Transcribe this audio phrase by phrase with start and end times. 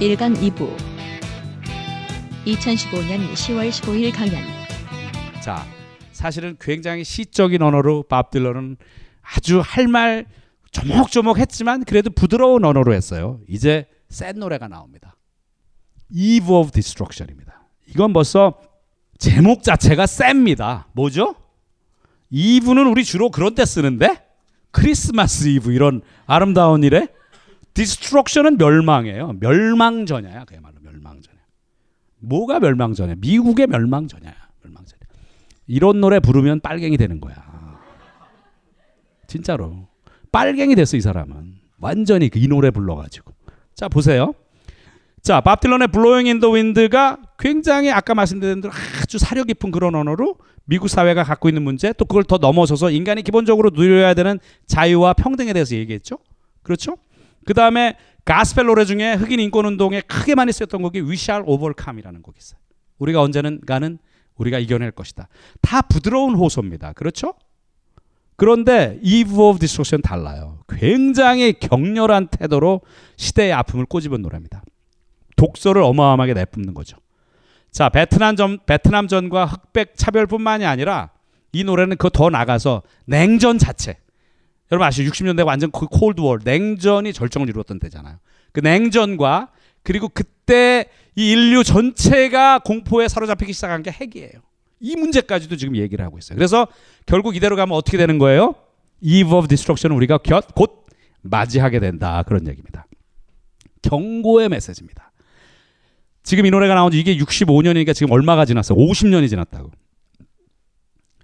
[0.00, 0.76] 1강 2부
[2.46, 4.34] 2015년 10월 15일 강연
[5.42, 5.64] 자,
[6.12, 8.76] 사실은 굉장히 시적인 언어로 밥 딜런은
[9.22, 10.26] 아주 할 말
[10.72, 13.40] 조목조목 했지만 그래도 부드러운 언어로 했어요.
[13.48, 15.16] 이제 센 노래가 나옵니다.
[16.12, 17.66] Eve of Destruction입니다.
[17.86, 18.60] 이건 벌써
[19.18, 20.88] 제목 자체가 셉니다.
[20.92, 21.34] 뭐죠?
[22.28, 24.22] eve는 우리 주로 그런 때 쓰는데
[24.70, 27.08] 크리스마스 이브 이런 아름다운 일에
[27.76, 29.36] destruction은 멸망이에요.
[29.38, 31.36] 멸망전야야 그야말로 멸망전야.
[32.20, 33.16] 뭐가 멸망전야?
[33.18, 34.34] 미국의 멸망전야야.
[34.62, 35.00] 멸망전야.
[35.66, 37.36] 이런 노래 부르면 빨갱이 되는 거야.
[39.26, 39.88] 진짜로
[40.32, 43.34] 빨갱이 됐어 이 사람은 완전히 이 노래 불러가지고.
[43.74, 44.32] 자 보세요.
[45.20, 48.72] 자, 밥 딜런의 Blowin' in the Wind가 굉장히 아까 말씀드린 대로
[49.02, 53.22] 아주 사려 깊은 그런 언어로 미국 사회가 갖고 있는 문제 또 그걸 더 넘어서서 인간이
[53.22, 56.18] 기본적으로 누려야 되는 자유와 평등에 대해서 얘기했죠.
[56.62, 56.96] 그렇죠?
[57.46, 62.20] 그 다음에 가스펠 노래 중에 흑인 인권 운동에 크게 많이 쓰였던 곡이 We Shall Overcome이라는
[62.22, 62.60] 곡이 있어요.
[62.98, 63.98] 우리가 언제는가는
[64.36, 65.28] 우리가 이겨낼 것이다.
[65.62, 66.92] 다 부드러운 호소입니다.
[66.92, 67.34] 그렇죠?
[68.36, 70.58] 그런데 Eve of Destruction 달라요.
[70.68, 72.82] 굉장히 격렬한 태도로
[73.16, 74.62] 시대의 아픔을 꼬집은 노래입니다.
[75.36, 76.98] 독소를 어마어마하게 내뿜는 거죠.
[77.70, 81.10] 자, 베트남 전, 베트남 전과 흑백 차별뿐만이 아니라
[81.52, 83.98] 이 노래는 그 더 나가서 냉전 자체.
[84.70, 85.10] 여러분 아시죠?
[85.10, 88.18] 60년대 완전 그 콜드월, 냉전이 절정을 이루었던 때잖아요.
[88.52, 89.48] 그 냉전과
[89.82, 94.32] 그리고 그때 이 인류 전체가 공포에 사로잡히기 시작한 게 핵이에요.
[94.80, 96.36] 이 문제까지도 지금 얘기를 하고 있어요.
[96.36, 96.66] 그래서
[97.06, 98.54] 결국 이대로 가면 어떻게 되는 거예요?
[99.00, 100.18] Eve of Destruction을 우리가
[100.54, 100.86] 곧
[101.22, 102.22] 맞이하게 된다.
[102.24, 102.86] 그런 얘기입니다.
[103.82, 105.12] 경고의 메시지입니다.
[106.22, 108.76] 지금 이 노래가 나온 지 이게 65년이니까 지금 얼마가 지났어요?
[108.76, 109.70] 50년이 지났다고.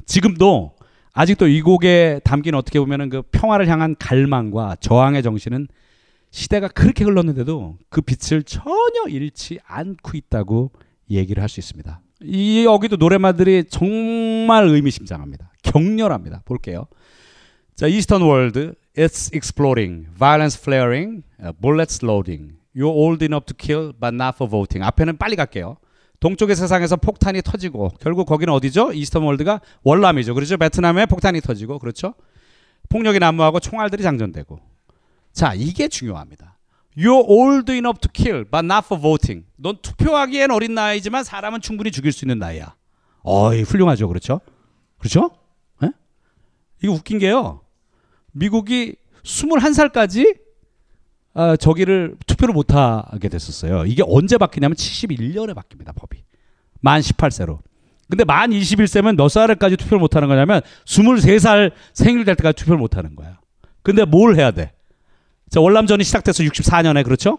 [0.06, 0.76] 지금도
[1.12, 5.68] 아직도 이 곡에 담긴 어떻게 보면은 그 평화를 향한 갈망과 저항의 정신은
[6.30, 10.72] 시대가 그렇게 흘렀는데도 그 빛을 전혀 잃지 않고 있다고
[11.10, 12.00] 얘기를 할 수 있습니다.
[12.22, 15.52] 이 여기도 노래마들이 정말 의미심장합니다.
[15.62, 16.42] 격렬합니다.
[16.46, 16.86] 볼게요.
[17.74, 21.22] 자, Eastern world, it's exploding, violence flaring,
[21.60, 22.54] bullets loading.
[22.74, 24.82] You're old enough to kill, but not for voting.
[24.86, 25.76] 앞에는 빨리 갈게요.
[26.22, 28.92] 동쪽의 세상에서 폭탄이 터지고 결국 거기는 어디죠?
[28.92, 30.34] Eastern world가 월남이죠.
[30.34, 30.56] 그렇죠?
[30.56, 32.14] 베트남에 폭탄이 터지고 그렇죠?
[32.90, 34.60] 폭력이 난무하고 총알들이 장전되고.
[35.32, 36.58] 자, 이게 중요합니다.
[36.96, 39.46] You're old enough to kill, but not for voting.
[39.56, 42.76] 넌 투표하기엔 어린 나이지만 사람은 충분히 죽일 수 있는 나이야.
[43.22, 44.06] 어이, 훌륭하죠.
[44.06, 44.40] 그렇죠?
[44.98, 45.32] 그렇죠?
[45.82, 45.88] 에?
[46.84, 47.62] 이거 웃긴 게요.
[48.30, 48.94] 미국이
[49.24, 50.38] 21살까지
[51.34, 53.86] 아, 저기를 투표를 못 하게 됐었어요.
[53.86, 56.22] 이게 언제 바뀌냐면 71년에 바뀝니다, 법이.
[56.80, 57.58] 만 18세로.
[58.08, 62.96] 근데 만 21세면 몇 살까지 투표를 못 하는 거냐면 23살 생일 될 때까지 투표를 못
[62.96, 63.38] 하는 거야.
[63.82, 64.72] 근데 뭘 해야 돼?
[65.48, 67.38] 자, 월남전이 시작돼서 64년에 그렇죠?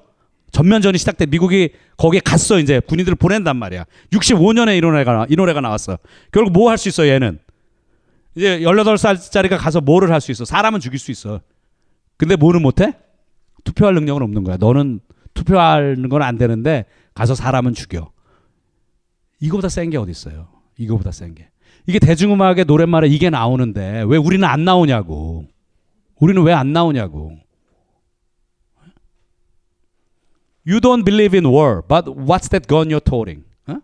[0.51, 3.85] 전면전이 시작돼 미국이 거기에 갔어 이제 군인들을 보낸단 말이야.
[4.11, 5.97] 65년에 이 노래가 이 노래가 나왔어.
[6.31, 7.39] 결국 뭐 할 수 있어 얘는?
[8.35, 10.45] 이제 18살짜리가 가서 뭐를 할 수 있어?
[10.45, 11.41] 사람은 죽일 수 있어.
[12.17, 12.93] 근데 뭐는 못 해?
[13.63, 14.57] 투표할 능력은 없는 거야.
[14.57, 14.99] 너는
[15.33, 18.11] 투표하는 건 안 되는데 가서 사람은 죽여.
[19.39, 20.47] 이거보다 센 게 어디 있어요?
[20.77, 21.49] 이거보다 센 게.
[21.87, 25.45] 이게 대중음악의 노랫말에 이게 나오는데 왜 우리는 안 나오냐고.
[26.19, 27.37] 우리는 왜 안 나오냐고.
[30.65, 33.43] You don't believe in war, but what's that gun you're toting?
[33.67, 33.79] 어?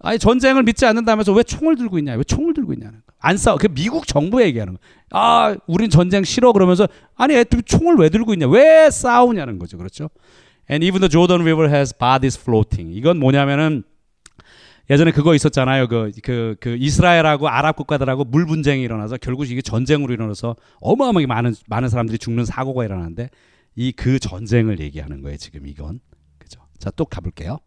[0.00, 2.14] 아니 전쟁을 믿지 않는다면서 왜 총을 들고 있냐?
[2.14, 3.12] 왜 총을 들고 있냐는 거.
[3.20, 3.56] 안 싸워.
[3.56, 4.80] 그 미국 정부 얘기하는 거.
[5.12, 8.48] 아, 우린 전쟁 싫어 그러면서 아니 애들 총을 왜 들고 있냐?
[8.48, 9.78] 왜 싸우냐는 거죠.
[9.78, 10.10] 그렇죠?
[10.70, 12.96] And even the Jordan River has bodies floating.
[12.96, 13.82] 이건 뭐냐면은
[14.90, 15.86] 예전에 그거 있었잖아요.
[15.88, 21.54] 그, 그, 그 이스라엘하고 아랍 국가들하고 물 분쟁이 일어나서 결국 이게 전쟁으로 일어나서 어마어마하게 많은
[21.68, 23.30] 많은 사람들이 죽는 사고가 일어나는데
[23.76, 25.36] 이 그 전쟁을 얘기하는 거예요.
[25.38, 26.00] 지금 이건
[26.38, 26.60] 그죠?
[26.78, 27.58] 자, 또 가볼게요.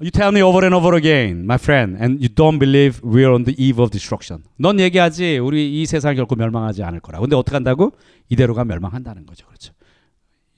[0.00, 3.44] You tell me over and over again, my friend, and you don't believe we're on
[3.44, 4.42] the eve of destruction.
[4.58, 7.20] 넌 얘기하지 우리 이 세상 결코 멸망하지 않을 거라.
[7.20, 7.92] 근데 어떻게 한다고?
[8.28, 9.46] 이대로가 멸망한다는 거죠.
[9.46, 9.72] 그렇죠.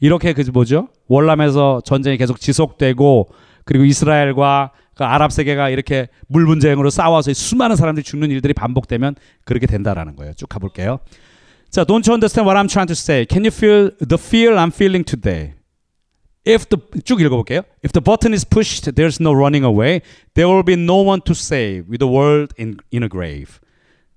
[0.01, 0.89] 이렇게 그 뭐죠?
[1.09, 3.29] 월남에서 전쟁이 계속 지속되고
[3.65, 9.67] 그리고 이스라엘과 그 아랍 세계가 이렇게 물 분쟁으로 싸워서 수많은 사람들이 죽는 일들이 반복되면 그렇게
[9.67, 10.33] 된다라는 거예요.
[10.33, 11.01] 쭉 가볼게요.
[11.69, 13.27] 자, don't you understand what I'm trying to say?
[13.29, 15.56] Can you feel the fear I'm feeling today?
[16.47, 17.63] If the 쭉 읽어볼게요.
[17.85, 20.01] If the button is pushed, there's no running away.
[20.35, 23.59] There will be no one to save with the world in, in a grave.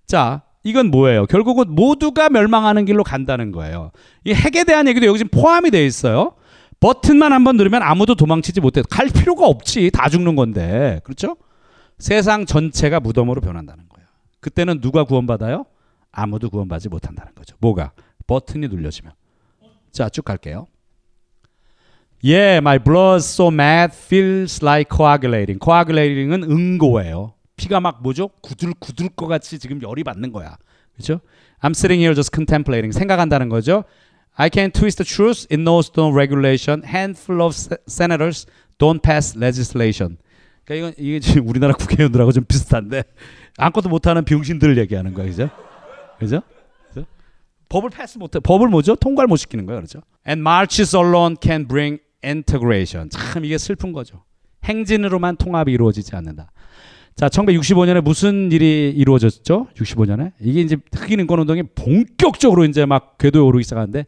[0.05, 1.25] 자, 이건 뭐예요?
[1.25, 3.91] 결국은 모두가 멸망하는 길로 간다는 거예요.
[4.25, 6.33] 이 핵에 대한 얘기도 여기 지금 포함이 되어 있어요.
[6.79, 8.81] 버튼만 한번 누르면 아무도 도망치지 못해.
[8.89, 9.91] 갈 필요가 없지.
[9.91, 11.01] 다 죽는 건데.
[11.03, 11.35] 그렇죠?
[11.97, 14.07] 세상 전체가 무덤으로 변한다는 거예요.
[14.39, 15.65] 그때는 누가 구원받아요?
[16.11, 17.55] 아무도 구원받지 못한다는 거죠.
[17.59, 17.91] 뭐가?
[18.27, 19.13] 버튼이 눌려지면.
[19.91, 20.67] 자, 쭉 갈게요.
[22.21, 25.59] Yeah, my blood so mad feels like coagulating.
[25.59, 27.33] coagulating은 응고예요.
[27.55, 28.29] 피가 막 뭐죠?
[28.41, 30.57] 구들구들 것 같이 지금 열이 받는 거야.
[30.93, 31.21] 그렇죠?
[31.61, 32.91] I'm sitting here just contemplating.
[32.91, 33.85] 생각한다는 거죠.
[34.35, 35.47] I can twist the truth.
[35.51, 36.83] It knows no regulation.
[36.83, 37.55] Handful of
[37.87, 38.45] senators
[38.77, 40.17] don't pass legislation.
[40.65, 43.03] 그러니까 이건 이게 지금 우리나라 국회의원들하고 좀 비슷한데
[43.57, 45.49] 아무것도 못하는 병신들을 얘기하는 거야, 그죠?
[46.19, 46.41] 그죠?
[46.89, 47.05] 그죠?
[47.67, 48.39] 법을 패스 못해.
[48.39, 48.95] 법을 뭐죠?
[48.95, 50.01] 통과를 못 시키는 거야, 그렇죠?
[50.27, 53.09] And marches alone can bring integration.
[53.09, 54.23] 참 이게 슬픈 거죠.
[54.63, 56.51] 행진으로만 통합이 이루어지지 않는다.
[57.15, 59.67] 자, 1965년에 무슨 일이 이루어졌죠?
[59.75, 64.05] 65년에 이게 이제 흑인 인권 운동이 본격적으로 이제 막 궤도에 오르기 시작하는데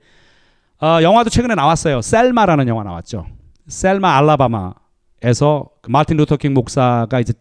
[0.81, 2.01] 어, 영화도 최근에 나왔어요.
[2.01, 3.27] 셀마라는 영화 나왔죠.
[3.67, 7.33] 셀마 알라바마에서 그 마틴 루터킹 목사가 이제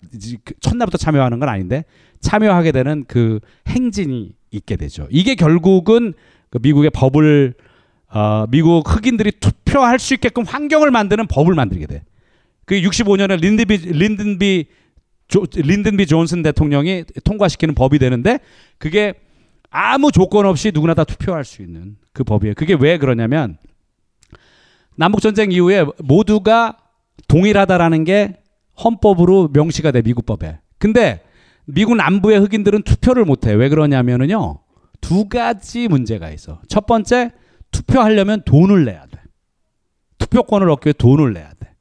[0.44, 1.84] 그 첫날부터 참여하는 건 아닌데
[2.20, 5.06] 참여하게 되는 그 행진이 있게 되죠.
[5.10, 6.14] 이게 결국은
[6.50, 7.54] 그 미국의 법을
[8.12, 12.02] 어, 미국 흑인들이 투표할 수 있게끔 환경을 만드는 법을 만들게 돼.
[12.64, 14.66] 그 65년에 린든비 린든비
[15.28, 18.40] 조, 린든비 존슨 대통령이 통과시키는 법이 되는데
[18.78, 19.14] 그게
[19.70, 22.54] 아무 조건 없이 누구나 다 투표할 수 있는 그 법이에요.
[22.54, 23.58] 그게 왜 그러냐면
[24.96, 26.76] 남북 전쟁 이후에 모두가
[27.28, 28.38] 동일하다라는 게
[28.82, 30.58] 헌법으로 명시가 돼 미국 법에.
[30.78, 31.22] 근데
[31.64, 33.52] 미국 남부의 흑인들은 투표를 못 해.
[33.52, 34.58] 왜 그러냐면은요.
[35.00, 36.60] 두 가지 문제가 있어.
[36.68, 37.30] 첫 번째
[37.70, 39.20] 투표하려면 돈을 내야 돼.
[40.18, 41.74] 투표권을 얻기 위해 돈을 내야 돼.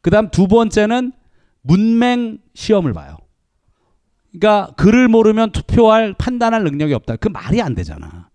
[0.00, 1.12] 그 다음 두 번째는
[1.62, 3.16] 문맹 시험을 봐요.
[4.32, 7.16] 그러니까 글을 모르면 투표할 판단할 능력이 없다.
[7.16, 8.28] 그 말이 안 되잖아.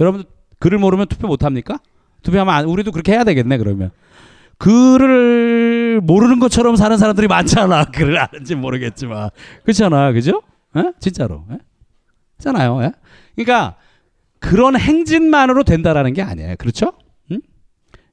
[0.00, 0.24] 여러분
[0.58, 1.78] 글을 모르면 투표 못 합니까?
[2.22, 3.90] 투표하면 안, 우리도 그렇게 해야 되겠네 그러면.
[4.58, 7.84] 글을 모르는 것처럼 사는 사람들이 많잖아.
[7.92, 9.30] 글을 아는지 모르겠지만
[9.62, 10.42] 그렇잖아, 그죠?
[10.76, 10.92] 에?
[11.00, 11.44] 진짜로.
[11.52, 11.58] 에?
[12.38, 12.82] 잖아요.
[12.82, 12.92] 에?
[13.36, 13.76] 그러니까
[14.40, 16.56] 그런 행진만으로 된다라는 게 아니에요.
[16.56, 16.92] 그렇죠?
[17.30, 17.40] 응?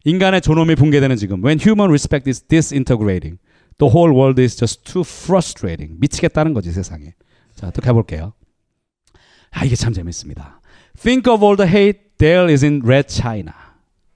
[0.03, 1.43] 인간의 존엄이 붕괴되는 지금.
[1.43, 3.39] When human respect is disintegrating
[3.77, 5.99] the whole world is just too frustrating.
[5.99, 7.13] 미치겠다는 거지 세상에.
[7.55, 8.33] 자 또 가볼게요.
[9.51, 10.61] 아 이게 참 재밌습니다.
[10.99, 13.53] Think of all the hate there is in red china.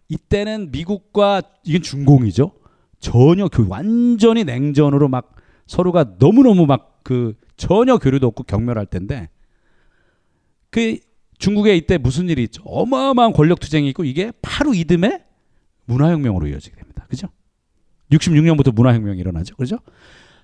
[0.10, 2.52] 이때는 미국과 이건 중공이죠.
[3.00, 5.36] 전혀 교 완전히 냉전으로 막
[5.68, 9.30] 서로가 너무너무 막 그 전혀 교류도 없고 경멸할 텐데
[10.70, 11.00] 그
[11.40, 12.62] 중국에 이때 무슨 일이 있죠?
[12.66, 15.22] 어마어마한 권력 투쟁이 있고 이게 바로 이듬해
[15.86, 17.06] 문화혁명으로 이어지게 됩니다.
[17.10, 17.28] 그죠?
[18.12, 19.56] 66년부터 문화혁명이 일어나죠.
[19.56, 19.80] 그죠?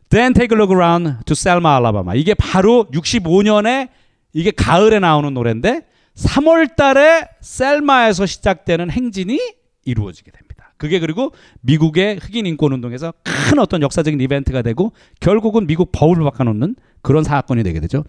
[0.09, 2.19] Then take a look around to Selma, Alabama.
[2.19, 3.89] 이게 바로 65년에
[4.33, 9.39] 이게 가을에 나오는 노래인데 3월 달에 셀마에서 시작되는 행진이
[9.83, 10.74] 이루어지게 됩니다.
[10.77, 16.75] 그게 그리고 미국의 흑인 인권 운동에서 큰 어떤 역사적인 이벤트가 되고 결국은 미국 법을 바꿔놓는
[17.01, 18.03] 그런 사건이 되게 되죠.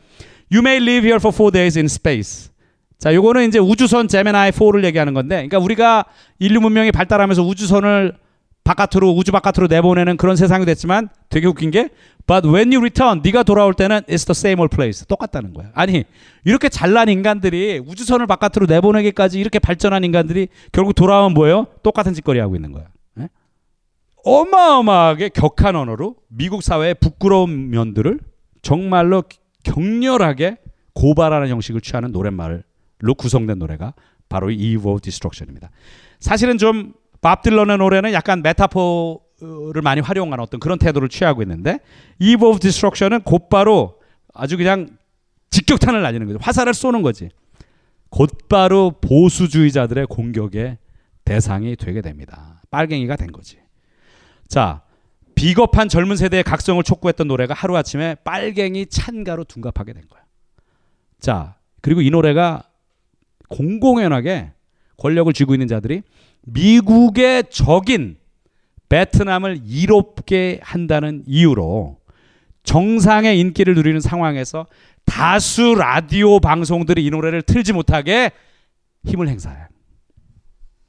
[0.53, 2.51] You may live here for four days in space.
[2.99, 6.05] 자, 요거는 이제 우주선 제메나이 4를 얘기하는 건데, 그러니까 우리가
[6.39, 8.17] 인류 문명이 발달하면서 우주선을
[8.67, 11.89] 바깥으로 우주 바깥으로 내보내는 그런 세상이 됐지만 되게 웃긴 게
[12.27, 15.71] but when you return 네가 돌아올 때는 it's the same old place 똑같다는 거야.
[15.73, 16.03] 아니
[16.45, 21.69] 이렇게 잘난 인간들이 우주선을 바깥으로 내보내기까지 이렇게 발전한 인간들이 결국 돌아오면 뭐예요?
[21.85, 22.87] 똑같은 짓거리 하고 있는 거야.
[23.15, 23.29] 네?
[24.25, 28.19] 어마어마하게 격한 언어로 미국 사회의 부끄러운 면들을
[28.63, 29.23] 정말로
[29.63, 30.57] 격렬하게
[30.93, 32.65] 고발하는 형식을 취하는 노랫말
[33.01, 33.95] 로 구성된 노래가
[34.29, 35.71] 바로 이 Eve of Destruction입니다.
[36.21, 41.81] 사실은 좀 밥 딜런의 노래는 약간 메타포를 많이 활용한 어떤 그런 태도를 취하고 있는데
[42.21, 44.01] Eve of Destruction은 곧바로
[44.35, 44.97] 아주 그냥
[45.51, 46.39] 직격탄을 날리는 거죠.
[46.41, 47.31] 화살을 쏘는 거지.
[48.11, 50.79] 곧바로 보수주의자들의 공격의
[51.25, 52.63] 대상이 되게 됩니다.
[52.71, 53.59] 빨갱이가 된 거지.
[54.47, 54.83] 자,
[55.35, 60.23] 비겁한 젊은 세대의 각성을 촉구했던 노래가 하루아침에 빨갱이 찬가로 둔갑하게 된 거야.
[61.19, 62.63] 자, 그리고 이 노래가
[63.49, 64.53] 공공연하게
[64.97, 66.03] 권력을 쥐고 있는 자들이
[66.43, 68.17] 미국의 적인
[68.89, 71.99] 베트남을 이롭게 한다는 이유로
[72.63, 74.67] 정상의 인기를 누리는 상황에서
[75.05, 78.33] 다수 라디오 방송들이 이 노래를 틀지 못하게
[79.05, 79.57] 힘을 행사해.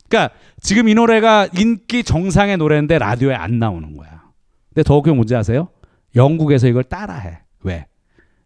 [0.09, 4.23] 그러니까 지금 이 노래가 인기 정상의 노래인데 라디오에 안 나오는 거야.
[4.69, 5.69] 근데 더 웃긴 문제 아세요?
[6.15, 7.39] 영국에서 이걸 따라해.
[7.61, 7.85] 왜?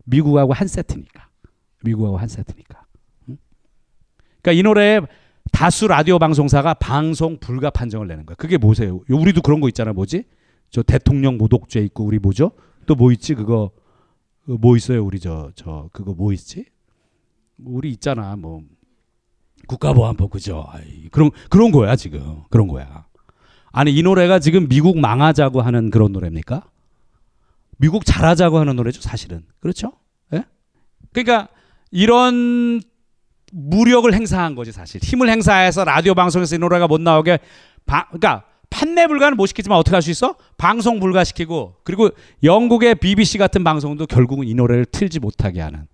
[0.06, 1.27] 미국하고 한 세트니까.
[1.84, 2.81] 미국하고 한 세트니까.
[4.42, 5.02] 그러니까 이 노래에
[5.52, 8.36] 다수 라디오 방송사가 방송 불가 판정을 내는 거야.
[8.36, 9.02] 그게 뭐세요?
[9.10, 9.94] 우리도 그런 거 있잖아.
[9.94, 10.24] 뭐지?
[10.70, 12.52] 저 대통령 모독죄 있고 우리 뭐죠?
[12.86, 13.36] 또 뭐 있지?
[13.36, 13.72] 그거
[14.46, 15.04] 그거 뭐 있어요?
[15.06, 16.66] 우리 저저 그거 뭐 있지?
[17.64, 18.36] 우리 있잖아.
[18.36, 18.62] 뭐
[19.68, 20.66] 국가보안법 그죠?
[20.70, 23.06] 아이, 그런 그런 거야 지금 그런 거야.
[23.72, 26.64] 아니 이 노래가 지금 미국 망하자고 하는 그런 노래입니까?
[27.78, 29.94] 미국 잘하자고 하는 노래죠 사실은 그렇죠?
[30.34, 30.44] 예?
[31.14, 31.48] 그러니까
[31.92, 32.82] 이런
[33.51, 37.39] 무력을 행사한 거지 사실 힘을 행사해서 라디오 방송에서 이 노래가 못 나오게
[37.86, 40.36] 바, 그러니까 판매 불가는 못 시키지만 어떻게 할 수 있어?
[40.58, 42.10] 방송 불가시키고 그리고
[42.43, 45.88] 영국의 BBC 같은 방송도 결국은 이 노래를 틀지 못하게 하는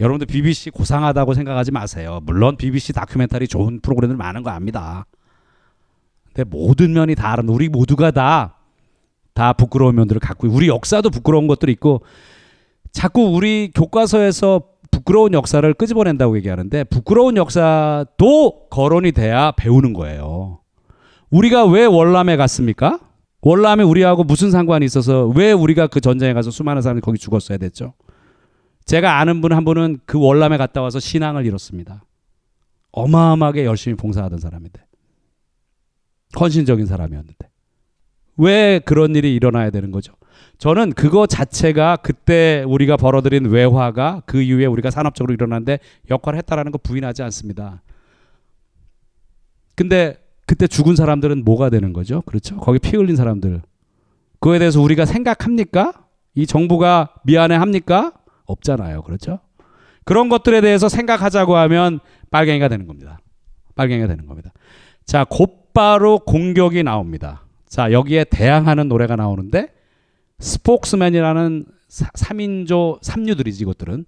[0.00, 2.20] 여러분들 BBC 고상하다고 생각하지 마세요.
[2.24, 5.06] 물론 BBC 다큐멘터리 좋은 프로그램들 많은 거 압니다.
[6.32, 7.44] 근데 모든 면이 다 알아.
[7.46, 8.56] 우리 모두가 다,
[9.34, 12.02] 다 부끄러운 면들을 갖고, 우리 역사도 부끄러운 것들이 있고,
[12.90, 14.62] 자꾸 우리 교과서에서
[14.94, 20.60] 부끄러운 역사를 끄집어낸다고 얘기하는데, 부끄러운 역사도 거론이 돼야 배우는 거예요.
[21.30, 23.00] 우리가 왜 월남에 갔습니까?
[23.42, 27.94] 월남에 우리하고 무슨 상관이 있어서 왜 우리가 그 전쟁에 가서 수많은 사람이 거기 죽었어야 됐죠?
[28.86, 32.04] 제가 아는 분 한 분은 그 월남에 갔다 와서 신앙을 잃었습니다.
[32.92, 34.82] 어마어마하게 열심히 봉사하던 사람인데.
[36.38, 37.48] 헌신적인 사람이었는데.
[38.36, 40.14] 왜 그런 일이 일어나야 되는 거죠?
[40.58, 45.78] 저는 그거 자체가 그때 우리가 벌어들인 외화가 그 이후에 우리가 산업적으로 일어났는데
[46.10, 47.82] 역할을 했다라는 거 부인하지 않습니다.
[49.74, 52.22] 근데 그때 죽은 사람들은 뭐가 되는 거죠?
[52.22, 52.56] 그렇죠?
[52.58, 53.62] 거기 피 흘린 사람들.
[54.40, 55.92] 그거에 대해서 우리가 생각합니까?
[56.34, 58.12] 이 정부가 미안해 합니까?
[58.46, 59.02] 없잖아요.
[59.02, 59.40] 그렇죠?
[60.04, 62.00] 그런 것들에 대해서 생각하자고 하면
[62.30, 63.18] 빨갱이가 되는 겁니다.
[63.74, 64.52] 빨갱이가 되는 겁니다.
[65.06, 67.43] 자, 곧바로 공격이 나옵니다.
[67.74, 69.66] 자, 여기에 대항하는 노래가 나오는데
[70.38, 74.06] 스포크스맨이라는 3인조 3류들이지 이것들은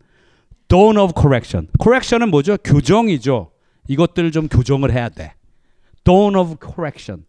[0.68, 1.66] Dawn of Correction.
[1.82, 2.56] Correction은 뭐죠?
[2.58, 3.50] 교정이죠.
[3.88, 5.34] 이것들을 좀 교정을 해야 돼.
[6.04, 7.24] Dawn of Correction.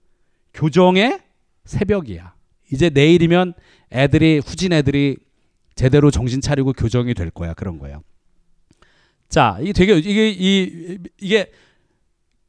[0.54, 1.22] 교정의
[1.66, 2.36] 새벽이야.
[2.72, 3.56] 이제 내일이면
[3.92, 5.18] 애들이 후진 애들이
[5.74, 7.56] 제대로 정신 차리고 교정이 될 거야.
[7.56, 8.04] 그런 거예요.
[9.28, 11.50] 자, 이게 되게 이게 이 이게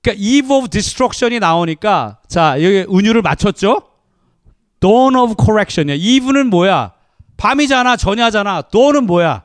[0.03, 3.83] 그러니까 eve of destruction이 나오니까 자, 여기 은유를 맞췄죠?
[4.81, 5.97] dawn of correction이야.
[5.99, 6.93] eve는 뭐야?
[7.37, 8.63] 밤이잖아, 저녁잖아.
[8.73, 9.45] dawn은 뭐야?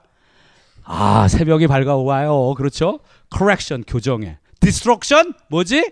[0.83, 2.53] 아, 새벽이 밝아와요.
[2.55, 2.99] 그렇죠?
[3.35, 4.37] correction 교정해.
[4.59, 5.91] destruction 뭐지?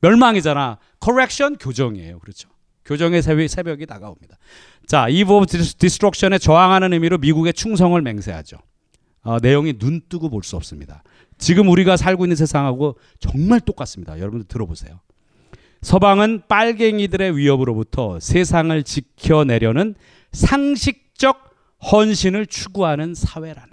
[0.00, 0.78] 멸망이잖아.
[1.02, 2.18] correction 교정이에요.
[2.20, 2.48] 그렇죠?
[2.84, 4.36] 교정의 새벽, 새벽이 다가옵니다.
[4.86, 8.58] 자, eve of destruction에 저항하는 의미로 미국의 충성을 맹세하죠.
[9.22, 11.02] 어, 내용이 눈 뜨고 볼 수 없습니다.
[11.42, 14.20] 지금 우리가 살고 있는 세상하고 정말 똑같습니다.
[14.20, 15.00] 여러분들 들어보세요.
[15.80, 19.96] 서방은 빨갱이들의 위협으로부터 세상을 지켜내려는
[20.30, 21.52] 상식적
[21.90, 23.70] 헌신을 추구하는 사회라네.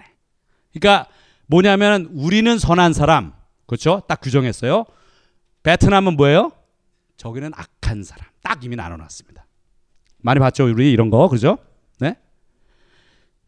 [0.72, 1.08] 그러니까
[1.46, 3.34] 뭐냐면 우리는 선한 사람,
[3.66, 4.02] 그렇죠?
[4.08, 4.84] 딱 규정했어요.
[5.62, 6.50] 베트남은 뭐예요?
[7.18, 8.26] 저기는 악한 사람.
[8.42, 9.46] 딱 이미 나눠놨습니다.
[10.18, 11.58] 많이 봤죠, 우리 이런 거, 그죠?
[12.00, 12.16] 네?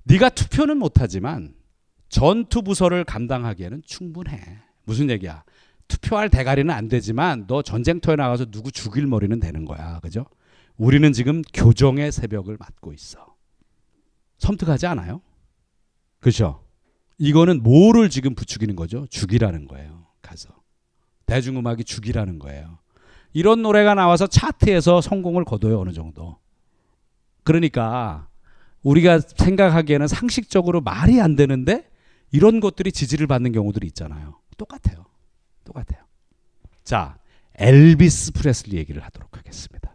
[0.04, 1.54] 네가 투표는 못하지만
[2.12, 4.58] 전투 부서를 감당하기에는 충분해.
[4.84, 5.44] 무슨 얘기야?
[5.88, 9.98] 투표할 대가리는 안 되지만 너 전쟁터에 나가서 누구 죽일 머리는 되는 거야.
[10.00, 10.26] 그죠?
[10.76, 13.34] 우리는 지금 교정의 새벽을 맞고 있어.
[14.38, 15.22] 섬뜩하지 않아요?
[16.20, 16.62] 그죠?
[17.16, 19.06] 이거는 뭐를 지금 부추기는 거죠?
[19.08, 20.06] 죽이라는 거예요.
[20.20, 20.50] 가서.
[21.24, 22.78] 대중음악이 죽이라는 거예요.
[23.32, 25.80] 이런 노래가 나와서 차트에서 성공을 거둬요.
[25.80, 26.36] 어느 정도.
[27.42, 28.28] 그러니까
[28.82, 31.90] 우리가 생각하기에는 상식적으로 말이 안 되는데
[32.32, 34.38] 이런 것들이 지지를 받는 경우들이 있잖아요.
[34.56, 35.04] 똑같아요.
[35.64, 36.02] 똑같아요.
[36.82, 37.18] 자,
[37.56, 39.94] 엘비스 프레슬리 얘기를 하도록 하겠습니다.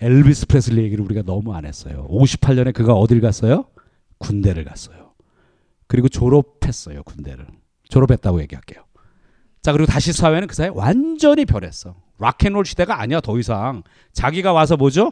[0.00, 2.06] 엘비스 프레슬리 얘기를 우리가 너무 안 했어요.
[2.08, 3.66] 58년에 그가 어딜 갔어요?
[4.18, 5.12] 군대를 갔어요.
[5.86, 7.46] 그리고 졸업했어요, 군대를.
[7.88, 8.84] 졸업했다고 얘기할게요.
[9.62, 11.96] 자, 그리고 다시 사회는 그 사이에 완전히 변했어.
[12.18, 13.82] 락앤롤 시대가 아니야, 더 이상.
[14.12, 15.10] 자기가 와서 뭐죠?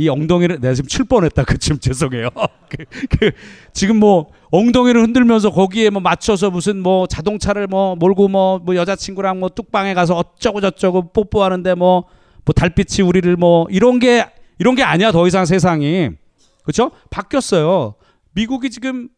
[0.00, 1.44] 이 엉덩이를 내가 지금 칠 뻔했다.
[1.44, 2.30] 그쯤 죄송해요.
[2.70, 2.84] 그,
[3.18, 3.32] 그,
[3.74, 9.40] 지금 뭐 엉덩이를 흔들면서 거기에 뭐 맞춰서 무슨 뭐 자동차를 뭐 몰고 뭐, 뭐 여자친구랑
[9.40, 12.04] 뭐 뚝방에 가서 어쩌고 저쩌고 뽀뽀하는데 뭐,
[12.46, 14.26] 뭐 달빛이 우리를 뭐 이런 게
[14.58, 16.10] 이런 게 아니야 더 이상 세상이
[16.62, 16.92] 그렇죠?
[17.10, 17.94] 바뀌었어요.
[18.32, 19.10] 미국이 지금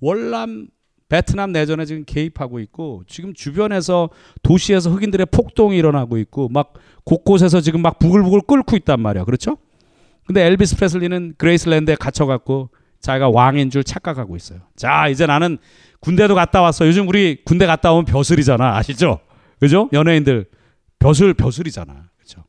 [0.00, 0.68] 월남
[1.08, 4.10] 베트남 내전에 지금 개입하고 있고 지금 주변에서
[4.42, 9.24] 도시에서 흑인들의 폭동이 일어나고 있고 막 곳곳에서 지금 막 부글부글 끓고 있단 말이야.
[9.24, 9.56] 그렇죠?
[10.26, 14.60] 근데 엘비스 프레슬리는 그레이슬랜드에 갇혀갖고 자기가 왕인 줄 착각하고 있어요.
[14.76, 15.58] 자, 이제 나는
[16.00, 16.86] 군대도 갔다 왔어.
[16.86, 18.76] 요즘 우리 군대 갔다 오면 벼슬이잖아.
[18.76, 19.20] 아시죠?
[19.60, 19.88] 그죠?
[19.92, 20.46] 연예인들
[20.98, 22.10] 벼슬 벼슬이잖아.
[22.16, 22.44] 그렇죠?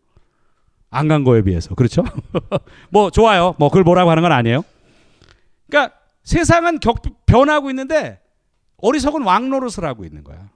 [0.91, 1.73] 안 간 거에 비해서.
[1.75, 2.03] 그렇죠?
[2.91, 3.55] 뭐 좋아요.
[3.57, 4.63] 뭐 그걸 뭐라고 하는 건 아니에요.
[5.67, 8.19] 그러니까 세상은 격, 변하고 있는데
[8.77, 10.49] 어리석은 왕노릇을 하고 있는 거야.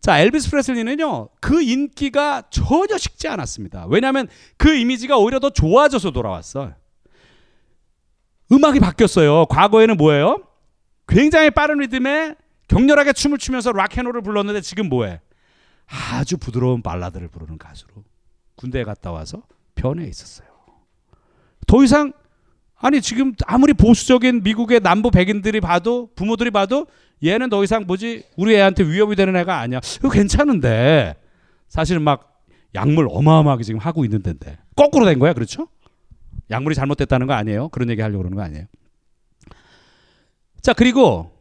[0.00, 3.86] 자, 엘비스 프레슬리는요, 그 인기가 전혀 식지 않았습니다.
[3.88, 6.74] 왜냐하면 그 이미지가 오히려 더 좋아져서 돌아왔어요.
[8.52, 9.46] 음악이 바뀌었어요.
[9.46, 10.42] 과거에는 뭐예요?
[11.06, 12.34] 굉장히 빠른 리듬에
[12.68, 15.20] 격렬하게 춤을 추면서 락앤롤을 불렀는데 지금 뭐해?
[15.86, 18.04] 아주 부드러운 발라드를 부르는 가수로
[18.56, 19.42] 군대에 갔다 와서
[19.74, 20.48] 변해 있었어요.
[21.66, 22.12] 더 이상
[22.80, 26.86] 아니 지금 아무리 보수적인 미국의 남부 백인들이 봐도 부모들이 봐도
[27.24, 29.80] 얘는 더 이상 뭐지 우리 애한테 위협이 되는 애가 아니야.
[29.96, 31.16] 이거 괜찮은데
[31.68, 32.42] 사실은 막
[32.74, 35.68] 약물 어마어마하게 지금 하고 있는 데인데 거꾸로 된 거야 그렇죠?
[36.50, 37.68] 약물이 잘못됐다는 거 아니에요?
[37.70, 38.66] 그런 얘기 하려고 그러는 거 아니에요?
[40.60, 41.32] 자 그리고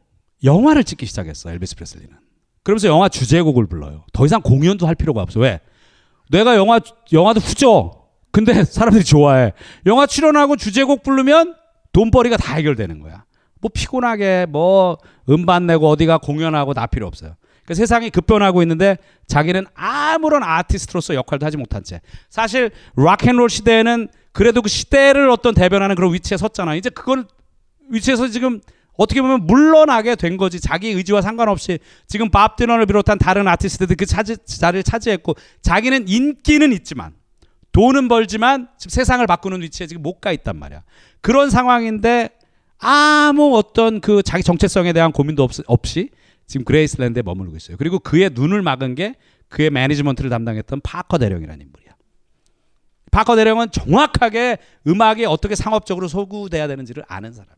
[0.43, 2.15] 영화를 찍기 시작했어 엘비스 프레슬리는.
[2.63, 4.03] 그러면서 영화 주제곡을 불러요.
[4.11, 5.39] 더 이상 공연도 할 필요가 없어.
[5.39, 5.61] 왜?
[6.29, 6.79] 내가 영화
[7.13, 8.06] 영화도 후져.
[8.31, 9.53] 근데 사람들이 좋아해.
[9.85, 11.55] 영화 출연하고 주제곡 부르면
[11.93, 13.23] 돈벌이가 다 해결되는 거야.
[13.59, 14.97] 뭐 피곤하게 뭐
[15.29, 17.35] 음반 내고 어디가 공연하고 나 필요 없어요.
[17.65, 23.49] 그 세상이 급변하고 있는데 자기는 아무런 아티스트로서 역할도 하지 못한 채 사실 rock and roll
[23.49, 26.75] 시대에는 그래도 그 시대를 어떤 대변하는 그런 위치에 섰잖아.
[26.75, 27.25] 이제 그걸
[27.89, 28.61] 위치에서 지금
[28.97, 30.59] 어떻게 보면 물러나게 된 거지.
[30.59, 36.71] 자기 의지와 상관없이 지금 밥 딜런을 비롯한 다른 아티스트들 그 차지, 자리를 차지했고 자기는 인기는
[36.73, 37.13] 있지만
[37.77, 40.81] 돈은 벌지만 지금 세상을 바꾸는 위치에 지금 못 가 있단 말이야.
[41.21, 42.29] 그런 상황인데
[42.79, 46.09] 아무 어떤 그 자기 정체성에 대한 고민도 없, 없이
[46.47, 47.77] 지금 그레이스랜드에 머물고 있어요.
[47.77, 49.13] 그리고 그의 눈을 막은 게
[49.49, 51.91] 그의 매니지먼트를 담당했던 파커 대령이라는 인물이야.
[53.11, 54.57] 파커 대령은 정확하게
[54.87, 57.55] 음악이 어떻게 상업적으로 소구돼야 되는지를 아는 사람이야.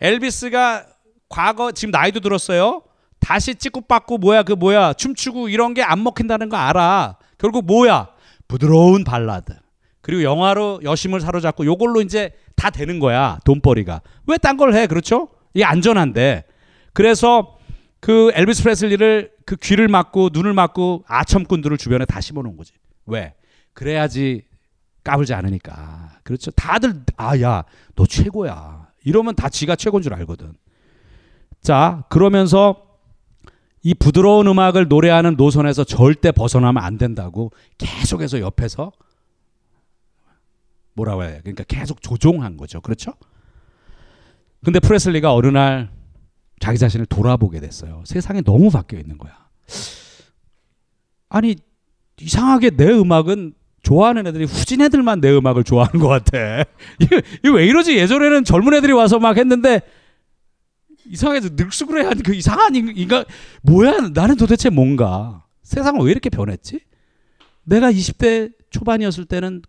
[0.00, 0.86] 엘비스가
[1.28, 2.82] 과거 지금 나이도 들었어요.
[3.20, 7.18] 다시 찍고받고 뭐야 그 뭐야 춤추고 이런 게 안 먹힌다는 거 알아.
[7.36, 8.15] 결국 뭐야
[8.48, 9.54] 부드러운 발라드.
[10.00, 14.02] 그리고 영화로 여심을 사로잡고 요걸로 이제 다 되는 거야 돈벌이가.
[14.26, 14.86] 왜 딴 걸 해?
[14.86, 15.28] 그렇죠?
[15.54, 16.44] 이게 안전한데.
[16.92, 17.58] 그래서
[18.00, 22.72] 그 엘비스 프레슬리를 그 귀를 막고 눈을 막고 아첨꾼들을 주변에 다 심어 놓은 거지.
[23.06, 23.34] 왜?
[23.72, 24.42] 그래야지
[25.04, 26.18] 까불지 않으니까.
[26.22, 26.50] 그렇죠.
[26.52, 27.64] 다들 아 야
[27.96, 28.88] 너 최고야.
[29.04, 30.52] 이러면 다 지가 최고인 줄 알거든.
[31.62, 32.85] 자 그러면서
[33.86, 38.90] 이 부드러운 음악을 노래하는 노선에서 절대 벗어나면 안 된다고 계속해서 옆에서
[40.94, 42.80] 뭐라고 해야 그러니까 계속 조종한 거죠.
[42.80, 43.12] 그렇죠?
[44.64, 45.88] 근데 프레슬리가 어느 날
[46.58, 48.02] 자기 자신을 돌아보게 됐어요.
[48.06, 49.32] 세상이 너무 바뀌어 있는 거야.
[51.28, 51.54] 아니
[52.20, 56.64] 이상하게 내 음악은 좋아하는 애들이 후진 애들만 내 음악을 좋아하는 것 같아.
[56.98, 57.96] 이게, 이게 왜 이러지?
[57.96, 59.82] 예전에는 젊은 애들이 와서 막 했는데
[61.08, 63.24] 이상해서 늙수그레한 그 이상한 인간
[63.62, 64.10] 뭐야?
[64.14, 66.80] 나는 도대체 뭔가 세상은 왜 이렇게 변했지?
[67.64, 69.62] 내가 20대 초반이었을 때는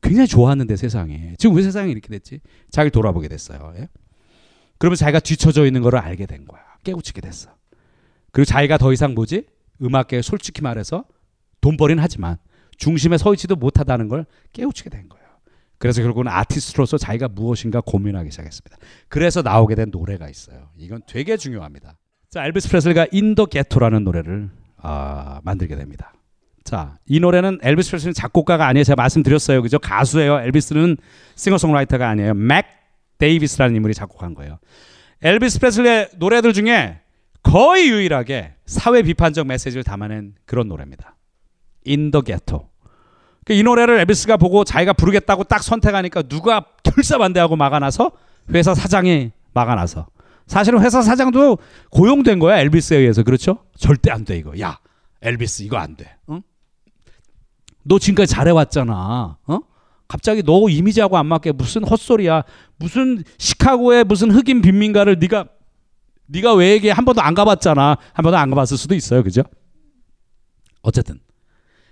[0.00, 2.40] 굉장히 좋았는데 세상에 지금 왜 세상이 이렇게 됐지?
[2.70, 3.74] 자기를 돌아보게 됐어요.
[3.78, 3.88] 예?
[4.78, 6.60] 그러면 자기가 뒤쳐져 있는 걸 알게 된 거야.
[6.84, 7.50] 깨우치게 됐어.
[8.30, 9.46] 그리고 자기가 더 이상 뭐지?
[9.82, 11.04] 음악계 솔직히 말해서
[11.60, 12.36] 돈벌이는 하지만
[12.76, 15.17] 중심에 서 있지도 못하다는 걸 깨우치게 된 거예요.
[15.78, 18.76] 그래서 결국은 아티스트로서 자기가 무엇인가 고민하기 시작했습니다.
[19.08, 20.68] 그래서 나오게 된 노래가 있어요.
[20.76, 21.96] 이건 되게 중요합니다.
[22.30, 26.12] 자, 엘비스 프레슬리가 In the Ghetto라는 노래를 아, 만들게 됩니다.
[26.64, 28.84] 자, 이 노래는 엘비스 프레슬리는 작곡가가 아니에요.
[28.84, 29.62] 제가 말씀드렸어요.
[29.62, 29.78] 그죠?
[29.78, 30.40] 가수예요.
[30.40, 30.96] 엘비스는
[31.36, 32.34] 싱어송라이터가 아니에요.
[32.34, 32.66] 맥
[33.18, 34.58] 데이비스라는 인물이 작곡한 거예요.
[35.22, 37.00] 엘비스 프레슬리의 노래들 중에
[37.42, 41.16] 거의 유일하게 사회 비판적 메시지를 담아낸 그런 노래입니다.
[41.84, 42.68] In the Ghetto.
[43.50, 48.12] 이 노래를 엘비스가 보고 자기가 부르겠다고 딱 선택하니까 누가 결사반대하고 막아놔서
[48.54, 50.06] 회사 사장이 막아놔서
[50.46, 51.58] 사실은 회사 사장도
[51.90, 53.58] 고용된 거야 엘비스에 의해서 그렇죠?
[53.76, 54.58] 절대 안 돼 이거.
[54.60, 54.78] 야
[55.22, 56.16] 엘비스 이거 안 돼.
[56.30, 56.42] 응?
[57.84, 59.38] 너 지금까지 잘해왔잖아.
[59.46, 59.58] 어?
[60.06, 62.44] 갑자기 너 이미지하고 안 맞게 무슨 헛소리야.
[62.78, 65.46] 무슨 시카고의 무슨 흑인 빈민가를 네가
[66.26, 66.92] 네가 왜 얘기해?
[66.92, 67.96] 한 번도 안 가봤잖아.
[68.12, 69.22] 한 번도 안 가봤을 수도 있어요.
[69.22, 69.42] 그죠?
[70.82, 71.20] 어쨌든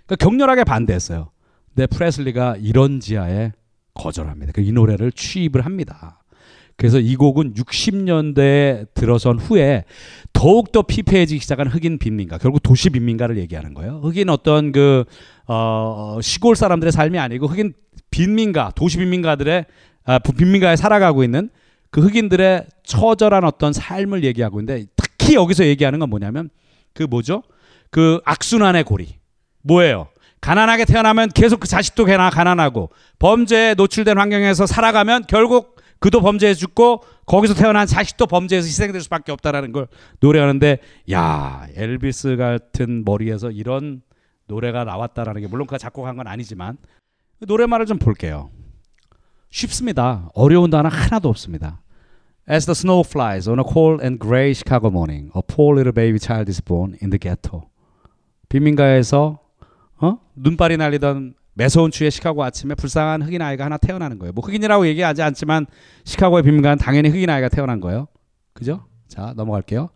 [0.06, 1.30] 그러니까 격렬하게 반대했어요.
[1.76, 3.52] 근데 프레슬리가 이런 지하에
[3.92, 4.52] 거절합니다.
[4.52, 6.22] 그이 노래를 취입을 합니다.
[6.76, 9.84] 그래서 이 곡은 60년대에 들어선 후에
[10.32, 14.00] 더욱더 피폐해지기 시작한 흑인 빈민가, 결국 도시 빈민가를 얘기하는 거예요.
[14.02, 15.04] 흑인 어떤 그,
[15.46, 17.74] 어, 시골 사람들의 삶이 아니고 흑인
[18.10, 19.66] 빈민가, 도시 빈민가들의,
[20.04, 21.50] 아, 빈민가에 살아가고 있는
[21.90, 26.48] 그 흑인들의 처절한 어떤 삶을 얘기하고 있는데 특히 여기서 얘기하는 건 뭐냐면
[26.94, 27.42] 그 뭐죠?
[27.90, 29.16] 그 악순환의 고리.
[29.62, 30.08] 뭐예요?
[30.46, 37.54] 가난하게 태어나면 계속 그 자식도 가난하고 범죄에 노출된 환경에서 살아가면 결국 그도 범죄에 죽고 거기서
[37.54, 39.88] 태어난 자식도 범죄에서 희생될 수밖에 없다라는 걸
[40.20, 40.78] 노래하는데
[41.10, 44.02] 야 엘비스 같은 머리에서 이런
[44.46, 46.76] 노래가 나왔다라는 게 물론 그가 작곡한 건 아니지만
[47.40, 48.50] 노래말을 좀 볼게요.
[49.50, 50.28] 쉽습니다.
[50.32, 51.82] 어려운 단어 하나도 없습니다.
[52.48, 56.20] As the snow flies on a cold and gray Chicago morning, a poor little baby
[56.20, 57.68] child is born in the ghetto.
[58.48, 59.40] 빈민가에서
[59.98, 60.18] 어?
[60.34, 64.32] 눈발이 날리던 매서운 추의 시카고 아침에 불쌍한 흑인 아이가 하나 태어나는 거예요.
[64.32, 65.66] 뭐 흑인이라고 얘기하지 않지만
[66.04, 68.08] 시카고의 빈민가는 당연히 흑인 아이가 태어난 거예요.
[68.52, 68.86] 그죠?
[69.08, 69.88] 자, 넘어갈게요.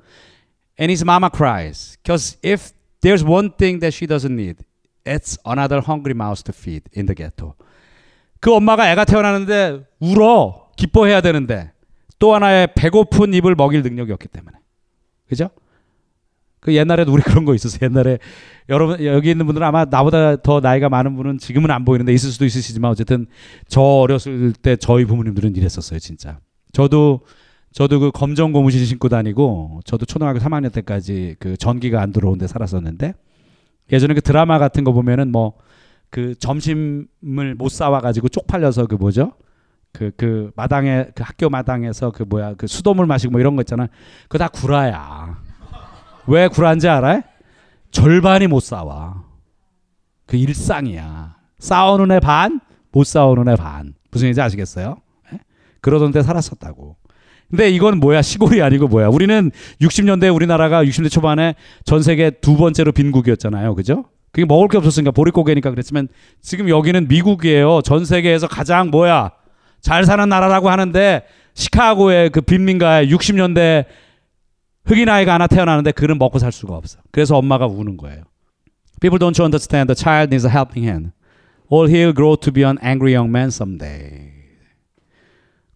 [0.81, 1.99] And his mama cries.
[2.03, 4.65] Because if there's one thing that she doesn't need,
[5.05, 7.55] it's another hungry mouse to feed in the ghetto.
[8.41, 10.71] 그 엄마가 애가 태어나는데 울어.
[10.77, 11.73] 기뻐해야 되는데
[12.19, 14.57] 또 하나의 배고픈 입을 먹일 능력이 없기 때문에.
[15.29, 15.51] 그죠?
[16.61, 17.81] 그 옛날에도 우리 그런 거 있었어요.
[17.83, 18.19] 옛날에
[18.69, 22.45] 여러분 여기 있는 분들은 아마 나보다 더 나이가 많은 분은 지금은 안 보이는데 있을 수도
[22.45, 23.27] 있으시지만 어쨌든
[23.69, 26.39] 저 어렸을 때 저희 부모님들은 이랬었어요, 진짜.
[26.73, 27.21] 저도
[27.73, 32.47] 저도 그 검정 고무신 신고 다니고 저도 초등학교 3학년 때까지 그 전기가 안 들어온 데
[32.47, 33.15] 살았었는데
[33.93, 35.55] 예전에 그 드라마 같은 거 보면은 뭐
[36.11, 39.33] 그 점심을 못 사와 가지고 쪽팔려서 그 뭐죠?
[39.93, 43.89] 그, 그 마당에, 그 학교 마당에서 그 뭐야, 그 수돗물 마시고 뭐 이런 거 있잖아.
[44.25, 45.39] 그거 다 구라야.
[46.27, 47.23] 왜 구라인지 알아?
[47.91, 49.25] 절반이 못 싸와.
[50.27, 51.37] 그 일상이야.
[51.59, 52.61] 싸우는 애 반,
[52.93, 53.95] 못 싸우는 애 반.
[54.11, 54.97] 무슨 얘기인지 아시겠어요?
[55.33, 55.39] 예?
[55.81, 56.97] 그러던 때 살았었다고.
[57.51, 58.23] 근데 이건 뭐야?
[58.23, 59.09] 시골이 아니고 뭐야?
[59.09, 63.75] 우리는 60년대 우리나라가 60대 초반에 전 세계 두 번째로 빈국이었잖아요.
[63.75, 64.05] 그죠?
[64.31, 66.09] 그게 먹을 게 없었으니까 보릿고개니까 그랬지만
[66.41, 67.81] 지금 여기는 미국이에요.
[67.83, 69.33] 전 세계에서 가장 뭐야?
[69.81, 71.23] 잘 사는 나라라고 하는데
[71.55, 73.87] 시카고의 그 빈민가에 60년대
[74.91, 76.99] 흑인 아이가 하나 태어나는데 그는 먹고 살 수가 없어.
[77.13, 78.25] 그래서 엄마가 우는 거예요.
[79.01, 81.13] People don't understand the child needs a helping hand.
[81.69, 84.33] Or he'll grow to be an angry young man someday.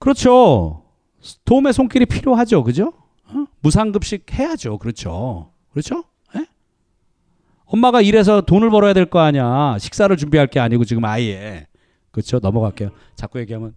[0.01, 0.83] 그렇죠.
[1.45, 2.65] 도움의 손길이 필요하죠.
[2.65, 2.93] 그죠?
[3.29, 3.45] 어?
[3.61, 4.79] 무상급식 해야죠.
[4.79, 5.53] 그렇죠.
[5.71, 6.03] 그렇죠?
[6.37, 6.45] 에?
[7.67, 9.79] 엄마가 일해서 돈을 벌어야 될 거 아니야.
[9.79, 11.69] 식사를 준비할 게 아니고 지금 아예.
[12.11, 12.41] 그렇죠?
[12.41, 12.91] 넘어갈게요.
[13.15, 13.75] 자꾸 얘기하면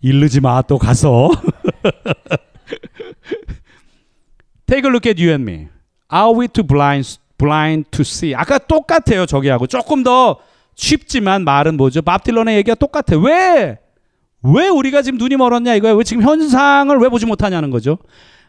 [0.00, 0.60] 일르지 마.
[0.62, 1.30] 또 가서.
[4.66, 5.68] Take a look at you and me.
[6.10, 8.34] Are we too blind, blind to see?
[8.34, 9.26] 아까 똑같아요.
[9.26, 9.66] 저기하고.
[9.66, 10.38] 조금 더
[10.74, 12.02] 쉽지만 말은 뭐죠?
[12.02, 13.16] 밥 딜런의 얘기가 똑같아.
[13.18, 13.78] 왜?
[14.42, 15.92] 왜 우리가 지금 눈이 멀었냐 이거야.
[15.92, 17.98] 왜 지금 현상을 왜 보지 못하냐는 거죠.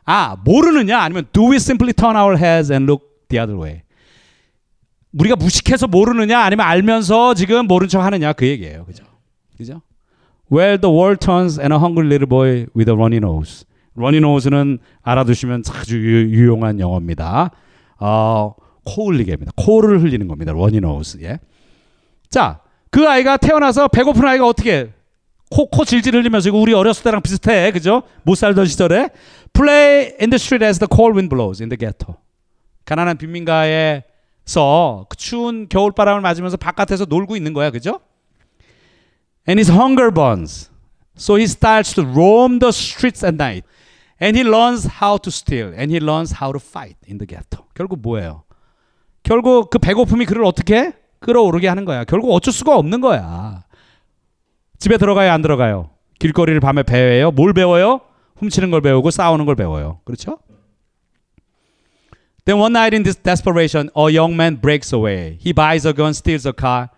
[0.05, 0.99] 아, 모르느냐?
[0.99, 3.81] 아니면 do we simply turn our heads and look the other way?
[5.13, 6.39] 우리가 무식해서 모르느냐?
[6.39, 8.33] 아니면 알면서 지금 모른 척 하느냐?
[8.33, 8.85] 그 얘기예요.
[8.85, 9.03] 그죠?
[9.57, 9.81] 그죠?
[10.51, 13.65] Well, the world turns and a hungry little boy with a runny nose.
[13.97, 17.51] Nose는 알아두시면 아주 유, 용한 영어입니다.
[17.99, 19.53] 어, 코 흘리게입니다.
[19.55, 20.53] 코를 흘리는 겁니다.
[20.53, 21.23] nose.
[21.23, 21.39] 예.
[22.29, 24.91] 자, 그 아이가 태어나서 배고픈 아이가 어떻게
[25.49, 27.71] 코, 코 질질 흘리면서 이거 우리 어렸을 때랑 비슷해.
[27.71, 28.03] 그죠?
[28.23, 29.09] 못 살던 시절에
[29.53, 32.15] play in the street as the cold wind blows in the ghetto.
[32.85, 37.69] 가난한 빈민가에서 그 추운 겨울바람을 맞으면서 바깥에서 놀고 있는 거야.
[37.69, 37.99] 그죠?
[39.47, 40.71] And his hunger burns.
[41.15, 43.67] So he starts to roam the streets at night.
[44.23, 45.73] And he learns how to steal.
[45.75, 47.65] And he learns how to fight in the ghetto.
[47.75, 48.43] 결국 뭐예요?
[49.21, 52.05] 결국 그 배고픔이 그를 어떻게 끌어오르게 하는 거야.
[52.05, 53.65] 결국 어쩔 수가 없는 거야.
[54.79, 55.89] 집에 들어가요, 안 들어가요?
[56.19, 57.31] 길거리를 밤에 배워요?
[57.31, 57.99] 뭘 배워요?
[58.37, 59.99] 훔치는 걸 배우고 싸우는 걸 배워요.
[60.05, 60.39] 그렇죠?
[62.45, 65.37] Then one night in this desperation, a young man breaks away.
[65.41, 66.89] He buys a gun, steals a car,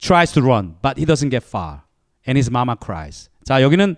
[0.00, 1.82] tries to run, but he doesn't get far.
[2.26, 3.30] And his mama cries.
[3.44, 3.96] 자, 여기는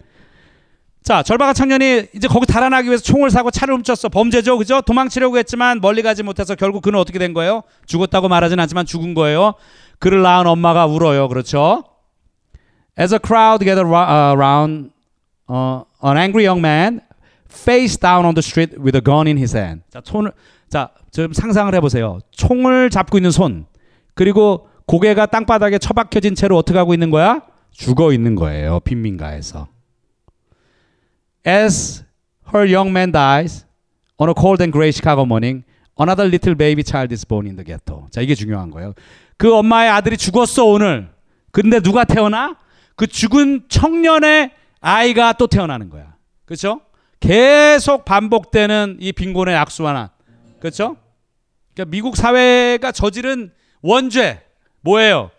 [1.08, 4.10] 자, 절박한 청년이 이제 거기 달아나기 위해서 총을 사고 차를 훔쳤어.
[4.10, 4.58] 범죄죠.
[4.58, 4.82] 그죠?
[4.82, 7.62] 도망치려고 했지만 멀리 가지 못해서 결국 그는 어떻게 된 거예요?
[7.86, 9.54] 죽었다고 말하진 않지만 죽은 거예요.
[9.98, 11.28] 그를 낳은 엄마가 울어요.
[11.28, 11.82] 그렇죠?
[13.00, 14.90] As a crowd gathered around
[15.50, 17.00] uh, an angry young man
[17.50, 19.84] face down on the street with a gun in his hand.
[19.90, 20.32] 자, 손을
[20.68, 22.18] 자, 좀 상상을 해 보세요.
[22.32, 23.64] 총을 잡고 있는 손.
[24.12, 27.40] 그리고 고개가 땅바닥에 처박혀진 채로 어떻게 하고 있는 거야?
[27.72, 28.80] 죽어 있는 거예요.
[28.80, 29.77] 빈민가에서.
[31.46, 32.04] As
[32.52, 33.64] her young man dies
[34.18, 35.64] on a cold and gray Chicago morning,
[35.98, 38.06] another little baby child is born in the ghetto.
[38.10, 38.94] 자, 이게 중요한 거예요.
[39.36, 41.08] 그 엄마의 아들이 죽었어, 오늘.
[41.52, 42.56] 근데 누가 태어나?
[42.96, 46.14] 그 죽은 청년의 아이가 또 태어나는 거야.
[46.44, 46.80] 그렇죠?
[47.20, 50.08] 계속 반복되는 이 빈곤의 악순환.
[50.60, 50.96] 그렇죠?
[51.74, 54.42] 그러니까 미국 사회가 저지른 원죄
[54.80, 55.30] 뭐예요?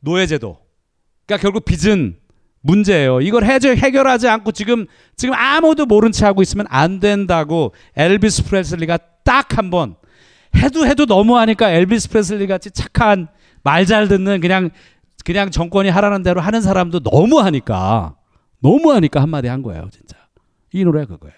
[0.00, 0.58] 노예제도.
[1.26, 2.18] 그러니까 결국 빚은
[2.66, 3.20] 문제예요.
[3.20, 9.56] 이걸 해결하지 않고 지금 지금 아무도 모른 채 하고 있으면 안 된다고 엘비스 프레슬리가 딱
[9.58, 9.96] 한 번
[10.54, 13.28] 해도 해도 너무하니까 엘비스 프레슬리 같이 착한
[13.62, 14.70] 말 잘 듣는 그냥
[15.24, 18.14] 그냥 정권이 하라는 대로 하는 사람도 너무하니까
[18.60, 20.16] 너무하니까 한마디 한 거예요, 진짜.
[20.72, 21.34] 이 노래 그거예요.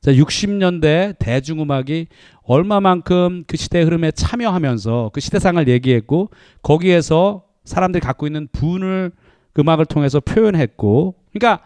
[0.00, 2.06] 자, 60년대 대중음악이
[2.42, 6.30] 얼마만큼 그 시대 흐름에 참여하면서 그 시대상을 얘기했고
[6.62, 9.12] 거기에서 사람들이 갖고 있는 분을
[9.60, 11.64] 음악을 통해서 표현했고 그러니까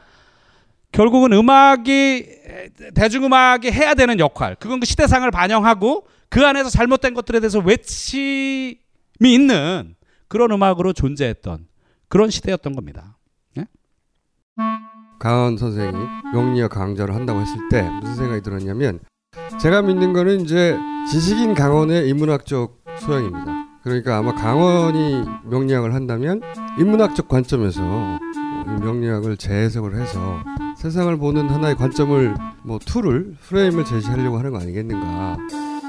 [0.93, 2.27] 결국은 음악이
[2.95, 8.77] 대중음악이 해야 되는 역할 그건 그 시대상을 반영하고 그 안에서 잘못된 것들에 대해서 외침이
[9.21, 9.95] 있는
[10.29, 11.67] 그런 음악으로 존재했던
[12.09, 13.17] 그런 시대였던 겁니다.
[13.55, 13.67] 네?
[15.19, 15.93] 강원 선생이
[16.33, 19.01] 명리학 강좌를 한다고 했을 때 무슨 생각이 들었냐면
[19.61, 20.77] 제가 믿는 거는 이제
[21.11, 23.54] 지식인 강원의 인문학적 소양입니다.
[23.85, 26.41] 그러니까 아마 강원이 명리학을 한다면
[26.79, 27.83] 인문학적 관점에서
[28.81, 30.39] 명리학을 재해석을 해서
[30.79, 35.37] 세상을 보는 하나의 관점을 뭐 tool을 프레임을 제시하려고 하는 거 아니겠는가.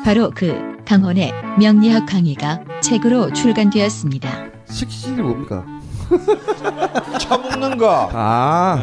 [0.04, 4.30] 바로 그 강헌의 명리학 강의가 책으로 출간되었습니다.
[4.66, 5.66] 식신이 뭡니까?
[7.18, 8.10] 처먹는 거.
[8.12, 8.78] 아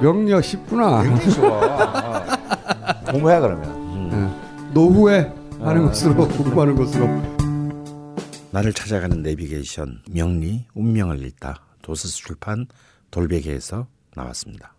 [0.00, 1.02] 명리학 쉽구나.
[1.02, 1.58] 굉장히 좋아.
[1.58, 3.10] 어.
[3.10, 4.08] 공부해 그러면.
[4.08, 4.30] 네.
[4.72, 7.35] 노후에 하는 것으로 공부하는 것으로.
[8.56, 12.66] 나를 찾아가는 내비게이션 명리 운명을 읽다 도서출판
[13.10, 14.74] 돌베개에서 나왔습니다.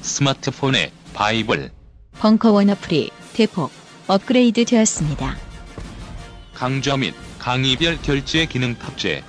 [0.00, 1.70] 스마트폰의 바이블
[2.18, 3.70] 벙커원 어플이 대폭
[4.08, 5.36] 업그레이드 되었습니다.
[6.52, 9.22] 강좌 및 강의별 결제 기능 탑재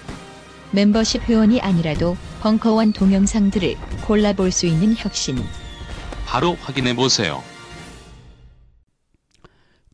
[0.72, 3.76] 멤버십 회원이 아니라도 벙커원 동영상들을
[4.08, 5.38] 골라볼 수 있는 혁신.
[6.26, 7.44] 바로 확인해 보세요.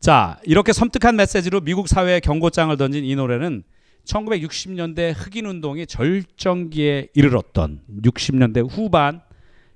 [0.00, 3.64] 자, 이렇게 섬뜩한 메시지로 미국 사회에 경고장을 던진 이 노래는
[4.04, 9.20] 1960년대 흑인 운동이 절정기에 이르렀던 60년대 후반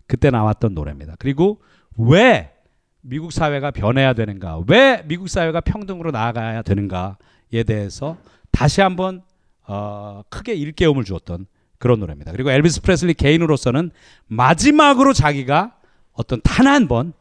[0.07, 1.17] 그때 나왔던 노래입니다.
[1.19, 1.61] 그리고
[1.97, 2.53] 왜
[3.01, 4.63] 미국 사회가 변해야 되는가?
[4.69, 8.17] 왜 미국 사회가 평등으로 나아가야 되는가에 대해서
[8.53, 9.23] 다시 한번
[9.67, 11.47] 어, 크게 일깨움을 주었던
[11.79, 12.33] 그런 노래입니다.
[12.33, 13.91] 그리고 엘비스 프레슬리 개인으로서는
[14.27, 15.77] 마지막으로 자기가
[16.13, 17.15] 어떤 단한번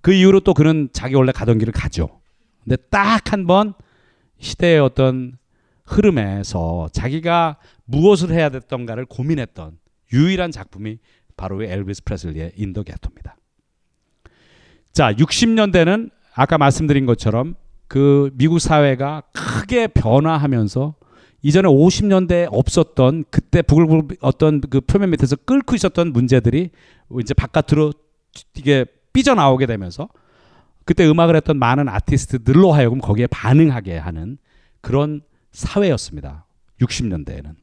[0.00, 2.19] 그 이후로 또 그는 자기 원래 가던 길을 가죠.
[2.70, 3.74] 근데 딱 한 번
[4.38, 5.36] 시대의 어떤
[5.86, 9.76] 흐름에서 자기가 무엇을 해야 됐던가를 고민했던
[10.12, 10.98] 유일한 작품이
[11.36, 13.36] 바로 엘비스 프레슬리의 In the Ghetto입니다.
[14.92, 17.56] 자, 60년대는 아까 말씀드린 것처럼
[17.88, 20.94] 그 미국 사회가 크게 변화하면서
[21.42, 26.70] 이전에 50년대에 없었던 그때 부글부글 어떤 그 표면 밑에서 끓고 있었던 문제들이
[27.20, 27.92] 이제 바깥으로
[28.54, 30.08] 이게 삐져나오게 되면서
[30.84, 34.38] 그때 음악을 했던 많은 아티스트들로 하여금 거기에 반응하게 하는
[34.80, 35.20] 그런
[35.52, 36.46] 사회였습니다.
[36.80, 37.54] 60년대에는.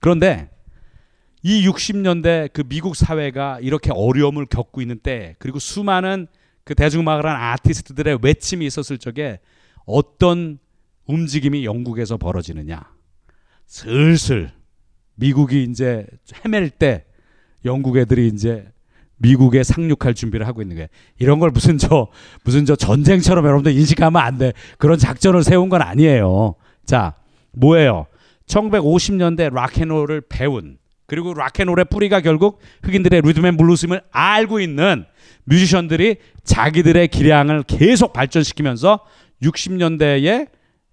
[0.00, 0.50] 그런데
[1.42, 6.26] 이 60년대 그 미국 사회가 이렇게 어려움을 겪고 있는 때 그리고 수많은
[6.64, 9.40] 그 대중음악을 한 아티스트들의 외침이 있었을 적에
[9.84, 10.58] 어떤
[11.06, 12.82] 움직임이 영국에서 벌어지느냐.
[13.66, 14.52] 슬슬
[15.16, 16.06] 미국이 이제
[16.44, 17.04] 헤맬 때
[17.64, 18.72] 영국 애들이 이제
[19.16, 20.88] 미국에 상륙할 준비를 하고 있는 거예요.
[21.18, 22.08] 이런 걸 무슨 저
[22.44, 24.52] 무슨 저 전쟁처럼 여러분들 인식하면 안 돼.
[24.78, 26.54] 그런 작전을 세운 건 아니에요.
[26.84, 27.14] 자,
[27.52, 28.06] 뭐예요?
[28.46, 35.04] 1950년대 락앤롤을 배운 그리고 락앤롤의 뿌리가 결국 흑인들의 리듬앤 블루스임을 알고 있는
[35.44, 39.00] 뮤지션들이 자기들의 기량을 계속 발전시키면서
[39.42, 40.48] 60년대의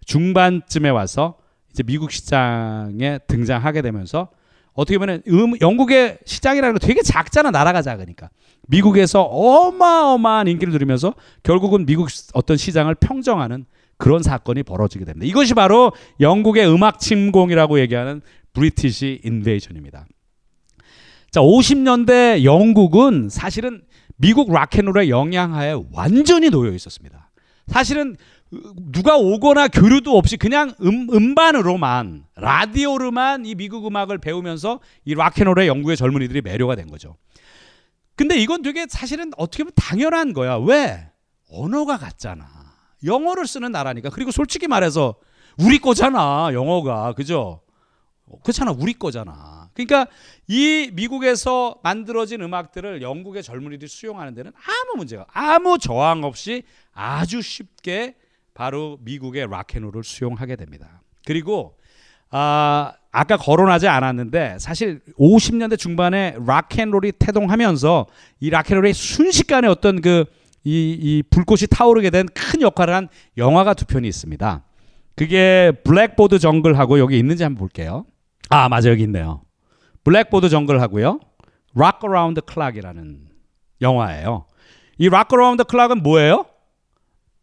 [0.05, 1.37] 중반쯤에 와서
[1.71, 4.29] 이제 미국 시장에 등장하게 되면서
[4.73, 8.29] 어떻게 보면 음, 영국의 시장이라는 거 되게 작잖아 나라가 작으니까
[8.67, 13.65] 미국에서 어마어마한 인기를 누리면서 결국은 미국 어떤 시장을 평정하는
[13.97, 15.27] 그런 사건이 벌어지게 됩니다.
[15.27, 18.21] 이것이 바로 영국의 음악 침공이라고 얘기하는
[18.53, 20.05] 브리티시 인베이션입니다.
[21.29, 23.81] 자, 50년대 영국은 사실은
[24.17, 27.31] 미국 락앤롤의 영향하에 완전히 놓여 있었습니다.
[27.67, 28.17] 사실은
[28.91, 35.95] 누가 오거나 교류도 없이 그냥 음, 음반으로만 라디오로만 이 미국 음악을 배우면서 이 락앤롤의 영국의
[35.95, 37.15] 젊은이들이 매료가 된 거죠.
[38.15, 40.57] 근데 이건 되게 사실은 어떻게 보면 당연한 거야.
[40.57, 41.09] 왜?
[41.49, 42.45] 언어가 같잖아.
[43.05, 44.09] 영어를 쓰는 나라니까.
[44.09, 45.15] 그리고 솔직히 말해서
[45.57, 46.49] 우리 거잖아.
[46.53, 47.13] 영어가.
[47.13, 47.61] 그죠?
[48.43, 48.71] 그렇잖아.
[48.71, 49.69] 우리 거잖아.
[49.73, 50.07] 그러니까
[50.47, 58.15] 이 미국에서 만들어진 음악들을 영국의 젊은이들이 수용하는 데는 아무 문제가 아무 저항 없이 아주 쉽게
[58.61, 61.01] 바로 미국의 락앤롤을 수용하게 됩니다.
[61.25, 61.77] 그리고
[62.29, 68.05] 아, 아까 거론하지 않았는데 사실 50년대 중반에 락앤롤이 태동하면서
[68.39, 70.25] 이 락앤롤의 순식간에 어떤 그
[70.63, 74.63] 이, 이 불꽃이 타오르게 된 큰 역할을 한 영화가 두 편이 있습니다.
[75.15, 78.05] 그게 Blackboard Jungle하고 여기 있는지 한번 볼게요.
[78.49, 79.41] 아, 맞아 여기 있네요.
[80.03, 81.19] Blackboard Jungle하고요.
[81.73, 83.21] Rock Around Clock이라는
[83.81, 84.45] 영화예요.
[84.99, 86.45] 이 Rock Around Clock은 뭐예요?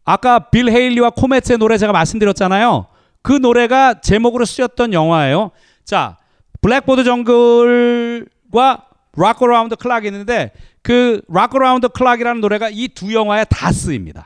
[0.09, 2.87] 아까 빌 헤일리와 코메츠의 노래 제가 말씀드렸잖아요.
[3.21, 5.51] 그 노래가 제목으로 쓰였던 영화예요.
[5.85, 6.17] 자,
[6.61, 8.85] Blackboard Jungle과
[9.17, 14.25] Rock Around Clock이 있는데 그 Rock Around Clock이라는 노래가 이 두 영화에 다 쓰입니다.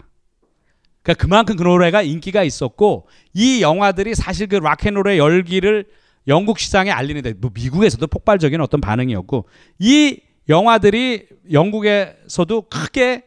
[1.02, 5.84] 그러니까 그만큼 그 노래가 인기가 있었고 이 영화들이 사실 그 락앤롤의 열기를
[6.30, 13.24] 영국 시장에 알리는데 뭐 미국에서도 폭발적인 어떤 반응이었고 이 영화들이 영국에서도 크게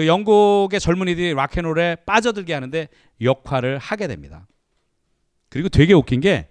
[0.00, 2.88] 그 영국의 젊은이들이 락앤롤에 빠져들게 하는데
[3.20, 4.46] 역할을 하게 됩니다.
[5.48, 6.48] 그리고 되게 웃긴 게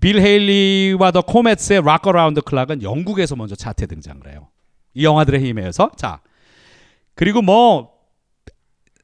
[0.00, 4.48] 빌 헤일리와 더 코메츠의 Rock Around Clock은 영국에서 먼저 차트에 등장을 해요.
[4.94, 5.90] 이 영화들의 힘에 의해서.
[5.96, 6.20] 자.
[7.14, 7.92] 그리고 뭐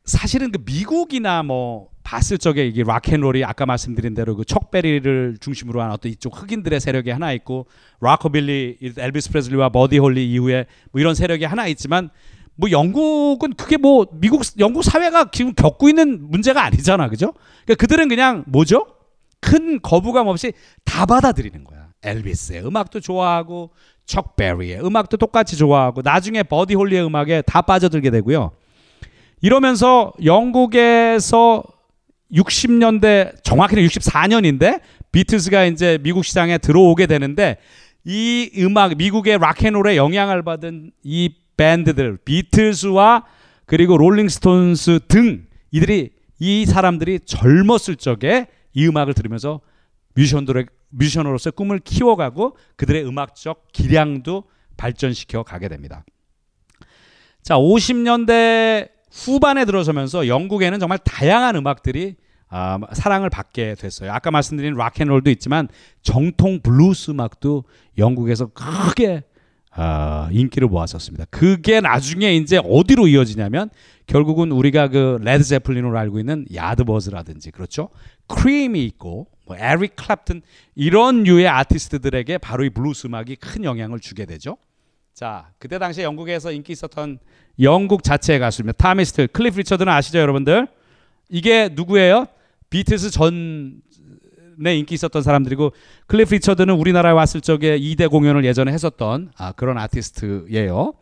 [0.05, 5.91] 사실은 그 미국이나 뭐 봤을 적에 이게 락앤롤이 아까 말씀드린 대로 그 척베리를 중심으로 한
[5.91, 7.67] 어떤 이쪽 흑인들의 세력이 하나 있고
[8.01, 12.11] 락커빌리 엘비스 프레슬리와 버디 홀리 이후에 뭐 이런 세력이 하나 있지만
[12.57, 17.09] 뭐 영국은 그게 뭐 미국 영국 사회가 지금 겪고 있는 문제가 아니잖아.
[17.09, 17.35] 그죠?
[17.65, 18.87] 그러니까 그들은 그냥 뭐죠?
[19.41, 20.53] 큰 거부감 없이
[20.85, 21.89] 다 받아들이는 거야.
[22.03, 23.71] 엘비스의 음악도 좋아하고
[24.07, 28.53] 척 베리의 음악도 똑같이 좋아하고 나중에 버디 홀리의 음악에 다 빠져들게 되고요.
[29.41, 31.63] 이러면서 영국에서
[32.33, 34.81] 60년대 정확히는 64년인데
[35.13, 37.59] 비틀즈가 이제 미국 시장에 들어오게 되는데
[38.05, 43.25] 이 음악 미국의 락앤롤에 영향을 받은 이 밴드들 비틀즈와
[43.67, 49.61] 그리고 롤링스톤스 등 이들이 이 사람들이 젊었을 적에 이 음악을 들으면서
[50.15, 54.45] 뮤지션들의 뮤지션으로서의 꿈을 키워가고 그들의 음악적 기량도
[54.77, 56.05] 발전시켜 가게 됩니다.
[57.43, 62.17] 자, 50년대 후반에 들어서면서 영국에는 정말 다양한 음악들이
[62.49, 64.13] 아, 사랑을 받게 됐어요.
[64.13, 65.69] 아까 말씀드린 락앤롤도 있지만
[66.03, 67.65] 정통 블루스 음악도
[67.99, 69.25] 영국에서 크게
[69.77, 71.27] 아, 인기를 모았었습니다.
[71.31, 73.71] 그게 나중에 이제 어디로 이어지냐면
[74.07, 77.89] 결국은 우리가 그 레드 제플린으로 알고 있는 야드버즈라든지 그렇죠.
[78.29, 80.43] 크림이 있고 뭐 에릭 클랩튼
[80.75, 84.57] 이런 류의 아티스트들에게 바로 이 블루스 음악이 큰 영향을 주게 되죠.
[85.13, 87.19] 자, 그때 당시에 영국에서 인기 있었던
[87.61, 88.77] 영국 자체의 가수입니다.
[88.77, 90.67] 타미 스틸, 클리프 리처드는 아시죠, 여러분들?
[91.29, 92.27] 이게 누구예요?
[92.71, 93.81] 비틀스 전
[94.67, 95.73] 에 인기 있었던 사람들이고
[96.07, 100.95] 클리프 리처드는 우리나라에 왔을 적에 이대 공연을 예전에 했었던 아, 그런 아티스트예요.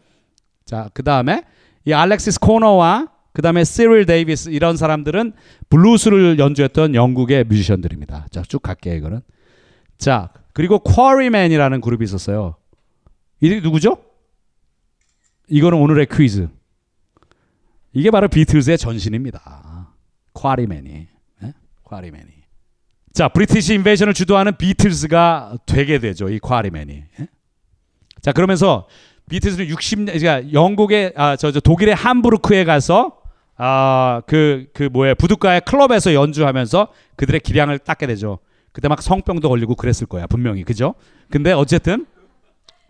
[0.65, 1.45] 자, 그 다음에
[1.85, 5.33] 이 알렉시스 코너와 그 다음에 시릴 데이비스 이런 사람들은
[5.71, 8.27] 블루스를 연주했던 영국의 뮤지션들입니다.
[8.31, 9.21] 자, 쭉 갈게요, 이거는.
[9.97, 12.57] 자, 그리고 쿼리맨이라는 그룹이 있었어요.
[13.41, 13.97] 이들이 누구죠?
[15.49, 16.49] 이거는 오늘의 퀴즈.
[17.95, 19.95] 이게 바로 비틀즈의 전신입니다.
[20.35, 21.09] 쿼리맨이.
[21.41, 21.53] 네?
[21.83, 22.42] 쿼리맨이.
[23.13, 26.31] 자, 브리티시 인베이션을 주도하는 비틀즈가 되게 되죠.
[26.31, 27.05] 이 쿼리맨이.
[27.21, 27.27] 예?
[28.23, 28.89] 자, 그러면서
[29.29, 33.19] 비틀즈는 60년 그러니까 영국의 아, 저, 저 독일의 함부르크에 가서
[33.57, 38.39] 아, 그, 그 뭐야, 부둣가의 클럽에서 연주하면서 그들의 기량을 닦게 되죠.
[38.73, 40.65] 그때 막 성병도 걸리고 그랬을 거야, 분명히.
[40.65, 40.95] 그죠?
[41.31, 42.07] 근데 어쨌든,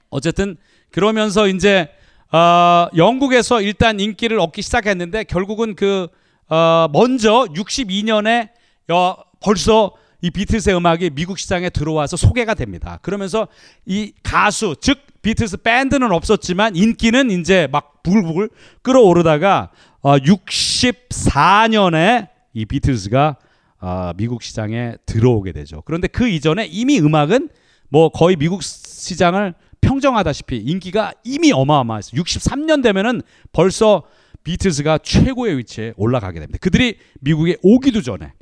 [0.08, 0.56] 어쨌든,
[0.92, 1.90] 그러면서 이제,
[2.32, 6.06] 어, 영국에서 일단 인기를 얻기 시작했는데, 결국은 그,
[6.48, 8.50] 어, 먼저 62년에,
[8.92, 12.98] 어, 벌써 이 비틀스의 음악이 미국 시장에 들어와서 소개가 됩니다.
[13.02, 13.48] 그러면서
[13.84, 18.48] 이 가수, 즉, 비틀스 밴드는 없었지만 인기는 이제 막 부글부글
[18.82, 23.36] 끌어오르다가 어, 64년에 이 비틀즈가
[23.80, 25.82] 어, 미국 시장에 들어오게 되죠.
[25.84, 27.50] 그런데 그 이전에 이미 음악은
[27.88, 32.20] 뭐 거의 미국 시장을 평정하다시피 인기가 이미 어마어마했어요.
[32.20, 34.02] 63년 되면은 벌써
[34.44, 36.58] 비틀즈가 최고의 위치에 올라가게 됩니다.
[36.60, 38.32] 그들이 미국에 오기도 전에.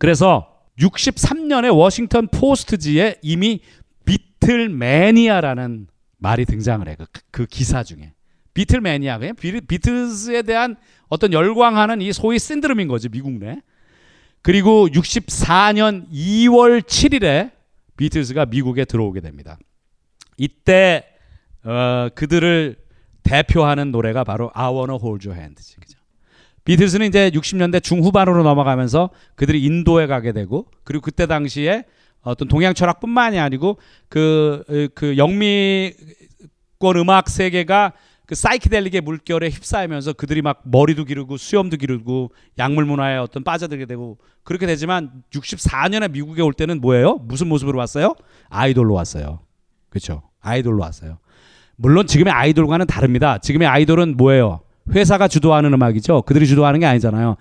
[0.00, 3.60] 그래서 63년에 워싱턴 포스트지에 이미
[4.04, 5.86] 비틀매니아라는
[6.18, 6.96] 말이 등장을 해.
[6.96, 8.12] 그, 그 기사 중에.
[8.54, 10.76] 비틀매니아 그냥 비틀스에 대한
[11.08, 13.60] 어떤 열광하는 이 소위 신드롬인 거지 미국 내.
[14.42, 17.52] 그리고 64년 2월 7일에
[17.96, 19.58] 비틀스가 미국에 들어오게 됩니다.
[20.36, 21.08] 이때
[21.64, 22.76] 어, 그들을
[23.22, 25.76] 대표하는 노래가 바로 I Wanna Hold Your Hand지.
[25.76, 25.98] 그죠?
[26.64, 31.84] 비틀스는 이제 60년대 중후반으로 넘어가면서 그들이 인도에 가게 되고 그리고 그때 당시에
[32.22, 37.92] 어떤 동양 철학뿐만이 아니고 그, 그 영미권 음악 세계가
[38.26, 44.16] 그 사이키델릭의 물결에 휩싸이면서 그들이 막 머리도 기르고 수염도 기르고 약물 문화에 어떤 빠져들게 되고
[44.42, 47.16] 그렇게 되지만 64년에 미국에 올 때는 뭐예요?
[47.16, 48.14] 무슨 모습으로 왔어요?
[48.48, 49.40] 아이돌로 왔어요.
[49.90, 50.22] 그렇죠?
[50.40, 51.18] 아이돌로 왔어요.
[51.76, 53.38] 물론 지금의 아이돌과는 다릅니다.
[53.38, 54.60] 지금의 아이돌은 뭐예요?
[54.92, 56.22] 회사가 주도하는 음악이죠.
[56.22, 57.36] 그들이 주도하는 게 아니잖아요.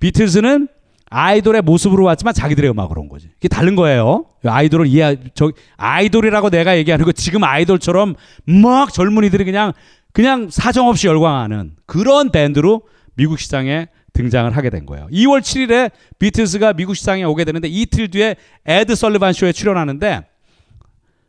[0.00, 0.68] 비틀즈는
[1.08, 3.30] 아이돌의 모습으로 왔지만 자기들의 음악으로 온 거지.
[3.36, 4.24] 이게 다른 거예요.
[4.44, 8.14] 아이돌을 이해, 저, 아이돌이라고 내가 얘기하는 거 지금 아이돌처럼
[8.46, 9.72] 막 젊은이들이 그냥,
[10.12, 12.82] 그냥 사정없이 열광하는 그런 밴드로
[13.14, 15.06] 미국 시장에 등장을 하게 된 거예요.
[15.10, 18.36] 2월 7일에 비틀스가 미국 시장에 오게 되는데 이틀 뒤에
[18.66, 20.22] 에드 설리반 쇼에 출연하는데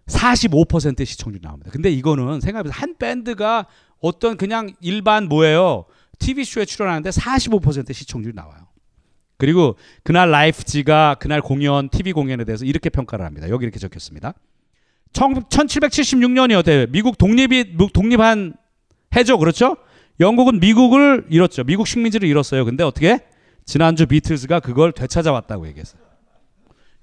[0.07, 1.71] 45% 시청률 나옵니다.
[1.71, 2.73] 근데 이거는 생각해보세요.
[2.73, 3.65] 한 밴드가
[4.03, 5.85] 어떤 그냥 일반 뭐예요?
[6.19, 8.67] TV 쇼에 출연하는데 45% 시청률이 나와요.
[9.37, 13.49] 그리고 그날 라이프지가 그날 공연 TV 공연에 대해서 이렇게 평가를 합니다.
[13.49, 14.33] 여기 이렇게 적혔습니다.
[15.13, 16.89] 1776년이었대요.
[16.89, 18.55] 미국 독립이 독립한
[19.15, 19.37] 해죠.
[19.37, 19.77] 그렇죠?
[20.19, 21.63] 영국은 미국을 잃었죠.
[21.63, 22.65] 미국 식민지를 잃었어요.
[22.65, 23.19] 근데 어떻게
[23.65, 26.01] 지난주 비틀즈가 그걸 되찾아왔다고 얘기했어요.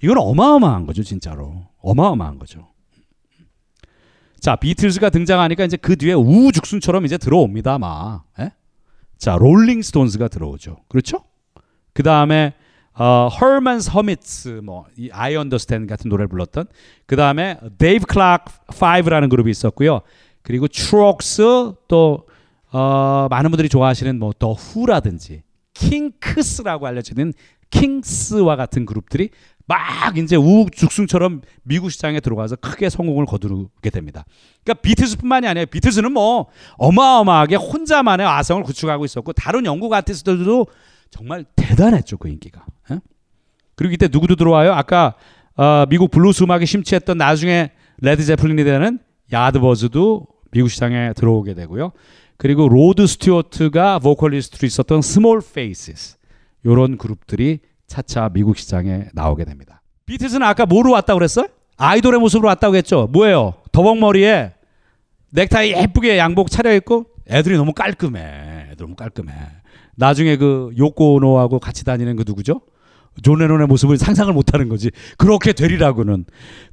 [0.02, 1.66] 이건 어마어마한 거죠, 진짜로.
[1.80, 2.69] 어마어마한 거죠.
[4.40, 8.22] 자, 비틀즈가 등장하니까 이제 그 뒤에 우후죽순처럼 이제 들어옵니다, 아마.
[8.38, 8.52] 예?
[9.18, 10.78] 자, 롤링 스톤스가 들어오죠.
[10.88, 11.24] 그렇죠?
[11.92, 12.54] 그 다음에
[12.94, 16.66] 어, Herman's 뭐, 이 I Understand 같은 노래를 불렀던.
[17.06, 20.00] 그 다음에 Dave Clark 5라는 그룹이 있었고요.
[20.42, 22.26] 그리고 트록스 또
[22.72, 25.42] 어, 많은 분들이 좋아하시는 뭐더 후라든지
[25.74, 27.32] 킹크스라고 알려지는
[27.70, 29.30] 킹스와 같은 그룹들이
[29.70, 34.24] 막 이제 우죽순처럼 미국 시장에 들어가서 크게 성공을 거두게 됩니다.
[34.64, 35.66] 그러니까 비틀즈뿐만이 아니에요.
[35.66, 40.66] 비틀즈는 뭐 어마어마하게 혼자만의 아성을 구축하고 있었고 다른 영국 아티스트들도
[41.10, 42.64] 정말 대단했죠 그 인기가.
[42.90, 42.98] 예?
[43.76, 44.72] 그리고 이때 누구도 들어와요?
[44.72, 45.14] 아까
[45.54, 48.98] 어, 미국 블루스 음악에 심취했던 나중에 레드 제플린이 되는
[49.32, 51.92] 야드버즈도 미국 시장에 들어오게 되고요.
[52.38, 56.16] 그리고 로드 스튜어트가 보컬리스트로 있었던 스몰 페이시스
[56.64, 57.60] 이런 그룹들이
[57.90, 59.82] 차차 미국 시장에 나오게 됩니다.
[60.06, 61.48] 비틀스는 아까 뭐로 왔다고 그랬어요?
[61.76, 63.08] 아이돌의 모습으로 왔다고 했죠.
[63.12, 63.54] 뭐예요?
[63.72, 64.52] 더벅머리에
[65.32, 68.68] 넥타이 예쁘게 양복 차려입고 애들이 너무 깔끔해.
[68.70, 69.32] 애들 너무 깔끔해.
[69.96, 72.60] 나중에 그 요코 오노하고 같이 다니는 그 누구죠?
[73.24, 74.92] 존 레논의 모습을 상상을 못하는 거지.
[75.18, 76.26] 그렇게 되리라고는.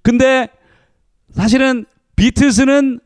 [0.03, 0.49] 근데
[1.31, 2.99] 사실은 비틀스는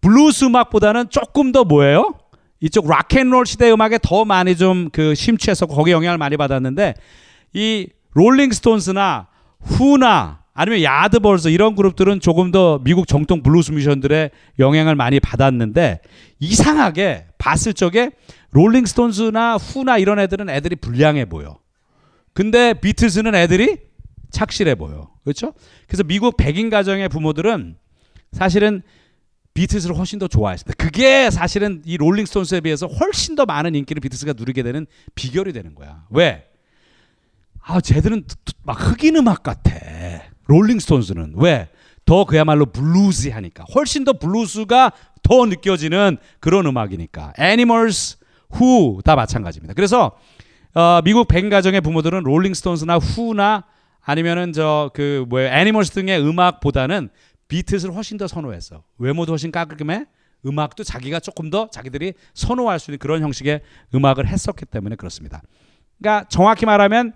[0.00, 2.14] 블루스 음악보다는 조금 더 뭐예요?
[2.64, 6.94] 이쪽 락앤롤 시대 음악에 더 많이 좀 그 심취해서 거기 영향을 많이 받았는데
[7.52, 9.28] 이 롤링스톤스나
[9.60, 16.00] 후나 아니면 야드벌스 이런 그룹들은 조금 더 미국 정통 블루스 뮤지션들의 영향을 많이 받았는데
[16.40, 18.12] 이상하게 봤을 적에
[18.52, 21.58] 롤링스톤스나 후나 이런 애들은 애들이 불량해 보여.
[22.32, 23.76] 근데 비틀스는 애들이
[24.30, 25.10] 착실해 보여.
[25.22, 25.52] 그렇죠?
[25.86, 27.76] 그래서 미국 백인 가정의 부모들은
[28.32, 28.82] 사실은
[29.54, 30.74] 비트스를 훨씬 더 좋아했습니다.
[30.82, 36.02] 그게 사실은 이 롤링스톤스에 비해서 훨씬 더 많은 인기를 비트스가 누리게 되는 비결이 되는 거야.
[36.10, 36.46] 왜?
[37.62, 38.24] 아, 쟤들은
[38.64, 39.70] 막 흑인 음악 같아.
[40.46, 41.68] 롤링스톤스는 왜?
[42.04, 43.64] 더 그야말로 bluesy하니까.
[43.74, 44.92] 훨씬 더 블루스가
[45.22, 47.32] 더 느껴지는 그런 음악이니까.
[47.38, 48.18] 애니멀스,
[48.50, 49.72] 후 다 마찬가지입니다.
[49.74, 50.12] 그래서
[50.74, 53.64] 어, 미국 백인 가정의 부모들은 롤링스톤스나 후나
[54.02, 57.08] 아니면은 저 그 뭐야 애니멀스 등의 음악보다는
[57.54, 58.82] 비틀스를 훨씬 더 선호했어.
[58.98, 60.06] 외모도 훨씬 깔끔해.
[60.44, 63.60] 음악도 자기가 조금 더 자기들이 선호할 수 있는 그런 형식의
[63.94, 65.40] 음악을 했었기 때문에 그렇습니다.
[65.98, 67.12] 그러니까 정확히 말하면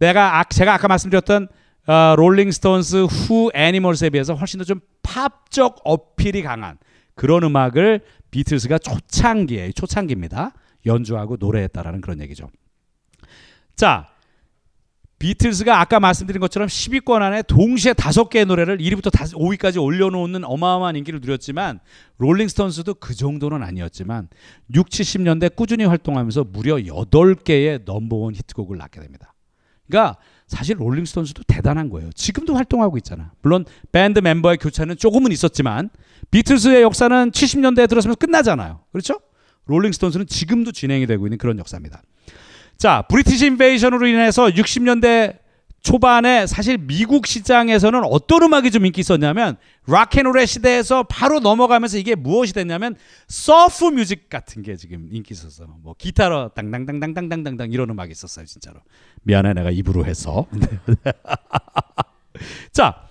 [0.00, 1.46] 내가 아, 제가 아까 말씀드렸던
[1.86, 6.78] 어, 롤링스톤스 후 애니멀스에 비해서 훨씬 더 좀 팝적 어필이 강한
[7.14, 8.00] 그런 음악을
[8.32, 10.52] 비틀스가 초창기에 초창기입니다.
[10.84, 12.50] 연주하고 노래했다라는 그런 얘기죠.
[13.76, 14.08] 자,
[15.18, 21.20] 비틀스가 아까 말씀드린 것처럼 10위권 안에 동시에 다섯 개의 노래를 1위부터 5위까지 올려놓는 어마어마한 인기를
[21.20, 21.80] 누렸지만
[22.18, 24.28] 롤링스톤스도 그 정도는 아니었지만
[24.74, 29.32] 6, 70년대 꾸준히 활동하면서 무려 8개의 number one 히트곡을 낳게 됩니다.
[29.86, 32.10] 그러니까 사실 롤링스톤스도 대단한 거예요.
[32.12, 33.32] 지금도 활동하고 있잖아.
[33.40, 35.88] 물론 밴드 멤버의 교차는 조금은 있었지만
[36.30, 38.80] 비틀스의 역사는 70년대에 들어서면서 끝나잖아요.
[38.92, 39.20] 그렇죠?
[39.64, 42.02] 롤링스톤스는 지금도 진행이 되고 있는 그런 역사입니다.
[42.76, 45.38] 자, British Invasion으로 인해서 60년대
[45.82, 49.56] 초반에 사실 미국 시장에서는 어떤 음악이 좀 인기 있었냐면
[49.86, 52.96] 락앤롤의 시대에서 바로 넘어가면서 이게 무엇이 됐냐면
[53.28, 55.66] surf music 같은 게 지금 인기 있었어.
[55.82, 58.80] 뭐 기타로 당당당당당당당 이런 음악이 있었어요, 진짜로.
[59.22, 60.46] 미안해 내가 입으로 해서.
[62.72, 63.06] 자,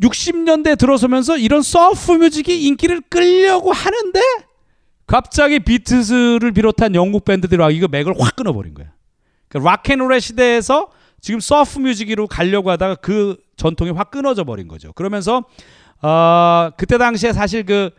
[0.00, 4.20] 60년대 들어서면서 이런 surf music이 인기를 끌려고 하는데
[5.08, 8.92] 갑자기 비틀스를 비롯한 영국 밴드들이 와 이거 맥을 확 끊어버린 거야.
[9.48, 10.90] 그러니까 락앤롤의 시대에서
[11.20, 14.92] 지금 surf music으로 가려고 하다가 그 전통이 확 끊어져 버린 거죠.
[14.92, 15.44] 그러면서
[16.02, 17.90] 어, 그때 당시에 사실 그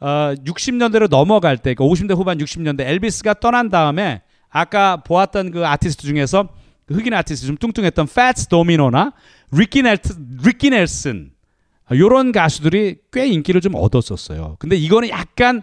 [0.00, 6.06] 어, 60년대로 넘어갈 때, 그러니까 50대 후반 60년대 엘비스가 떠난 다음에 아까 보았던 그 아티스트
[6.06, 6.50] 중에서
[6.86, 9.12] 그 흑인 아티스트 좀 뚱뚱했던 패츠 도미노나
[9.50, 9.98] 리키 넬
[10.44, 11.32] 리키 넬슨
[11.90, 14.56] 요런 가수들이 꽤 인기를 좀 얻었었어요.
[14.58, 15.62] 근데 이거는 약간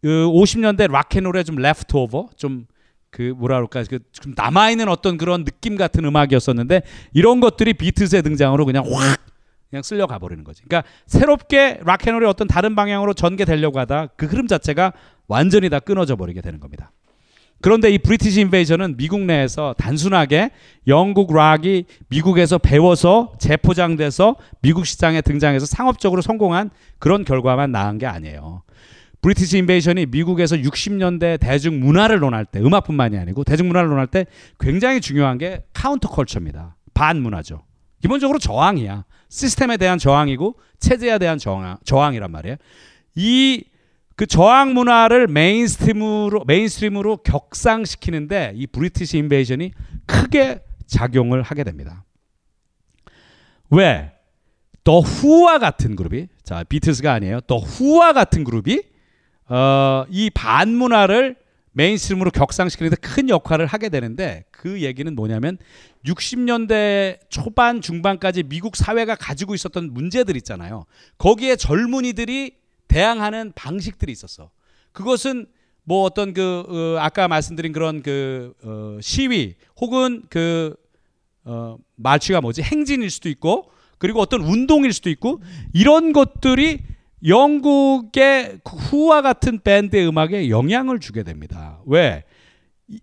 [0.00, 2.66] 그 50년대 락앤롤의 좀 leftover 좀
[3.10, 6.82] 그 뭐라 그럴까 그좀 남아 있는 어떤 그런 느낌 같은 음악이었었는데
[7.12, 9.20] 이런 것들이 비트스의 등장으로 그냥 확
[9.70, 10.62] 그냥 쓸려 가 버리는 거지.
[10.62, 14.92] 그러니까 새롭게 락앤롤이 어떤 다른 방향으로 전개되려고 하다 그 흐름 자체가
[15.26, 16.90] 완전히 다 끊어져 버리게 되는 겁니다.
[17.60, 20.50] 그런데 이 브리티시 인베이션은 미국 내에서 단순하게
[20.86, 26.70] 영국 락이 미국에서 배워서 재포장돼서 미국 시장에 등장해서 상업적으로 성공한
[27.00, 28.62] 그런 결과만 나은 게 아니에요.
[29.20, 34.26] British Invasion이 미국에서 60년대 대중 문화를 논할 때 음악뿐만이 아니고 대중 문화를 논할 때
[34.60, 36.76] 굉장히 중요한 게 counterculture입니다.
[36.94, 37.64] 반문화죠.
[38.00, 39.04] 기본적으로 저항이야.
[39.28, 42.56] 시스템에 대한 저항이고 체제에 대한 저항, 저항이란 말이에요.
[43.16, 43.64] 이
[44.18, 49.70] 그 저항 문화를 mainstream으로 mainstream으로 격상시키는데 이 British Invasion이
[50.06, 50.58] 크게
[50.88, 52.04] 작용을 하게 됩니다.
[53.70, 54.10] 왜?
[54.82, 57.42] 더 후와 같은 그룹이 자 비틀스가 아니에요.
[57.42, 58.82] 더 후와 같은 그룹이
[59.48, 61.36] 어, 이 반문화를
[61.72, 65.58] mainstream으로 격상시키는 데 큰 역할을 하게 되는데 그 얘기는 뭐냐면
[66.04, 70.84] 60년대 초반 중반까지 미국 사회가 가지고 있었던 문제들 있잖아요.
[71.18, 72.52] 거기에 젊은이들이
[72.86, 74.50] 대항하는 방식들이 있었어.
[74.92, 75.46] 그것은
[75.84, 80.76] 뭐 어떤 그 어, 아까 말씀드린 그런 그 어, 시위 혹은 그
[81.44, 85.42] 어, 말취가 뭐지 행진일 수도 있고 그리고 어떤 운동일 수도 있고
[85.72, 86.80] 이런 것들이
[87.26, 91.80] 영국의 후와 같은 밴드의 음악에 영향을 주게 됩니다.
[91.86, 92.24] 왜?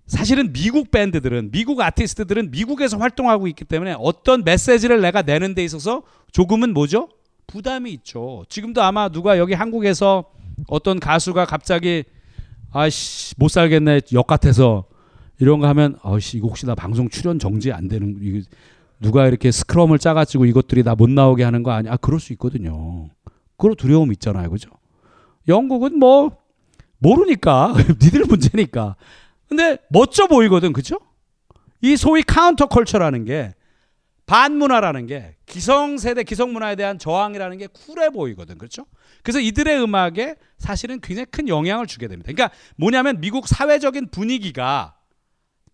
[0.07, 6.03] 사실은 미국 밴드들은 미국 아티스트들은 미국에서 활동하고 있기 때문에 어떤 메시지를 내가 내는 데 있어서
[6.31, 7.09] 조금은 뭐죠?
[7.47, 8.43] 부담이 있죠.
[8.49, 10.25] 지금도 아마 누가 여기 한국에서
[10.67, 12.03] 어떤 가수가 갑자기
[12.71, 14.85] 아씨 못 살겠네 역 같아서
[15.39, 18.43] 이런 거 하면 아씨 이거 혹시 나 방송 출연 정지 안 되는
[18.99, 21.93] 누가 이렇게 스크럼을 짜가지고 이것들이 나 못 나오게 하는 거 아니야?
[21.93, 23.09] 아, 그럴 수 있거든요.
[23.57, 24.69] 그런 두려움 있잖아요, 그죠?
[25.47, 26.37] 영국은 뭐
[26.97, 28.95] 모르니까 니들 문제니까.
[29.47, 30.97] 근데 멋져 보이거든, 그죠?
[31.81, 33.53] 이 소위 counterculture라는 게
[34.25, 38.57] 반문화라는 게 기성세대 기성문화에 대한 저항이라는 게 쿨해 보이거든.
[38.57, 38.85] 그렇죠?
[39.21, 42.31] 그래서 이들의 음악에 사실은 굉장히 큰 영향을 주게 됩니다.
[42.31, 44.95] 그러니까 뭐냐면 미국 사회적인 분위기가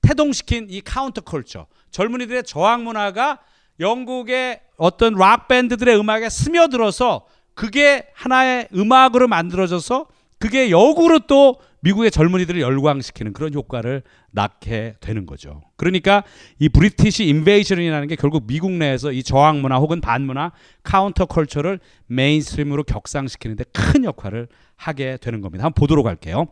[0.02, 3.40] 태동시킨 이 counterculture, 젊은이들의 저항 문화가
[3.80, 10.08] 영국의 어떤 락 밴드들의 음악에 스며들어서 그게 하나의 음악으로 만들어져서
[10.40, 15.62] 그게 역으로 또 미국의 젊은이들을 열광시키는 그런 효과를 낳게 되는 거죠.
[15.78, 16.24] 그러니까
[16.60, 20.52] 이 British Invasion이라는 게 결국 미국 내에서 이 저항 문화 혹은 반문화
[20.84, 25.66] counterculture를 mainstream으로 격상시키는 데 큰 역할을 하게 되는 겁니다.
[25.66, 26.48] 한번 보도록 할게요.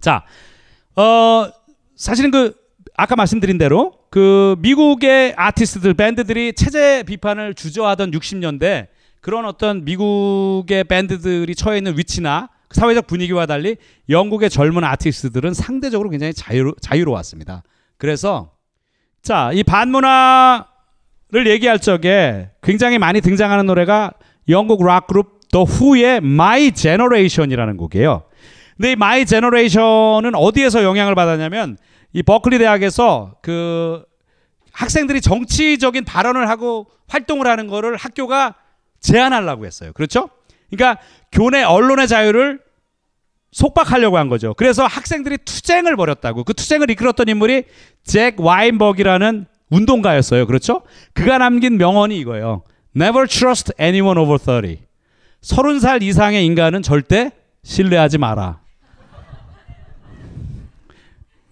[0.00, 0.24] 자,
[0.96, 1.50] 어,
[1.96, 2.54] 사실은 그
[2.96, 8.88] 아까 말씀드린 대로 그 미국의 아티스트들 밴드들이 체제 비판을 주저하던 60년대
[9.20, 13.76] 그런 어떤 미국의 밴드들이 처해 있는 위치나 사회적 분위기와 달리
[14.08, 17.62] 영국의 젊은 아티스트들은 상대적으로 굉장히 자유로, 자유로웠습니다.
[17.96, 18.52] 그래서
[19.22, 20.64] 자, 이 반문화를
[21.46, 24.12] 얘기할 적에 굉장히 많이 등장하는 노래가
[24.48, 28.22] 영국 락 그룹 더 후의 My Generation이라는 곡이에요.
[28.76, 31.76] 근데 이 My Generation은 어디에서 영향을 받았냐면
[32.12, 34.04] 이 버클리 대학에서 그
[34.72, 38.54] 학생들이 정치적인 발언을 하고 활동을 하는 거를 학교가
[39.00, 39.92] 제한하려고 했어요.
[39.94, 40.30] 그렇죠?
[40.70, 42.60] 그러니까 교내 언론의 자유를
[43.52, 44.54] 속박하려고 한 거죠.
[44.54, 46.44] 그래서 학생들이 투쟁을 벌였다고.
[46.44, 47.64] 그 투쟁을 이끌었던 인물이
[48.04, 50.46] 잭 와인버기라는 운동가였어요.
[50.46, 50.82] 그렇죠?
[51.14, 52.62] 그가 남긴 명언이 이거예요.
[52.96, 54.80] Never trust anyone over 30.
[55.42, 57.30] 30살 이상의 인간은 절대
[57.62, 58.60] 신뢰하지 마라.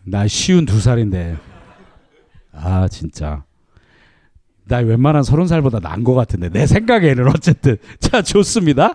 [0.05, 1.37] 나 쉬운 두 살인데.
[2.53, 3.45] 아, 진짜.
[4.69, 8.95] 나 웬만한 서른 살보다 나은 것 같은데 내 생각에는 어쨌든 자 좋습니다.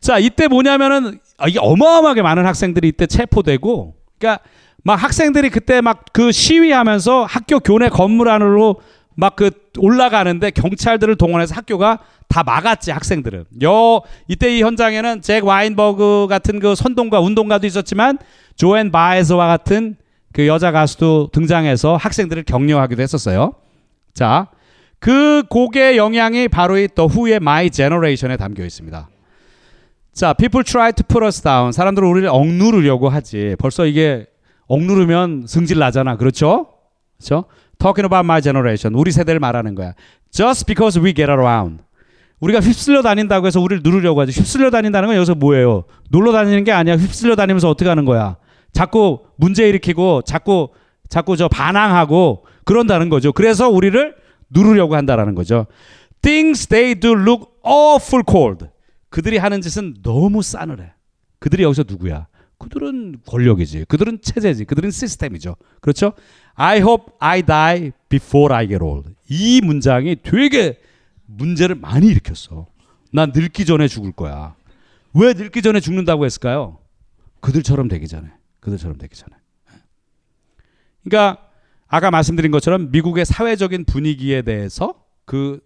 [0.00, 4.42] 자 이때 뭐냐면은 아, 이게 어마어마하게 많은 학생들이 이때 체포되고 그러니까
[4.82, 8.80] 막 학생들이 그때 막 그 시위하면서 학교 교내 건물 안으로
[9.16, 11.98] 막 그 올라가는데 경찰들을 동원해서 학교가
[12.28, 13.44] 다 막았지 학생들은.
[13.64, 18.18] 요 이때 이 현장에는 잭 와인버그 같은 그 선동가 운동가도 있었지만
[18.56, 19.96] 조앤 바에즈와 같은
[20.32, 23.54] 그 여자 가수도 등장해서 학생들을 격려하기도 했었어요.
[24.14, 24.48] 자,
[24.98, 29.08] 그 곡의 영향이 바로 이 더 후의 My Generation에 담겨 있습니다.
[30.12, 31.72] 자, people try to put us down.
[31.72, 33.56] 사람들은 우리를 억누르려고 하지.
[33.58, 34.26] 벌써 이게
[34.66, 36.16] 억누르면 승질 나잖아.
[36.16, 36.68] 그렇죠?
[37.18, 37.44] 그렇죠?
[37.78, 38.94] Talking about my generation.
[38.94, 39.92] 우리 세대를 말하는 거야.
[40.30, 41.82] Just because we get around.
[42.40, 44.32] 우리가 휩쓸려 다닌다고 해서 우리를 누르려고 하지.
[44.32, 45.84] 휩쓸려 다닌다는 건 여기서 뭐예요?
[46.10, 46.96] 놀러 다니는 게 아니야.
[46.96, 48.36] 휩쓸려 다니면서 어떻게 하는 거야?
[48.72, 50.68] 자꾸 문제 일으키고 자꾸
[51.08, 53.32] 자꾸 저 반항하고 그런다는 거죠.
[53.32, 54.14] 그래서 우리를
[54.54, 55.66] 누르려고 한다라는 거죠.
[56.22, 58.66] Things they do look awful cold.
[59.10, 60.92] 그들이 하는 짓은 너무 싸늘해.
[61.38, 62.26] 그들이 여기서 누구야?
[62.58, 63.84] 그들은 권력이지.
[63.88, 64.64] 그들은 체제지.
[64.64, 65.56] 그들은 시스템이죠.
[65.80, 66.14] 그렇죠?
[66.54, 69.10] I hope I die before I get old.
[69.28, 70.78] 이 문장이 되게
[71.26, 72.66] 문제를 많이 일으켰어.
[73.12, 74.56] 난 늙기 전에 죽을 거야.
[75.14, 76.78] 왜 늙기 전에 죽는다고 했을까요?
[77.40, 78.28] 그들처럼 되기 전에.
[78.60, 79.36] 그들처럼 되기 전에.
[81.04, 81.48] 그러니까
[81.88, 85.60] 아까 말씀드린 것처럼 미국의 사회적인 분위기에 대해서 그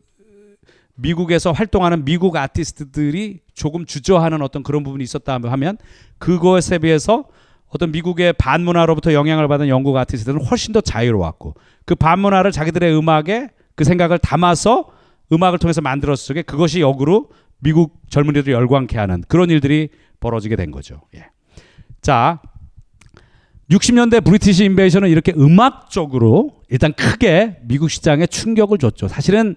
[0.94, 5.78] 미국에서 활동하는 미국 아티스트들이 조금 주저하는 어떤 그런 부분이 있었다 하면
[6.18, 7.24] 그것에 비해서
[7.68, 11.54] 어떤 미국의 반문화로부터 영향을 받은 영국 아티스트들은 훨씬 더 자유로웠고
[11.84, 14.90] 그 반문화를 자기들의 음악에 그 생각을 담아서
[15.32, 19.90] 음악을 통해서 만들었을 때 그것이 역으로 미국 젊은이들을 열광케 하는 그런 일들이
[20.20, 21.02] 벌어지게 된 거죠.
[21.14, 21.26] 예.
[22.00, 22.40] 자,
[23.70, 29.08] 60년대 브리티시 인베이션은 이렇게 음악적으로 일단 크게 미국 시장에 충격을 줬죠.
[29.08, 29.56] 사실은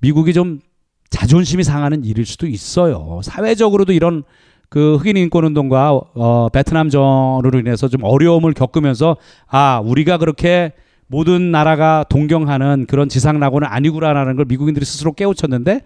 [0.00, 0.60] 미국이 좀
[1.10, 3.20] 자존심이 상하는 일일 수도 있어요.
[3.22, 4.24] 사회적으로도 이런
[4.68, 10.72] 그 흑인 인권 운동과 어, 베트남전으로 인해서 좀 어려움을 겪으면서 아 우리가 그렇게
[11.06, 15.82] 모든 나라가 동경하는 그런 지상낙원은 아니구나라는 걸 미국인들이 스스로 깨우쳤는데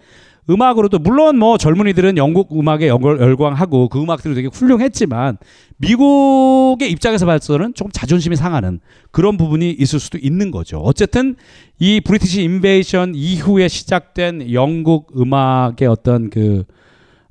[0.49, 5.37] 음악으로도 물론 뭐 젊은이들은 영국 음악에 열광하고 그 음악들이 되게 훌륭했지만
[5.77, 8.79] 미국의 입장에서 봐서는 조금 자존심이 상하는
[9.11, 10.79] 그런 부분이 있을 수도 있는 거죠.
[10.79, 11.35] 어쨌든
[11.77, 16.63] 이 British Invasion 이후에 시작된 영국 음악의 어떤 그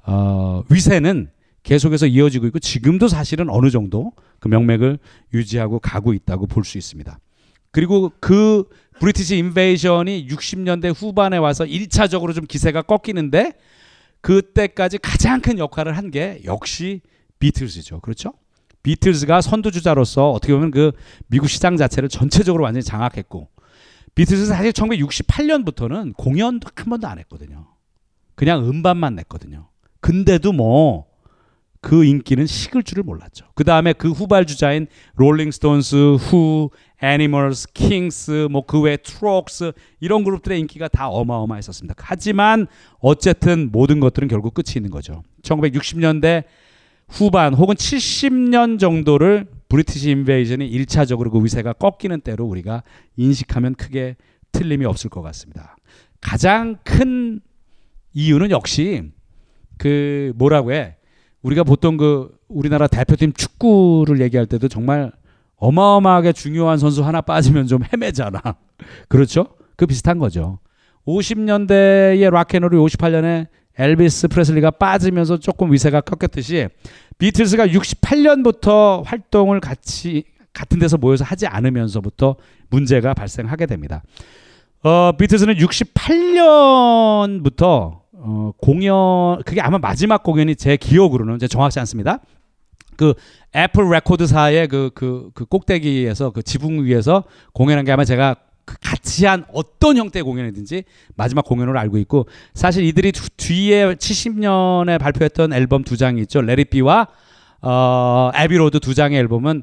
[0.06, 1.28] 어, 위세는
[1.64, 4.98] 계속해서 이어지고 있고 지금도 사실은 어느 정도 그 명맥을
[5.34, 7.18] 유지하고 가고 있다고 볼 수 있습니다.
[7.70, 8.64] 그리고 그
[9.00, 13.53] British Invasion이 60년대 후반에 와서 1차적으로 좀 기세가 꺾이는데
[14.20, 17.01] 그때까지 가장 큰 역할을 한 게 역시
[17.38, 18.01] 비틀즈죠.
[18.01, 18.32] 그렇죠?
[18.82, 20.92] 비틀즈가 선두주자로서 어떻게 보면 그
[21.28, 23.49] 미국 시장 자체를 전체적으로 완전히 장악했고
[24.14, 27.66] 비틀즈 사실 1968년부터는 공연도 한 번도 안 했거든요.
[28.34, 29.68] 그냥 음반만 냈거든요.
[30.01, 31.07] 근데도 뭐
[31.80, 33.46] 그 인기는 식을 줄을 몰랐죠.
[33.54, 36.70] 그 다음에 그 후발 주자인 롤링스톤스, 후,
[37.00, 41.94] 애니멀스, 킹크스, 뭐 그 외 트록스 이런 그룹들의 인기가 다 어마어마했었습니다.
[41.98, 42.66] 하지만
[42.98, 45.22] 어쨌든 모든 것들은 결국 끝이 있는 거죠.
[45.42, 46.44] 1960년대
[47.08, 52.82] 후반 혹은 70년 정도를 브리티시 인베이전이 1차적으로 그 위세가 꺾이는 때로 우리가
[53.16, 54.16] 인식하면 크게
[54.52, 55.76] 틀림이 없을 것 같습니다.
[56.20, 57.40] 가장 큰
[58.12, 59.10] 이유는 역시
[59.78, 60.96] 그 뭐라고 해
[61.43, 65.11] 우리가 보통 그 우리나라 대표팀 축구를 얘기할 때도 정말
[65.57, 68.41] 어마어마하게 중요한 선수 하나 빠지면 좀 헤매잖아.
[69.09, 69.49] 그렇죠?
[69.76, 70.59] 그 비슷한 거죠.
[71.07, 73.47] 50년대의 락앤롤이 58년에
[73.78, 76.68] 엘비스 프레슬리가 빠지면서 조금 위세가 꺾였듯이
[77.18, 82.34] 비틀스가 68년부터 활동을 같이 같은 데서 모여서 하지 않으면서부터
[82.70, 84.03] 문제가 발생하게 됩니다.
[84.82, 92.20] 어, 비틀스는 68년부터 어, 공연 그게 아마 마지막 공연이 제 기억으로는 제 정확치 않습니다.
[92.96, 93.14] 그
[93.54, 99.24] 애플 레코드사의 그, 그, 그 꼭대기에서 그 지붕 위에서 공연한 게 아마 제가 그 같이
[99.24, 100.84] 한 어떤 형태의 공연이든지
[101.16, 106.42] 마지막 공연으로 알고 있고 사실 이들이 뒤에 70년에 발표했던 앨범 두 장이 있죠.
[106.42, 107.06] Let It Be와
[107.62, 109.62] 어, Abbey Road 두 장의 앨범은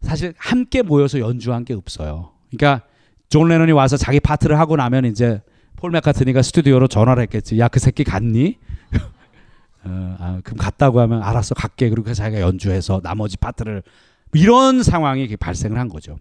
[0.00, 2.32] 사실 함께 모여서 연주한 게 없어요.
[2.50, 2.84] 그러니까
[3.28, 5.40] 존 레논이 와서 자기 파트를 하고 나면 이제
[5.82, 7.58] 폴 맥카트니가 스튜디오로 전화를 했겠지.
[7.58, 8.56] 야 그 새끼 갔니?
[9.84, 11.90] 어, 아, 그럼 갔다고 하면 알았어 갈게.
[11.90, 13.82] 그리고 자기가 연주해서 나머지 파트를
[14.32, 16.18] 이런 상황이 발생을 한 거죠.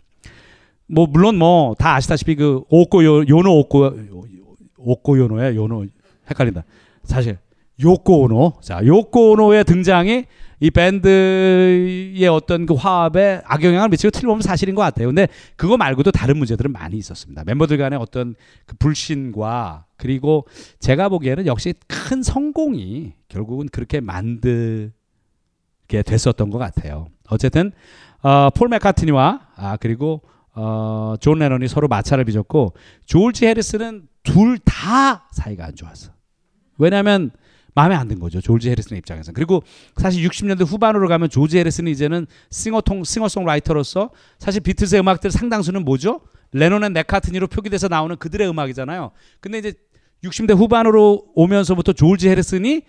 [0.87, 3.91] 뭐 물론 뭐 다 아시다시피 그 오코 요, 요노 오코
[4.77, 5.85] 오코 요노야 요노
[6.31, 6.63] 헷갈린다.
[7.03, 7.37] 사실
[7.83, 10.25] 요코 오노 자 요코 오노의 등장이
[10.61, 15.07] 이 밴드의 어떤 그 화합에 악영향을 미치고 틀림없는 사실인 것 같아요.
[15.07, 17.43] 근데 그거 말고도 다른 문제들은 많이 있었습니다.
[17.45, 18.35] 멤버들 간의 어떤
[18.67, 20.45] 그 불신과 그리고
[20.79, 24.91] 제가 보기에는 역시 큰 성공이 결국은 그렇게 만들게
[26.05, 27.07] 됐었던 것 같아요.
[27.29, 27.71] 어쨌든
[28.21, 30.21] 어, 폴 맥카트니와 아 그리고
[30.53, 36.11] 어, 존 레논이 서로 마찰을 빚었고 조지 해리슨은 둘 다 사이가 안 좋았어.
[36.77, 37.31] 왜냐하면
[37.73, 38.41] 마음에 안 든 거죠.
[38.41, 39.31] 조지 해리슨의 입장에서.
[39.31, 39.63] 그리고
[39.95, 44.09] 사실 60년대 후반으로 가면 조지 해리슨은 이제는 싱어통 싱어송라이터로서
[44.39, 46.21] 사실 비틀즈의 음악들 상당수는 뭐죠?
[46.51, 49.11] 레논 and 맥카트니로 표기돼서 나오는 그들의 음악이잖아요.
[49.39, 49.73] 근데 이제
[50.23, 52.81] 60대 후반으로 오면서부터 조지 해리슨이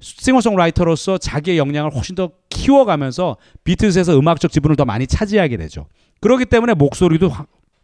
[0.00, 5.86] 싱어송라이터로서 자기의 역량을 훨씬 더 키워가면서 비틀즈에서 음악적 지분을 더 많이 차지하게 되죠.
[6.20, 7.32] 그렇기 때문에 목소리도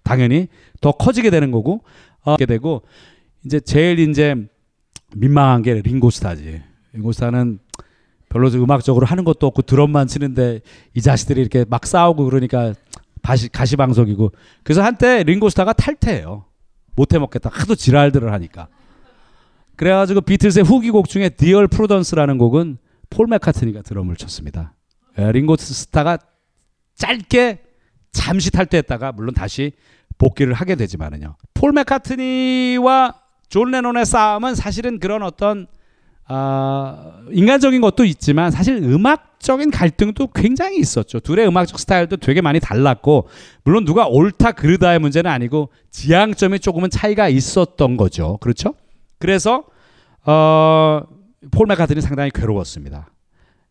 [0.05, 0.49] 당연히
[0.81, 1.83] 더 커지게 되는 거고
[2.23, 2.83] 어, 게 되고
[3.45, 4.37] 이제 제일 이제
[5.15, 6.63] 민망한 게 링고스타지.
[6.93, 7.59] 링고스타는
[8.29, 10.61] 별로 음악적으로 하는 것도 없고 드럼만 치는데
[10.95, 12.75] 이 자식들이 이렇게 막 싸우고 그러니까
[13.23, 16.45] 가시, 가시방석이고 그래서 한때 링고스타가 탈퇴해요.
[16.97, 17.51] 못해 먹겠다.
[17.53, 18.69] 하도 지랄들을 하니까.
[19.77, 22.79] 그래가지고 비틀스의 후기곡 중에 Dear Prudence라는 곡은
[23.11, 24.75] 폴 맥카트니가 드럼을 쳤습니다.
[25.19, 26.19] 예, 링고스타가
[26.95, 27.63] 짧게
[28.13, 29.73] 잠시 탈퇴했다가 물론 다시
[30.19, 31.37] 복귀를 하게 되지만은요.
[31.55, 35.67] 폴 맥카트니와 존 레논의 싸움은 사실은 그런 어떤
[36.27, 41.21] 어, 인간적인 것도 있지만 사실 음악적인 갈등도 굉장히 있었죠.
[41.21, 43.29] 둘의 음악적 스타일도 되게 많이 달랐고
[43.63, 48.39] 물론 누가 옳다 그르다의 문제는 아니고 지향점이 조금은 차이가 있었던 거죠.
[48.41, 48.75] 그렇죠?
[49.19, 49.65] 그래서
[50.25, 51.03] 어,
[51.51, 53.11] 폴 맥카트니 상당히 괴로웠습니다.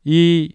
[0.04, 0.54] 이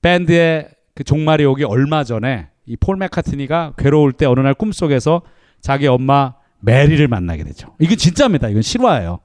[0.00, 5.20] 밴드의 그 종말이 오기 얼마 전에 이 폴 맥카트니가 괴로울 때 어느 날 꿈속에서
[5.60, 6.34] 자기 엄마
[6.64, 7.74] 메리를 만나게 되죠.
[7.80, 8.48] 이건 진짜입니다.
[8.48, 9.20] 이건 실화예요.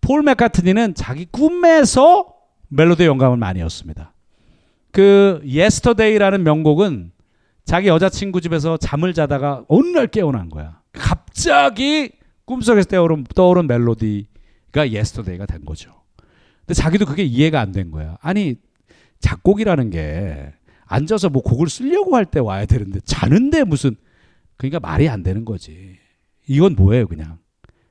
[0.00, 2.26] 폴 맥카트니는 자기 꿈에서
[2.68, 4.14] 멜로디 영감을 많이 얻습니다.
[4.92, 7.12] 그 Yesterday라는 명곡은
[7.64, 10.80] 자기 여자친구 집에서 잠을 자다가 어느 날 깨어난 거야.
[10.92, 12.10] 갑자기
[12.46, 15.92] 꿈속에서 떠오른, 떠오른 멜로디가 Yesterday가 된 거죠.
[16.60, 18.16] 근데 자기도 그게 이해가 안 된 거야.
[18.20, 18.56] 아니
[19.20, 20.52] 작곡이라는 게
[20.86, 23.96] 앉아서 뭐 곡을 쓰려고 할 때 와야 되는데 자는데 무슨
[24.56, 25.98] 그러니까 말이 안 되는 거지.
[26.48, 27.38] 이건 뭐예요, 그냥.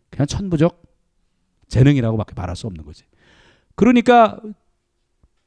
[0.10, 0.82] 그냥 천부적
[1.68, 3.04] 재능이라고밖에 말할 수 없는 거지.
[3.76, 4.40] 그러니까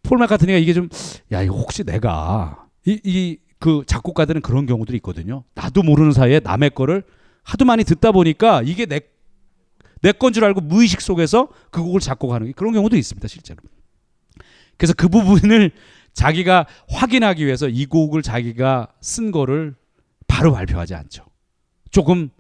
[0.03, 0.89] 폴 마카트니가 이게 좀
[1.33, 5.45] 야 이거 혹시 내가 이 이 그 작곡가들은 그런 경우들이 있거든요.
[5.55, 7.03] 나도 모르는 사이에 남의 거를
[7.43, 9.01] 하도 많이 듣다 보니까 이게 내
[10.03, 13.61] 내 건 줄 알고 무의식 속에서 그 곡을 작곡하는 게 그런 경우도 있습니다, 실제로.
[14.79, 15.73] 그래서 그 부분을
[16.15, 19.75] 자기가 확인하기 위해서 이 곡을 자기가 쓴 거를
[20.27, 21.27] 바로 발표하지 않죠.
[21.91, 22.31] 조금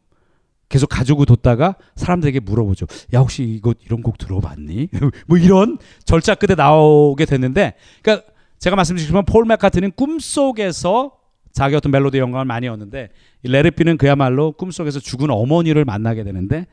[0.70, 2.86] 계속 가지고 뒀다가 사람들에게 물어보죠.
[3.12, 4.88] 야 혹시 이거 이런 곡 들어봤니?
[5.28, 8.26] 뭐 이런 절차 끝에 나오게 됐는데, 그러니까
[8.58, 11.12] 제가 말씀드리지만 폴 맥카트는 꿈 속에서
[11.52, 13.08] 자기 어떤 멜로디 영감을 많이 얻는데
[13.42, 16.66] 레르피는 그야말로 꿈 속에서 죽은 어머니를 만나게 되는데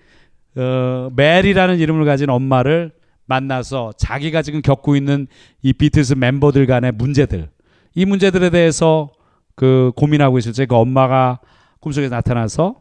[0.56, 2.92] 어, 멜이라는 이름을 가진 엄마를
[3.26, 5.28] 만나서 자기가 지금 겪고 있는
[5.62, 7.50] 이 비틀스 멤버들 간의 문제들
[7.96, 9.10] 이 문제들에 대해서
[9.56, 11.40] 그 고민하고 있을 때 그 엄마가
[11.80, 12.76] 꿈속에 나타나서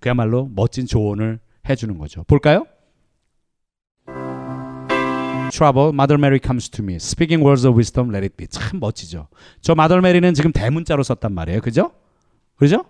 [0.00, 2.24] 그야말로 멋진 조언을 해주는 거죠.
[2.24, 2.66] 볼까요?
[5.50, 6.96] Trouble, Mother Mary comes to me.
[6.96, 8.46] Speaking words of wisdom, let it be.
[8.48, 9.28] 참 멋지죠.
[9.60, 11.60] 저 Mother Mary는 지금 대문자로 썼단 말이에요.
[11.60, 11.92] 그죠?
[12.56, 12.84] 그죠?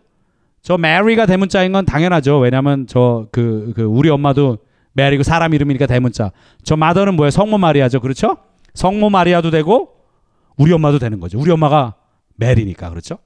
[0.63, 2.39] 저 Mary가 대문자인 건 당연하죠.
[2.41, 4.59] 왜냐하면 저 그 그 우리 엄마도
[4.93, 6.33] 메리고 사람 이름이니까 대문자.
[6.65, 7.31] 저 Mother는 뭐예요?
[7.31, 8.01] 성모 마리아죠.
[8.01, 8.37] 그렇죠?
[8.75, 9.95] 성모 마리아도 되고
[10.57, 11.39] 우리 엄마도 되는 거죠.
[11.39, 11.95] 우리 엄마가
[12.37, 13.19] 메리니까 그렇죠?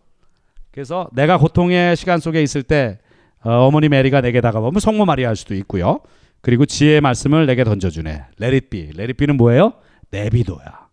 [0.71, 2.99] 그래서 내가 고통의 시간 속에 있을 때
[3.45, 6.01] 어, Mother Mary가 내게 다가오면 성모 마리아일 수도 있고요.
[6.41, 8.27] 그리고 지혜의 말씀을 내게 던져주네.
[8.39, 8.93] 레릿비.
[8.97, 9.75] 레릿비는 뭐예요?
[10.11, 10.89] 내비도야.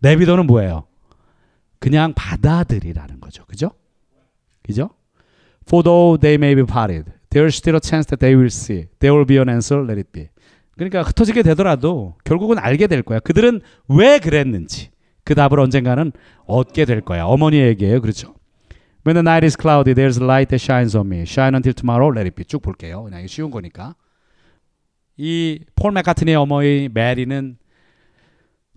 [0.00, 0.84] 내비도는 뭐예요?
[1.78, 3.44] 그냥 받아들이라는 거죠.
[3.46, 3.70] 그죠?
[4.62, 4.90] 그죠?
[5.68, 8.86] For though they may be parted, there is still a chance that they will see.
[9.00, 10.28] There will be an answer, let it be.
[10.76, 13.18] 그러니까 흩어지게 되더라도 결국은 알게 될 거야.
[13.20, 14.90] 그들은 왜 그랬는지.
[15.24, 16.12] 그 답을 언젠가는
[16.46, 17.24] 얻게 될 거야.
[17.24, 18.00] 어머니의 얘기예요.
[18.00, 18.34] 그렇죠?
[19.06, 21.22] When the night is cloudy, there's light that shines on me.
[21.22, 22.44] Shine until tomorrow, let it be.
[22.44, 23.04] 쭉 볼게요.
[23.04, 23.94] 그냥 이게 쉬운 거니까.
[25.16, 27.56] 이 폴 맥카트니의 어머니 메리는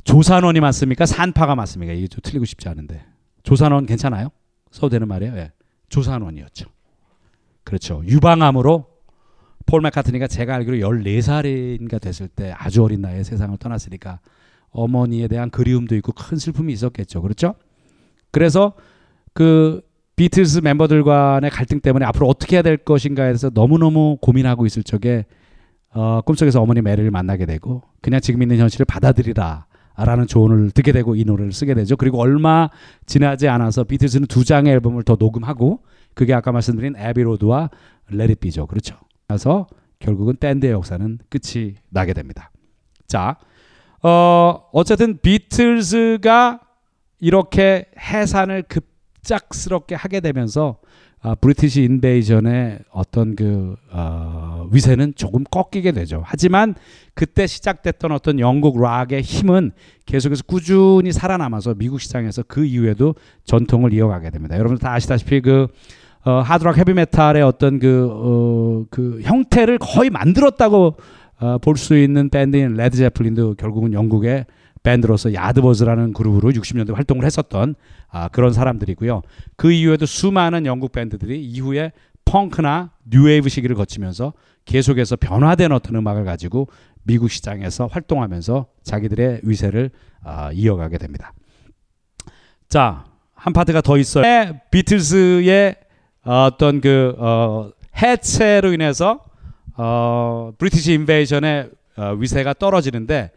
[0.04, 1.06] 조산원이 맞습니까?
[1.06, 1.94] 산파가 맞습니까?
[1.94, 3.04] 이게 좀 틀리고 싶지 않은데.
[3.44, 4.30] 조산원 괜찮아요?
[4.72, 5.36] 써도 되는 말이에요?
[5.38, 5.52] 예.
[5.90, 6.70] 조산원이었죠.
[7.64, 8.04] 그렇죠.
[8.06, 8.86] 유방암으로
[9.66, 14.20] 폴 맥카트니가 제가 알기로 14살인가 됐을 때 아주 어린 나이에 세상을 떠났으니까
[14.70, 17.22] 어머니에 대한 그리움도 있고 큰 슬픔이 있었겠죠.
[17.22, 17.56] 그렇죠?
[18.32, 18.74] 그래서
[19.34, 19.82] 그
[20.20, 25.24] 비틀스 멤버들 간의 갈등 때문에 앞으로 어떻게 해야 될 것인가에 대해서 너무너무 고민하고 있을 적에
[25.94, 29.66] 어, 꿈속에서 어머니 메리를 만나게 되고 그냥 지금 있는 현실을 받아들이라
[29.96, 31.96] 라는 조언을 듣게 되고 이 노래를 쓰게 되죠.
[31.96, 32.70] 그리고 얼마
[33.06, 35.84] 지나지 않아서 비틀스는 두 장의 앨범을 더 녹음하고
[36.16, 37.70] 그게 아까 말씀드린 에비로드와
[38.10, 38.68] 레릿비죠.
[38.68, 38.98] 그렇죠.
[39.26, 39.68] 그래서
[40.00, 42.52] 결국은 밴드의 역사는 끝이 나게 됩니다.
[43.08, 43.38] 자,
[44.04, 46.60] 어, 어쨌든 비틀스가
[47.22, 48.89] 이렇게 해산을 급
[49.22, 50.78] 작스럽게 하게 되면서
[51.22, 56.24] 아, British Invasion의 어떤 그 어, 위세는 조금 꺾이게 되죠.
[56.26, 56.76] 하지만
[57.14, 59.72] 그때 시작됐던 어떤 영국 락의 힘은
[60.06, 64.56] 계속해서 꾸준히 살아남아서 미국 시장에서 그 이후에도 전통을 이어가게 됩니다.
[64.58, 65.68] 여러분들 다 아시다시피 그
[66.24, 70.96] 어, 하드락 헤비메탈의 어떤 그, 어, 그 형태를 거의 만들었다고
[71.42, 74.46] 어, 볼 수 있는 밴드인 레드 제플린도 결국은 영국의
[74.84, 77.76] 밴드로서 야드버즈라는 그룹으로 60년대 활동을 했었던
[78.10, 79.22] 아, 그런 사람들이고요.
[79.56, 81.92] 그 이후에도 수많은 영국 밴드들이 이후에
[82.26, 84.34] 펑크나 뉴웨이브 시기를 거치면서
[84.66, 86.68] 계속해서 변화된 어떤 음악을 가지고
[87.04, 89.90] 미국 시장에서 활동하면서 자기들의 위세를
[90.24, 91.34] 아, 이어가게 됩니다.
[92.68, 94.24] 자, 한 파트가 더 있어요.
[94.70, 95.76] 비틀스의
[96.24, 97.72] 어떤 그 어,
[98.02, 99.22] 해체로 인해서
[99.76, 103.32] 어, British Invasion의 어, 위세가 떨어지는데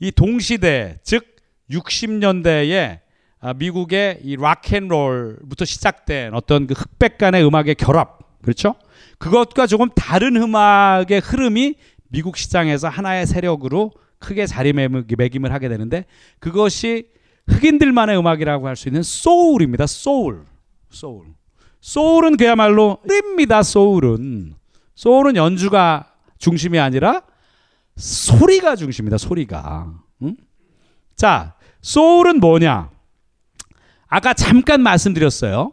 [0.00, 1.24] 이 동시대 즉
[1.70, 3.00] 60년대에
[3.40, 8.74] 아, 미국의 이 락앤롤부터 시작된 어떤 그 흑백 간의 음악의 결합 그렇죠?
[9.18, 11.74] 그것과 조금 다른 음악의 흐름이
[12.08, 16.04] 미국 시장에서 하나의 세력으로 크게 자리매김을 하게 되는데
[16.40, 17.08] 그것이
[17.48, 19.86] 흑인들만의 음악이라고 할 수 있는 소울입니다.
[19.86, 20.44] 소울.
[20.90, 21.26] 소울.
[21.80, 23.62] 소울은 그야말로 입니다.
[23.62, 24.54] 소울은.
[24.94, 27.22] 소울은 연주가 중심이 아니라
[27.98, 29.18] 소리가 중심이다.
[29.18, 29.92] 소리가.
[30.22, 30.36] 응?
[31.16, 32.90] 자, 소울은 뭐냐?
[34.06, 35.72] 아까 잠깐 말씀드렸어요.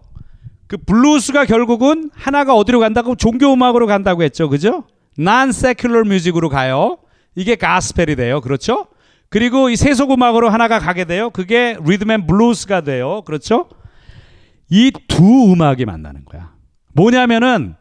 [0.67, 4.49] 그 블루스가 결국은 하나가 어디로 간다고 종교 음악으로 간다고 했죠.
[4.49, 4.83] 그죠?
[5.17, 6.97] 난 secular music으로 가요.
[7.35, 8.41] 이게 가스펠이 돼요.
[8.41, 8.87] 그렇죠?
[9.29, 11.29] 그리고 이 세속 음악으로 하나가 가게 돼요.
[11.29, 13.21] 그게 리듬 앤 블루스가 돼요.
[13.25, 13.69] 그렇죠?
[14.69, 16.53] 이 두 음악이 만나는 거야.
[16.93, 17.75] 뭐냐면은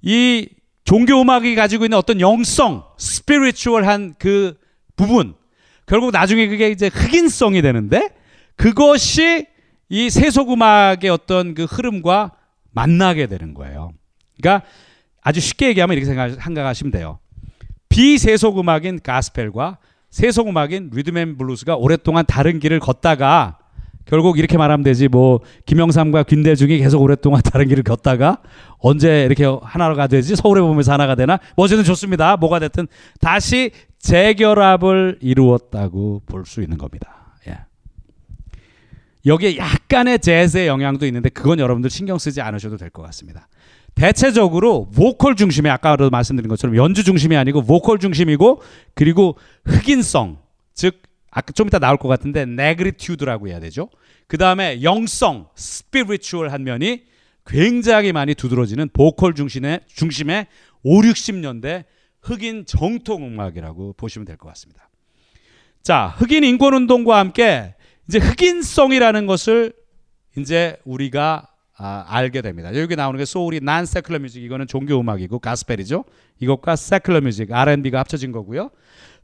[0.00, 0.48] 이
[0.84, 4.58] 종교 음악이 가지고 있는 어떤 영성, spiritual한 그
[4.96, 5.34] 부분
[5.86, 8.10] 결국 나중에 그게 이제 흑인성이 되는데
[8.56, 9.46] 그것이
[9.88, 12.32] 이 세속 음악의 어떤 그 흐름과
[12.70, 13.92] 만나게 되는 거예요.
[14.40, 14.66] 그러니까
[15.20, 17.18] 아주 쉽게 얘기하면 이렇게 생각, 생각하시면 돼요.
[17.88, 19.78] 비세속 음악인 가스펠과
[20.10, 23.58] 세속 음악인 리듬 앤 블루스가 오랫동안 다른 길을 걷다가
[24.06, 25.08] 결국 이렇게 말하면 되지.
[25.08, 28.38] 뭐 김영삼과 김대중이 계속 오랫동안 다른 길을 걷다가
[28.78, 30.36] 언제 이렇게 하나가 되지?
[30.36, 31.38] 서울에 보면서 하나가 되나?
[31.56, 32.36] 뭐 어쨌든 좋습니다.
[32.36, 32.88] 뭐가 됐든
[33.20, 37.36] 다시 재결합을 이루었다고 볼 수 있는 겁니다.
[37.48, 37.58] 예.
[39.26, 43.48] 여기에 약간의 재즈의 영향도 있는데 그건 여러분들 신경 쓰지 않으셔도 될 것 같습니다.
[43.94, 48.62] 대체적으로 보컬 중심이 아까도 말씀드린 것처럼 연주 중심이 아니고 보컬 중심이고
[48.94, 49.36] 그리고
[49.66, 50.38] 흑인성
[50.74, 53.88] 즉 아까 좀 이따 나올 것 같은데 négritude라고 해야 되죠.
[54.28, 57.04] 그 다음에 영성, spiritual한 면이
[57.46, 60.46] 굉장히 많이 두드러지는 보컬 중심의 중심의
[60.84, 61.84] 5, 60년대
[62.20, 64.88] 흑인 정통 음악이라고 보시면 될 것 같습니다.
[65.82, 67.74] 자, 흑인 인권 운동과 함께
[68.08, 69.72] 이제 흑인성이라는 것을
[70.38, 72.76] 이제 우리가 아, 알게 됩니다.
[72.76, 76.04] 여기 나오는 게 소울이 non-secular music 이거는 종교 음악이고 가스펠이죠.
[76.38, 78.70] 이것과 세클러 뮤직 R&B가 합쳐진 거고요.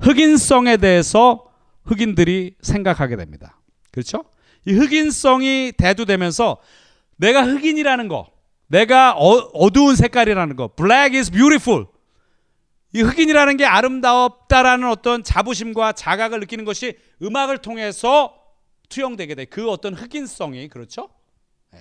[0.01, 1.45] 흑인성에 대해서
[1.89, 3.61] 흑인들이 생각하게 됩니다.
[3.91, 4.25] 그렇죠?
[4.67, 6.59] 이 흑인성이 대두되면서
[7.17, 8.31] 내가 흑인이라는 거,
[8.67, 11.87] 내가 어, 두운 색깔이라는 거, black is beautiful.
[12.93, 18.35] 이 흑인이라는 게 아름답다라는 어떤 자부심과 자각을 느끼는 것이 음악을 통해서
[18.89, 19.45] 투영되게 돼.
[19.47, 21.09] 그 어떤 흑인성이 그렇죠?
[21.73, 21.81] 네.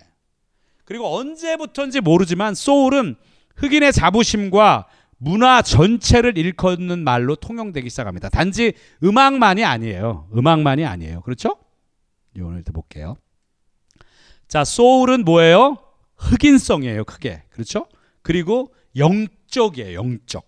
[0.86, 3.16] 그리고 언제부터인지 모르지만 소울은
[3.56, 4.88] 흑인의 자부심과
[5.18, 8.30] 문화 전체를 일컫는 말로 통용되기 시작합니다.
[8.30, 10.30] 단지 음악만이 아니에요.
[10.36, 11.22] 음악만이 아니에요.
[11.22, 11.58] 그렇죠?
[12.40, 13.18] 오늘 볼게요.
[14.48, 15.78] 자, 소울은 뭐예요?
[16.18, 17.04] 흑인성이에요.
[17.06, 17.44] 크게.
[17.50, 17.88] 그렇죠?
[18.22, 19.98] 그리고 영적이에요.
[19.98, 20.46] 영적.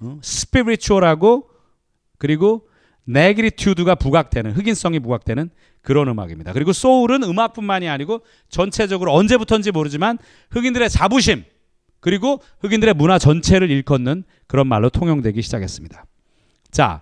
[0.00, 0.18] 어?
[0.22, 1.48] 스피리추얼하고
[2.18, 2.66] 그리고
[3.04, 5.50] 네그리튜드가 부각되는 흑인성이 부각되는
[5.80, 6.52] 그런 음악입니다.
[6.52, 10.18] 그리고 소울은 음악뿐만이 아니고 전체적으로 언제부터인지 모르지만
[10.50, 11.44] 흑인들의 자부심
[12.02, 16.04] 그리고 흑인들의 문화 전체를 일컫는 그런 말로 통용되기 시작했습니다.
[16.72, 17.00] 자,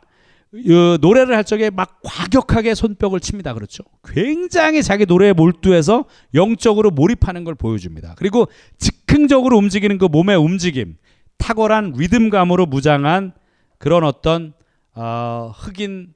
[0.52, 3.54] 어, 노래를 할 적에 막 과격하게 손뼉을 칩니다.
[3.54, 3.82] 그렇죠?
[4.04, 8.14] 굉장히 자기 노래에 몰두해서 영적으로 몰입하는 걸 보여줍니다.
[8.18, 8.46] 그리고
[8.78, 10.96] 즉흥적으로 움직이는 그 몸의 움직임,
[11.38, 13.32] 탁월한 리듬감으로 무장한
[13.78, 14.52] 그런 어떤
[14.94, 16.12] 어, 흑인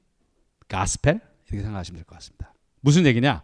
[0.67, 1.19] 가스펠
[1.49, 2.53] 이렇게 생각하시면 될 것 같습니다.
[2.81, 3.41] 무슨 얘기냐?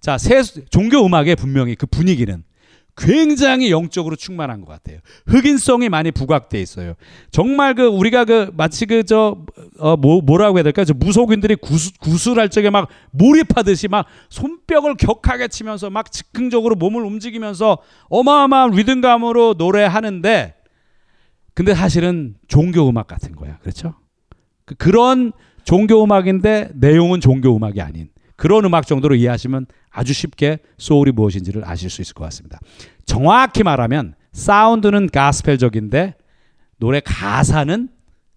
[0.00, 2.42] 자, 세, 종교 음악의 분명히 그 분위기는
[2.96, 4.98] 굉장히 영적으로 충만한 것 같아요.
[5.26, 6.94] 흑인성이 많이 부각돼 있어요.
[7.30, 9.44] 정말 그 우리가 그 마치 그저
[9.78, 10.84] 어, 뭐, 뭐라고 해야 될까?
[10.84, 17.78] 저 무속인들이 구수, 구술할 적에 막 몰입하듯이 막 손뼉을 격하게 치면서 막 즉흥적으로 몸을 움직이면서
[18.10, 20.54] 어마어마한 리듬감으로 노래하는데
[21.54, 23.58] 근데 사실은 종교 음악 같은 거야.
[23.58, 23.94] 그렇죠?
[24.66, 25.32] 그, 그런
[25.64, 28.11] 종교 음악인데 내용은 종교 음악이 아닌
[28.42, 32.58] 그런 음악 정도로 이해하시면 아주 쉽게 소울이 무엇인지를 아실 수 있을 것 같습니다.
[33.06, 36.16] 정확히 말하면 사운드는 가스펠적인데
[36.78, 37.88] 노래 가사는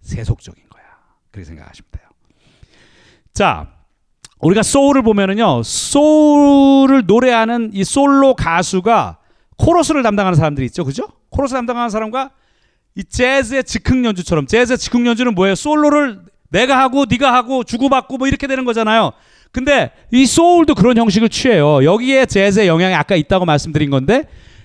[0.02, 0.84] 세속적인 거야.
[1.32, 2.04] 그렇게 생각하시면 돼요.
[3.32, 3.66] 자,
[4.38, 9.18] 우리가 소울을 보면은요, 소울을 노래하는 이 솔로 가수가
[9.56, 11.08] 코러스를 담당하는 사람들이 있죠, 그죠?
[11.30, 12.30] 코러스 담당하는 사람과
[12.94, 15.56] 이 재즈의 즉흥 연주처럼 재즈의 즉흥 연주는 뭐예요?
[15.56, 19.10] 솔로를 내가 하고 네가 하고 주고받고 뭐 이렇게 되는 거잖아요.
[19.56, 21.82] 근데 이 소울도 그런 형식을 취해요.
[21.82, 24.24] 여기에 재즈의 영향이 아까 있다고 말씀드린 건데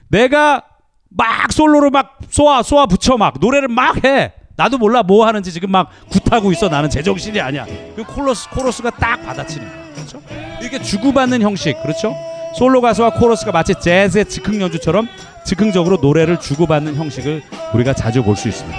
[0.10, 0.64] 내가
[1.10, 4.34] 막 솔로로 막 쏘아 쏘아 붙여 막 노래를 막 해.
[4.58, 6.68] 나도 몰라 뭐 하는지 지금 막 굿하고 있어.
[6.68, 7.66] 나는 제정신이 아니야.
[7.96, 9.94] 그 코러스 코러스가 딱 받아치는 거예요.
[9.96, 10.22] 그렇죠?
[10.62, 11.82] 이게 주고받는 형식.
[11.82, 12.14] 그렇죠?
[12.58, 15.08] 솔로 가수와 코러스가 마치 재즈의 즉흥 연주처럼
[15.46, 18.78] 즉흥적으로 노래를 주고받는 형식을 우리가 자주 볼 수 있습니다.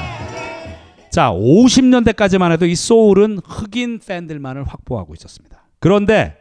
[1.10, 5.61] 자, 50년대까지만 해도 이 소울은 흑인 팬들만을 확보하고 있었습니다.
[5.82, 6.36] 그런데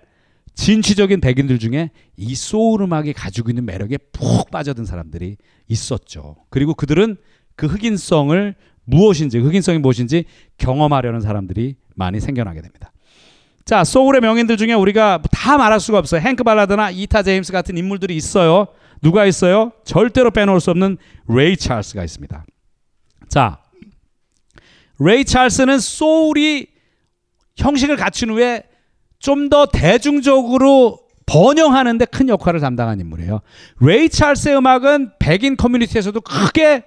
[0.54, 5.38] 진취적인 백인들 중에 이 소울 음악이 가지고 있는 매력에 푹 빠져든 사람들이
[5.68, 6.36] 있었죠.
[6.52, 7.18] 그리고 그들은
[7.56, 10.26] 그 흑인성을 무엇인지 흑인성이 무엇인지
[10.60, 12.92] 경험하려는 사람들이 많이 생겨나게 됩니다.
[13.66, 16.22] 자, 소울의 명인들 중에 우리가 다 말할 수가 없어요.
[16.22, 18.68] 행크 발라드나 에타 제임스 같은 인물들이 있어요.
[19.02, 19.72] 누가 있어요?
[19.86, 22.46] 절대로 빼놓을 수 없는 레이 찰스가 있습니다.
[23.28, 23.60] 자,
[25.00, 26.68] 레이 찰스는 소울이
[27.56, 28.70] 형식을 갖춘 후에
[29.22, 33.42] 좀 더 대중적으로 번영하는데 큰 역할을 담당한 인물이에요.
[33.80, 36.84] 레이 찰스의 음악은 백인 커뮤니티에서도 크게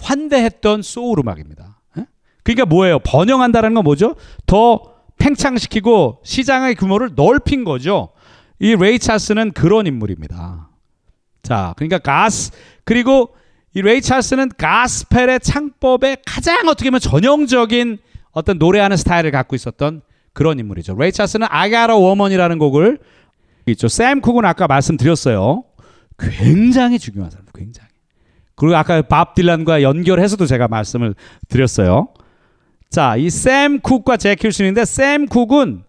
[0.00, 1.78] 환대했던 소울 음악입니다.
[1.98, 2.06] 예?
[2.42, 2.98] 그러니까 뭐예요?
[2.98, 4.16] 번영한다는 건 뭐죠?
[4.46, 4.82] 더
[5.18, 8.10] 팽창시키고 시장의 규모를 넓힌 거죠.
[8.58, 10.68] 이 레이 찰스는 그런 인물입니다.
[11.42, 12.50] 자, 그러니까 가스
[12.84, 13.34] 그리고
[13.74, 17.98] 이 레이 찰스는 가스펠의 창법에 가장 어떻게 보면 전형적인
[18.32, 20.02] 어떤 노래하는 스타일을 갖고 있었던
[20.36, 20.94] 그런 인물이죠.
[20.96, 22.98] 레이 찰스는 I Got a Woman이라는 곡을
[23.68, 23.88] 있죠.
[23.88, 25.64] 샘 쿡은 아까 말씀드렸어요.
[26.18, 27.88] 굉장히 중요한 사람, 굉장히.
[28.54, 31.14] 그리고 아까 밥 딜란과 연결해서도 제가 말씀을
[31.48, 32.08] 드렸어요.
[32.90, 35.82] 자, 이 샘 쿡과 재키 윌슨인데 샘 쿡은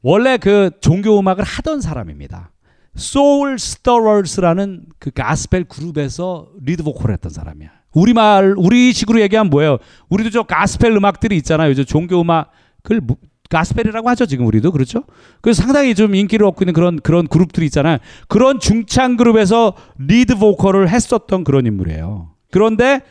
[0.00, 2.50] 원래 그 종교 음악을 하던 사람입니다.
[2.96, 7.68] 소울 스터러스라는 그 가스펠 그룹에서 리드 보컬을 했던 사람이야.
[7.92, 9.76] 우리말 우리식으로 얘기하면 뭐예요?
[10.08, 11.68] 우리도 저 가스펠 음악들이 있잖아요.
[11.70, 13.16] 요즘 종교 음악을 뭐-
[13.52, 15.04] 가스펠이라고 하죠 지금 우리도 그렇죠?
[15.42, 17.98] 그래서 상당히 좀 인기를 얻고 있는 그런 그런 그룹들이 있잖아요.
[18.28, 22.30] 그런 중창 그룹에서 리드 보컬을 했었던 그런 인물이에요.
[22.50, 23.02] 그런데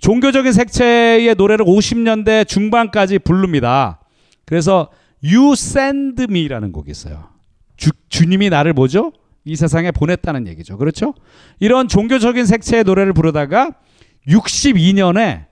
[0.00, 4.00] 종교적인 색채의 노래를 50년대 중반까지 부릅니다.
[4.44, 4.90] 그래서
[5.24, 7.28] You Send Me라는 곡이 있어요.
[7.76, 9.12] 주, 주님이 나를 뭐죠?
[9.44, 10.76] 이 세상에 보냈다는 얘기죠.
[10.76, 11.14] 그렇죠?
[11.58, 13.72] 이런 종교적인 색채의 노래를 부르다가
[14.28, 15.45] 62년에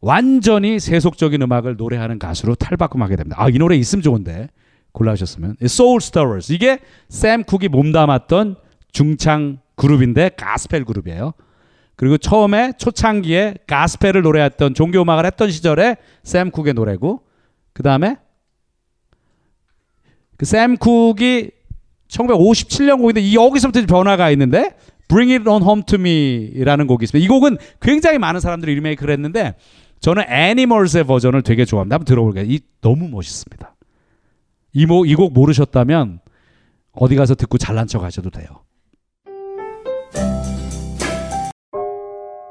[0.00, 3.36] 완전히 세속적인 음악을 노래하는 가수로 탈바꿈하게 됩니다.
[3.38, 4.48] 아, 이 노래 있으면 좋은데
[4.92, 6.78] 골라주셨으면 소울 스터러스 이게
[7.08, 8.56] 샘 쿡이 몸담았던
[8.92, 11.32] 중창 그룹인데 가스펠 그룹이에요.
[11.96, 17.22] 그리고 처음에 초창기에 가스펠을 노래했던 종교 음악을 했던 시절에 샘 쿡의 노래고
[17.72, 18.16] 그 다음에
[20.38, 21.50] 그샘 쿡이
[22.08, 24.74] 1957년 곡인데 이 여기서부터 변화가 있는데
[25.08, 27.22] Bring It On Home To Me라는 곡이 있습니다.
[27.22, 29.54] 이 곡은 굉장히 많은 사람들이 리메이크를 했는데
[30.00, 31.94] 저는 애니멀스의 버전을 되게 좋아합니다.
[31.94, 32.44] 한번 들어볼게요.
[32.44, 33.74] 이 너무 멋있습니다.
[34.72, 36.20] 이곡이 곡 모르셨다면
[36.92, 38.46] 어디 가서 듣고 잘난 척 하셔도 돼요.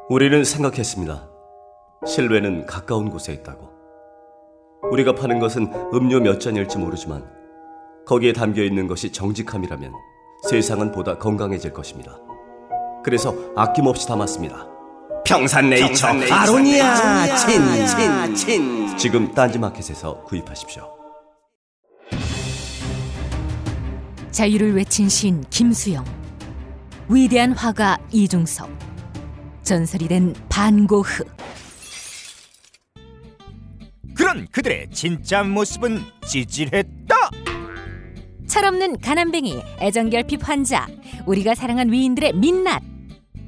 [0.10, 1.30] 우리는 생각했습니다.
[2.06, 3.70] 실외는 가까운 곳에 있다고.
[4.92, 7.26] 우리가 파는 것은 음료 몇 잔일지 모르지만
[8.06, 9.94] 거기에 담겨 있는 것이 정직함이라면
[10.50, 12.18] 세상은 보다 건강해질 것입니다.
[13.04, 14.79] 그래서 아낌없이 담았습니다.
[15.30, 17.36] 평산네이처, 아로니아.
[17.38, 18.98] 친 친 친.
[18.98, 20.90] 지금 딴지마켓에서 구입하십시오.
[24.32, 26.04] 자유를 외친 시인 김수영,
[27.10, 28.70] 위대한 화가 이중섭,
[29.62, 31.24] 전설이 된 반고흐.
[34.16, 37.16] 그런 그들의 진짜 모습은 찌질했다.
[38.48, 40.88] 철없는 가난뱅이, 애정결핍 환자,
[41.28, 42.82] 우리가 사랑한 위인들의 민낯.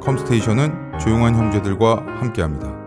[0.00, 2.80] 컴스테이션은 조용한 형제들과 함께합니다.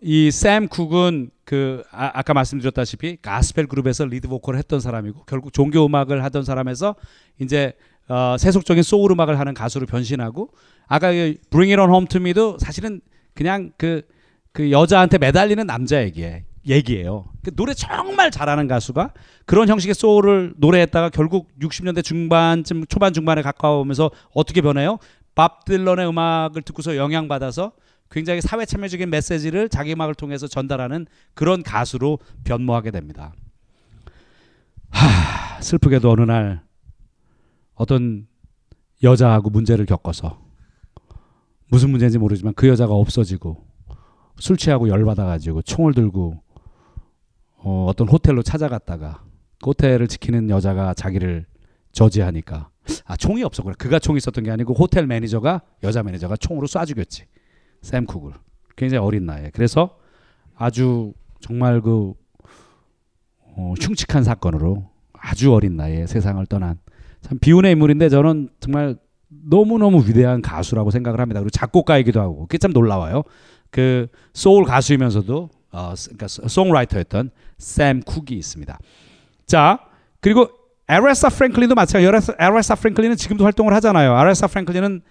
[0.00, 6.22] 이샘 쿡은 그 아, 까 말씀드렸다시피 가스펠 그룹에서 리드 보컬을 했던 사람이고 결국 종교 음악을
[6.24, 6.94] 하던 사람에서
[7.40, 7.72] 이제
[8.08, 10.50] 어, 세속적인 소울 음악을 하는 가수로 변신하고
[10.86, 13.00] 아까 그 Bring It On Home To Me도 사실은
[13.34, 14.02] 그냥 그,
[14.52, 16.00] 그 여자한테 매달리는 남자
[16.66, 16.94] 얘기예요.
[16.94, 17.26] 얘기예요.
[17.42, 19.12] 그 노래 정말 잘하는 가수가
[19.46, 24.98] 그런 형식의 소울을 노래했다가 결국 60년대 중반쯤 초반 중반에 가까우면서 어떻게 변해요?
[25.34, 27.72] 밥 딜런의 음악을 듣고서 영향받아서
[28.10, 33.32] 굉장히 사회 참여적인 메시지를 자기 음악을 통해서 전달하는 그런 가수로 변모하게 됩니다.
[34.90, 36.62] 하, 슬프게도 어느 날
[37.74, 38.26] 어떤
[39.02, 40.40] 여자하고 문제를 겪어서
[41.68, 43.66] 무슨 문제인지 모르지만 그 여자가 없어지고
[44.38, 46.43] 술 취하고 열받아가지고 총을 들고
[47.64, 49.24] 어, 어떤 호텔로 찾아갔다가
[49.62, 51.46] 그 호텔을 지키는 여자가 자기를
[51.92, 52.68] 저지하니까
[53.06, 57.24] 아 총이 없었구나 그가 총이 있었던 게 아니고 호텔 매니저가 여자 매니저가 총으로 쏴 죽였지
[57.80, 58.32] 샘 쿡을
[58.76, 59.50] 굉장히 어린 나이에.
[59.54, 59.96] 그래서
[60.54, 62.12] 아주 정말 그
[63.56, 66.78] 어, 흉측한 사건으로 아주 어린 나이에 세상을 떠난
[67.22, 68.96] 참 비운의 인물인데 저는 정말
[69.28, 71.40] 너무너무 위대한 가수라고 생각을 합니다.
[71.40, 73.22] 그리고 작곡가이기도 하고 그게 참 놀라워요.
[73.70, 78.78] 그 소울 가수이면서도 어, 그러니까 songwriter였던 샘 쿡이 있습니다.
[79.46, 79.78] 자
[80.20, 80.48] 그리고
[80.88, 82.36] 에레사 프랭클린도 마찬가지예요.
[82.38, 84.18] 에레사 프랭클린은 지금도 활동을 하잖아요.
[84.20, 85.02] 에레사 프랭클린은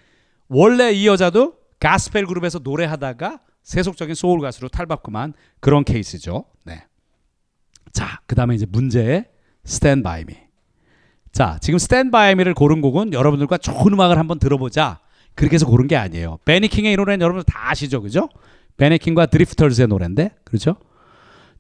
[0.48, 6.46] 원래 이 여자도 가스펠 그룹에서 노래하다가 세속적인 소울 가수로 탈바꿈한 그런 케이스죠.
[6.66, 6.86] 네.
[7.92, 9.26] 자, 그다음에 이제 문제의
[9.64, 10.36] Stand By Me.
[11.32, 15.00] 자, 지금 Stand By Me를 고른 곡은 여러분들과 좋은 음악을 한번 들어보자.
[15.36, 16.38] 그렇게 해서 고른 게 아니에요.
[16.46, 18.02] 베니킹의 이 노래는 여러분들 다 아시죠.
[18.02, 18.30] 그죠?
[18.78, 20.32] 베니킹과 드리프터즈의 노래인데.
[20.44, 20.76] 그렇죠?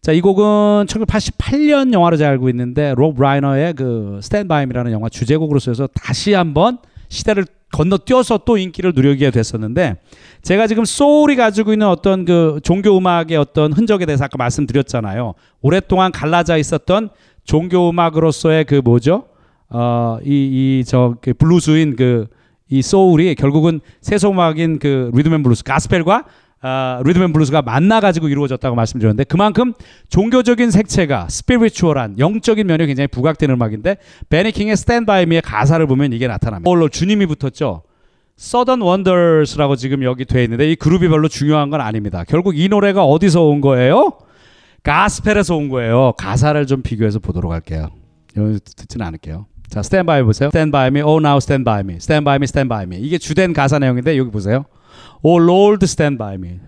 [0.01, 0.43] 자, 이 곡은
[0.87, 6.33] 1988년 영화로 잘 알고 있는데 로브 라이너의 그 Stand By Me라는 영화 주제곡으로 쓰여서 다시
[6.33, 9.95] 한번 시대를 건너뛰어서 또 인기를 누리게 됐었는데
[10.41, 15.33] 제가 지금 소울이 가지고 있는 어떤 그 종교 음악의 어떤 흔적에 대해서 아까 말씀드렸잖아요.
[15.61, 17.09] 오랫동안 갈라져 있었던
[17.45, 19.25] 종교 음악으로서의 그 뭐죠?
[19.69, 20.29] 어, 이,
[20.79, 22.27] 이, 저, 그 블루스인 그,
[22.69, 26.25] 이 소울이 결국은 세속음악인 그 리듬 앤 블루스, 가스펠과
[26.65, 29.73] 아, 리듬 앤 블루스가 만나가지고 이루어졌다고 말씀드렸는데 그만큼
[30.07, 33.97] 종교적인 색채가 spiritual한 영적인 면이 굉장히 부각되는 음악인데
[34.29, 36.69] 베니킹의 Stand By Me의 가사를 보면 이게 나타납니다.
[36.69, 37.83] 물론 주님이 붙었죠.
[38.37, 42.23] 서던 원더스라고 지금 여기 돼 있는데 이 그룹이 별로 중요한 건 아닙니다.
[42.25, 44.13] 결국 이 노래가 어디서 온 거예요?
[44.83, 46.13] 가스펠에서 온 거예요.
[46.17, 47.89] 가사를 좀 비교해서 보도록 할게요.
[48.33, 49.47] 듣지는 않을게요.
[49.69, 50.49] 자, Stand by 보세요.
[50.49, 51.97] Stand by me, oh now stand by me.
[52.87, 52.97] Me.
[52.99, 54.65] 이게 주된 가사 내용인데 여기 보세요.
[55.23, 56.59] Oh Lord stand by me.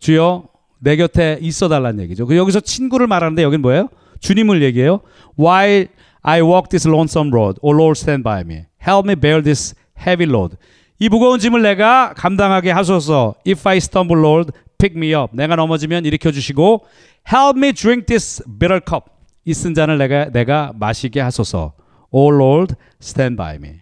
[0.00, 0.44] 주여
[0.78, 2.26] 내 곁에 있어 달라는 얘기죠.
[2.26, 3.88] 그 여기서 친구를 말하는데 여긴 뭐예요?
[4.20, 5.00] 주님을 얘기해요.
[5.38, 5.88] While
[6.22, 8.64] I walk this lonesome road, O Lord stand by me.
[8.82, 10.56] Help me bear this heavy load.
[10.98, 13.34] 이 무거운 짐을 내가 감당하게 하소서.
[13.46, 15.34] If I stumble, Lord, pick me up.
[15.36, 16.84] 내가 넘어지면 일으켜 주시고
[17.30, 19.06] Help me drink this bitter cup.
[19.44, 21.72] 이 쓴 잔을 내가 내가 마시게 하소서.
[22.10, 23.79] O Lord, stand by me.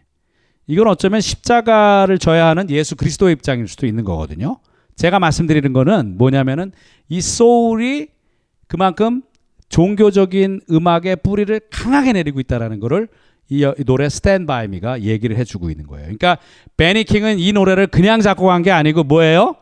[0.69, 4.59] 이건 어쩌면 십자가를 져야 하는 예수 그리스도의 입장일 수도 있는 거거든요.
[4.97, 6.73] 제가 말씀드리는 거는 뭐냐면은
[7.09, 8.09] 이 소울이
[8.67, 9.23] 그만큼
[9.71, 13.09] 종교적인 음악의 뿌리를 강하게 내리고 있다라는 거를
[13.49, 16.05] 이, 노래 Stand By Me가 얘기를 해주고 있는 거예요.
[16.05, 16.37] 그러니까
[16.77, 19.57] 베니킹은 이 노래를 그냥 작곡한 게 아니고 뭐예요?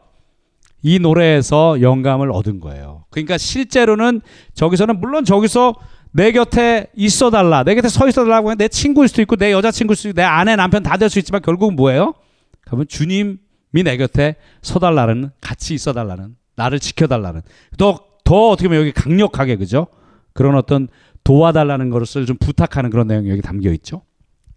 [0.82, 3.04] 이 노래에서 영감을 얻은 거예요.
[3.10, 4.22] 그러니까 실제로는
[4.54, 5.74] 저기서는 물론 저기서
[6.16, 7.62] 내 곁에 있어 달라.
[7.62, 10.22] 내 곁에 서 있어 달라고 하면 내 친구일 수도 있고 내 여자친구일 수도 있고 내
[10.22, 12.14] 아내 남편 다 될 수 있지만 결국은 뭐예요?
[12.62, 13.36] 그러면 주님이
[13.84, 17.42] 내 곁에 서 달라는 같이 있어 달라는 나를 지켜 달라는
[17.76, 19.86] 더 더 어떻게 보면 여기 강력하게 그죠?
[20.32, 20.88] 그런 어떤
[21.22, 24.02] 도와달라는 것을 좀 부탁하는 그런 내용이 여기 담겨 있죠.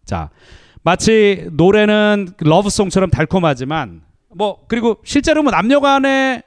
[0.05, 0.31] 자,
[0.81, 4.01] 마치 노래는 러브송처럼 달콤하지만
[4.35, 6.41] 뭐 그리고 실제로 뭐 남녀간의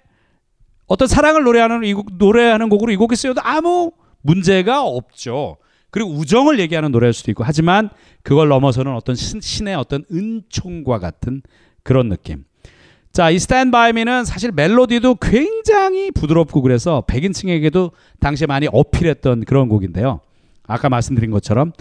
[0.86, 3.92] 어떤 사랑을 노래하는 이 곡, 노래하는 곡으로 이 곡이 쓰여도 아무
[4.22, 5.58] 문제가 없죠.
[5.90, 7.90] 그리고 우정을 얘기하는 노래일 수도 있고 하지만
[8.22, 11.42] 그걸 넘어서는 어떤 신, 의 어떤 은총과 같은
[11.82, 12.44] 그런 느낌.
[13.12, 19.68] 자, 이 Stand By Me는 사실 멜로디도 굉장히 부드럽고 그래서 백인층에게도 당시에 많이 어필했던 그런
[19.68, 20.20] 곡인데요.
[20.66, 21.72] 아까 말씀드린 것처럼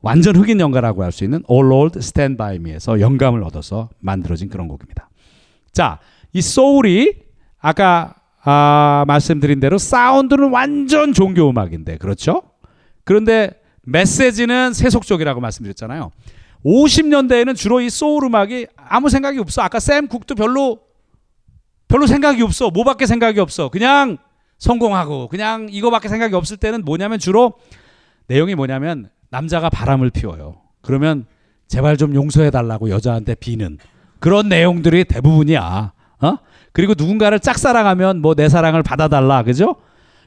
[0.00, 4.66] 완전 흑인 연가라고 할 수 있는 Oh Lord Stand By Me에서 영감을 얻어서 만들어진 그런
[4.66, 5.08] 곡입니다.
[5.70, 6.00] 자,
[6.32, 7.14] 이 소울이
[7.60, 12.42] 아까 아, 말씀드린 대로 사운드는 완전 종교 음악인데 그렇죠?
[13.04, 13.50] 그런데
[13.84, 16.10] 메시지는 세속적이라고 말씀드렸잖아요.
[16.64, 19.62] 50년대에는 주로 이 소울 음악이 아무 생각이 없어.
[19.62, 20.80] 아까 샘 국도 별로
[21.88, 22.70] 별로 생각이 없어.
[22.70, 23.68] 뭐밖에 생각이 없어.
[23.68, 24.18] 그냥
[24.58, 27.54] 성공하고 그냥 이거밖에 생각이 없을 때는 뭐냐면 주로
[28.28, 30.60] 내용이 뭐냐면 남자가 바람을 피워요.
[30.80, 31.26] 그러면
[31.66, 33.78] 제발 좀 용서해 달라고 여자한테 비는
[34.20, 35.92] 그런 내용들이 대부분이야.
[36.20, 36.38] 어?
[36.72, 39.42] 그리고 누군가를 짝사랑하면 뭐 내 사랑을 받아달라.
[39.42, 39.76] 그죠?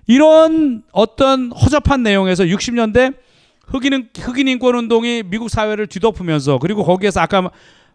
[0.08, 3.16] 이런 어떤 허접한 내용에서 60년대
[3.68, 7.50] 흑인, 흑인 인권 운동이 미국 사회를 뒤덮으면서 그리고 거기에서 아까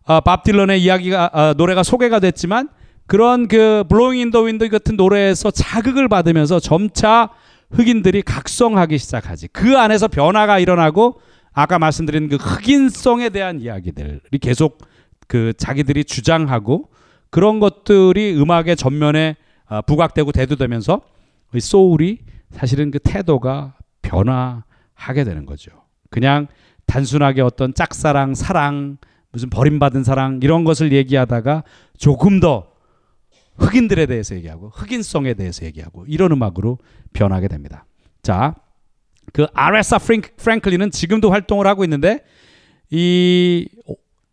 [0.04, 2.68] 어, 밥 딜런의 이야기가 어, 노래가 소개가 됐지만
[3.06, 7.28] 그런 그 Blowin' in the Wind 같은 노래에서 자극을 받으면서 점차
[7.70, 9.48] 흑인들이 각성하기 시작하지.
[9.52, 11.20] 그 안에서 변화가 일어나고
[11.52, 14.78] 아까 말씀드린 그 흑인성에 대한 이야기들이 계속
[15.28, 16.88] 그 자기들이 주장하고
[17.30, 19.36] 그런 것들이 음악의 전면에
[19.66, 21.00] 어, 부각되고 대두되면서
[21.58, 22.18] 소울이
[22.50, 25.70] 사실은 그 태도가 변화하게 되는 거죠.
[26.10, 26.48] 그냥
[26.86, 28.98] 단순하게 어떤 짝사랑, 사랑,
[29.32, 31.62] 무슨 버림받은 사랑 이런 것을 얘기하다가
[31.96, 32.70] 조금 더
[33.58, 36.78] 흑인들에 대해서 얘기하고 흑인성에 대해서 얘기하고 이런 음악으로
[37.12, 37.84] 변하게 됩니다.
[38.22, 38.54] 자,
[39.32, 39.98] 그 아레사
[40.38, 42.24] 프랭클린은 지금도 활동을 하고 있는데
[42.90, 43.68] 이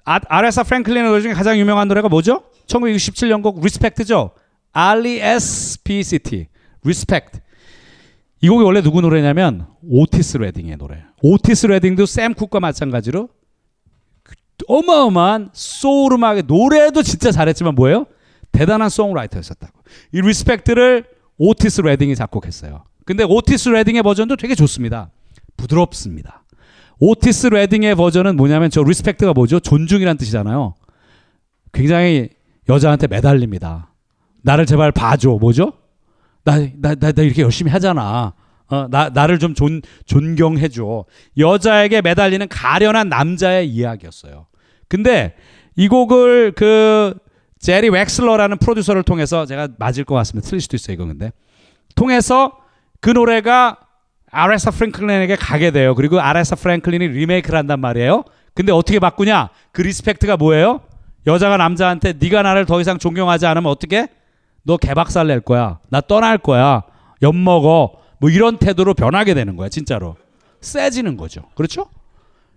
[0.06, 2.44] 아, 아레사 프랭클린의 노래 중에 가장 유명한 노래가 뭐죠?
[2.68, 4.32] 1967년 곡 Respect죠.
[4.72, 6.48] R-E-S-P-E-C-T.
[6.84, 7.40] Respect.
[8.42, 11.04] 이 곡이 원래 누구 노래냐면 오티스 레딩의 노래.
[11.22, 13.30] 오티스 레딩도 샘 쿡과 마찬가지로
[14.24, 14.36] 그
[14.68, 18.06] 어마어마한 소울 음악의 노래도 진짜 잘했지만 뭐예요?
[18.52, 19.80] 대단한 songwriter였었다고.
[20.14, 21.06] 이 Respect를
[21.38, 22.84] 오티스 레딩이 작곡했어요.
[23.06, 25.10] 근데 오티스 레딩의 버전도 되게 좋습니다.
[25.56, 26.44] 부드럽습니다.
[27.00, 29.60] 오티스 레딩의 버전은 뭐냐면 저 respect가 뭐죠?
[29.60, 30.76] 존중이란 뜻이잖아요.
[31.74, 32.30] 굉장히
[32.70, 33.94] 여자한테 매달립니다.
[34.44, 35.38] 나를 제발 봐줘.
[35.40, 35.74] 뭐죠?
[36.44, 38.34] 나, 나, 나, 나 이렇게 열심히 하잖아.
[38.70, 41.06] 어, 나, 나를 좀 존, 존경해줘.
[41.38, 44.48] 여자에게 매달리는 가련한 남자의 이야기였어요.
[44.90, 45.36] 근데
[45.76, 47.14] 이 곡을 그
[47.60, 50.48] 제리 웩슬러라는 프로듀서를 통해서 제가 맞을 것 같습니다.
[50.48, 51.32] 틀릴 수도 있어요, 이거 근데.
[51.96, 52.58] 통해서
[53.00, 53.78] 그 노래가
[54.32, 55.96] 아레사 프랭클린에게 가게 돼요.
[55.96, 58.24] 그리고 아레사 프랭클린이 리메이크를 한단 말이에요.
[58.54, 59.50] 근데 어떻게 바꾸냐?
[59.72, 60.82] 그 respect가 뭐예요?
[61.28, 64.08] 여자가 남자한테 네가 나를 더 이상 존경하지 않으면 어떻게?
[64.64, 65.80] 너 개박살 낼 거야.
[65.90, 66.84] 나 떠날 거야.
[67.22, 68.00] 엿 먹어.
[68.20, 70.16] 뭐 이런 태도로 변하게 되는 거야, 진짜로.
[70.62, 71.44] 세지는 거죠.
[71.56, 71.88] 그렇죠?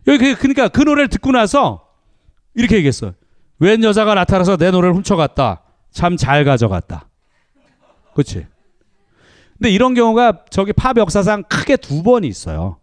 [0.06, 1.86] 여기 그- 그러니까 그 노래를 듣고 나서
[2.54, 3.12] 이렇게 얘기했어요.
[3.58, 5.62] 웬 여자가 나타나서 내 노래를 훔쳐갔다.
[5.90, 7.06] 참 잘 가져갔다.
[8.14, 8.46] 그렇지?
[9.58, 12.78] 근데 이런 경우가 저기 팝 역사상 크게 두 번이 있어요.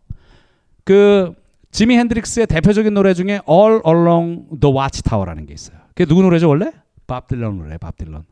[0.83, 1.33] 그
[1.77, 5.77] 지미 핸드릭스의 대표적인 노래 중에 All Along the Watchtower라는 게 있어요.
[5.89, 6.71] 그게 누구 노래죠 원래?
[7.05, 7.77] 밥 딜런 노래.
[7.77, 8.23] 밥 딜런.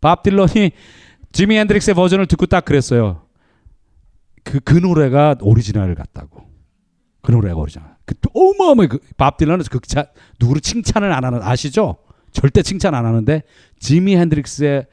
[0.00, 0.72] 밥 딜런이
[1.30, 3.26] 지미 핸드릭스의 버전을 듣고 딱 그랬어요.
[4.42, 6.46] 그, 그 노래가 오리지널 같다고.
[7.20, 7.90] 그 노래가 오리지널.
[8.06, 8.88] 그 어마어마해.
[8.88, 10.06] 그, 밥 딜런은 그 자,
[10.40, 11.96] 누구를 칭찬을 안 하는 아시죠?
[12.32, 13.42] 절대 칭찬 안 하는데
[13.80, 14.86] 지미 핸드릭스의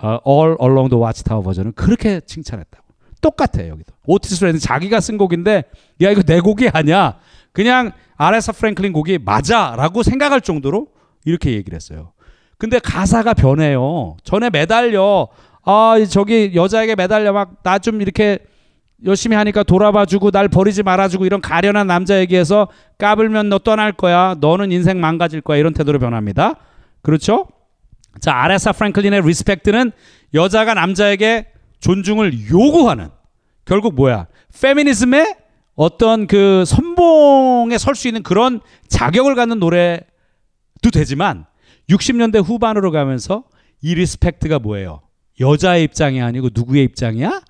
[0.00, 2.88] 어, All Along the Watchtower 버전은 그렇게 칭찬했다고.
[3.20, 3.92] 똑같아 여기도.
[4.06, 5.64] 오티스 레딩 자기가 쓴 곡인데
[6.00, 7.18] 야 이거 내 곡이 아니야.
[7.52, 10.88] 그냥 아레사 프랭클린 곡이 맞아라고 생각할 정도로
[11.24, 12.12] 이렇게 얘기를 했어요.
[12.58, 14.16] 근데 가사가 변해요.
[14.24, 15.28] 전에 매달려.
[15.64, 18.38] 아 저기 여자에게 매달려 막 나 좀 이렇게
[19.04, 22.66] 열심히 하니까 돌아봐주고 날 버리지 말아주고 이런 가련한 남자 얘기해서
[22.98, 24.34] 까불면 너 떠날 거야.
[24.40, 25.58] 너는 인생 망가질 거야.
[25.58, 26.54] 이런 태도로 변합니다.
[27.02, 27.46] 그렇죠?
[28.20, 29.92] 자, 아레사 프랭클린의 Respect는
[30.34, 31.46] 여자가 남자에게
[31.80, 33.10] 존중을 요구하는
[33.64, 34.26] 결국 뭐야?
[34.60, 35.36] 페미니즘의
[35.78, 41.46] 어떤 그 선봉에 설 수 있는 그런 자격을 갖는 노래도 되지만
[41.88, 43.44] 60년대 후반으로 가면서
[43.80, 45.02] 이 respect가 뭐예요?
[45.38, 47.42] 여자의 입장이 아니고 누구의 입장이야?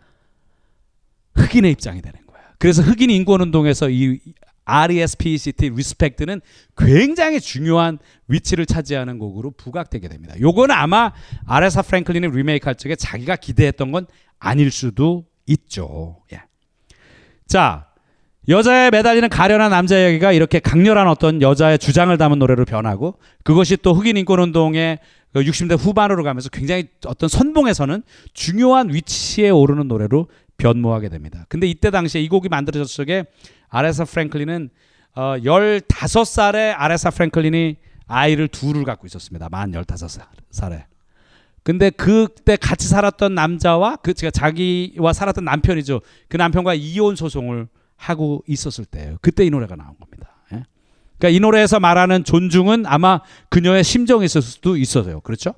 [1.37, 2.39] 흑인의 입장이 되는 거야.
[2.59, 4.21] 그래서 흑인 인권 운동에서 이
[4.67, 6.43] RESPECT respect는
[6.77, 10.35] 굉장히 중요한 위치를 차지하는 곡으로 부각되게 됩니다.
[10.39, 11.13] 요거는 아마
[11.47, 14.07] 아레사 프랭클린이 리메이크 할 적에 자기가 기대했던 건
[14.39, 16.19] 아닐 수도 있죠.
[16.35, 16.43] 예.
[17.47, 17.88] 자,
[18.49, 23.93] 여자에 매달리는 가련한 남자 이야기가 이렇게 강렬한 어떤 여자의 주장을 담은 노래로 변하고 그것이 또
[23.93, 24.99] 흑인 인권 운동의
[25.35, 28.03] 60대 후반으로 가면서 굉장히 어떤 선봉에서는
[28.33, 31.45] 중요한 위치에 오르는 노래로 변모하게 됩니다.
[31.51, 33.27] 근데 이때 당시에 이 곡이 만들어졌을 적에
[33.69, 34.71] 아레사 프랭클린은
[35.15, 37.77] 어 15살에 아레사 프랭클린이
[38.07, 39.49] 아이를 둘을 갖고 있었습니다.
[39.51, 40.85] 만 15살에.
[41.63, 46.01] 근데 그때 같이 살았던 남자와 그 제가 자기와 살았던 남편이죠.
[46.29, 47.69] 그 남편과 이혼 소송을
[47.99, 49.19] 하고 있었을 때예요.
[49.21, 50.37] 그때 이 노래가 나온 겁니다.
[50.53, 50.63] 예?
[51.19, 53.21] 그러니까 이 노래에서 말하는 존중은 아마
[53.51, 55.21] 그녀의 심정에 있을 수도 있어서요.
[55.21, 55.53] 그렇죠?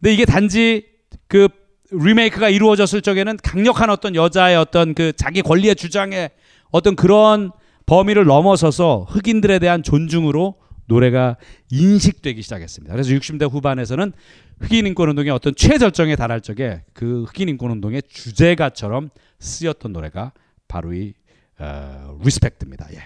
[0.00, 0.86] 근데 이게 단지
[1.28, 1.48] 그
[1.90, 6.30] 리메이크가 이루어졌을 적에는 강력한 어떤 여자의 어떤 그 자기 권리의 주장에
[6.70, 7.52] 어떤 그런
[7.86, 10.56] 범위를 넘어서서 흑인들에 대한 존중으로
[10.86, 11.36] 노래가
[11.70, 12.92] 인식되기 시작했습니다.
[12.92, 14.12] 그래서 60대 후반에서는
[14.60, 20.32] 흑인 인권 운동의 어떤 최절정에 달할 적에 그 흑인 인권 운동의 주제가처럼 쓰였던 노래가
[20.66, 21.14] 바로 이
[21.58, 22.86] 어, 리스펙트입니다.
[22.94, 23.04] 예.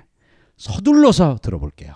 [0.57, 1.95] 서둘러서 들어볼게요.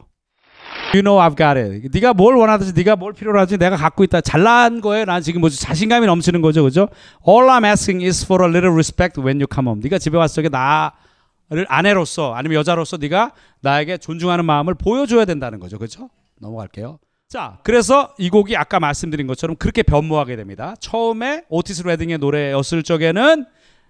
[0.93, 1.89] You know I've got it.
[1.93, 4.20] 네가 뭘 원하든지 네가 뭘 필요로 하든지 내가 갖고 있다.
[4.20, 5.05] 잘난 거예요.
[5.05, 6.62] 난 지금 뭐지 자신감이 넘치는 거죠.
[6.62, 6.89] 그죠?
[7.27, 9.81] All I'm asking is for a little respect when you come home.
[9.83, 15.78] 네가 집에 왔을 적에 나를 아내로서 아니면 여자로서 네가 나에게 존중하는 마음을 보여줘야 된다는 거죠.
[15.78, 16.11] 그렇죠?
[16.41, 16.99] 넘어갈게요.
[17.28, 20.74] 자, 그래서 이 곡이 아까 말씀드린 것처럼 그렇게 변모하게 됩니다.
[20.81, 23.47] 처음에 오티스 레딩의 노래였을 적에는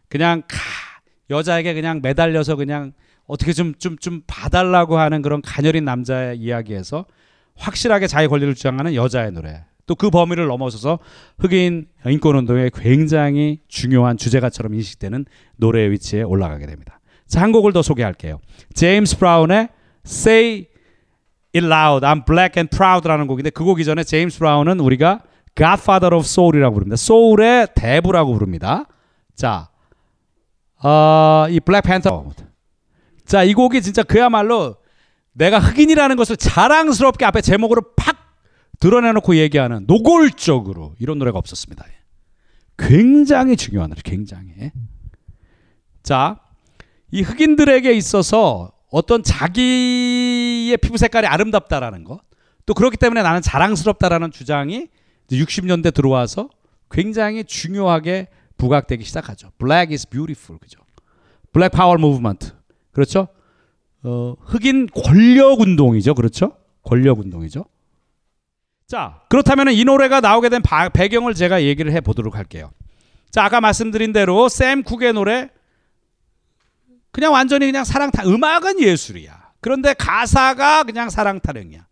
[0.09, 0.57] 그냥 카
[1.31, 2.93] 여자에게 그냥 매달려서 그냥
[3.27, 7.07] 어떻게 좀 좀 좀 봐달라고 하는 그런 가녀린 남자의 이야기에서
[7.57, 9.65] 확실하게 자기 권리를 주장하는 여자의 노래.
[9.87, 10.99] 또 그 범위를 넘어서서
[11.39, 15.27] 흑인 인권 운동의 굉장히 중요한 주제가처럼 인식되는
[15.57, 16.99] 노래의 위치에 올라가게 됩니다.
[17.29, 18.41] 자, 한 곡을 더 소개할게요.
[18.75, 19.69] 제임스 브라운의
[20.05, 20.67] Say
[21.55, 25.21] It Loud, I'm Black and Proud라는 곡인데 그 곡 이전에 제임스 브라운은 우리가
[25.57, 26.97] Godfather of Soul이라고 부릅니다.
[26.97, 28.87] 소울의 대부라고 부릅니다.
[29.37, 29.69] 자,
[30.83, 32.31] 어, 이 블랙팬서
[33.25, 34.77] 자, 이 곡이 진짜 그야말로
[35.33, 38.17] 내가 흑인이라는 것을 자랑스럽게 앞에 제목으로 팍
[38.81, 41.85] 드러내놓고 얘기하는 노골적으로 이런 노래가 없었습니다.
[42.79, 44.71] 굉장히 중요한 노래, 굉장히.
[46.03, 46.41] 자,
[47.11, 52.21] 이 흑인들에게 있어서 어떤 자기의 피부 색깔이 아름답다라는 것,
[52.65, 54.89] 또 그렇기 때문에 나는 자랑스럽다라는 주장이
[55.31, 56.51] 60년대 들어와서
[56.91, 59.51] 굉장히 중요하게 부각되기 시작하죠.
[59.59, 60.81] Black is beautiful, 그죠?
[61.53, 62.53] Black Power Movement,
[62.93, 63.29] 그렇죠?
[64.03, 66.57] 어, 흑인 권력 운동이죠, 그렇죠?
[66.83, 67.65] 권력 운동이죠.
[68.87, 72.71] 자, 그렇다면 이 노래가 나오게 된 바, 배경을 제가 얘기를 해 보도록 할게요.
[73.31, 75.51] 자, 아까 말씀드린 대로 샘 쿡의 노래
[77.11, 79.53] 그냥 완전히 그냥 사랑 타 음악은 예술이야.
[79.61, 81.87] 그런데 가사가 그냥 사랑 타령이야.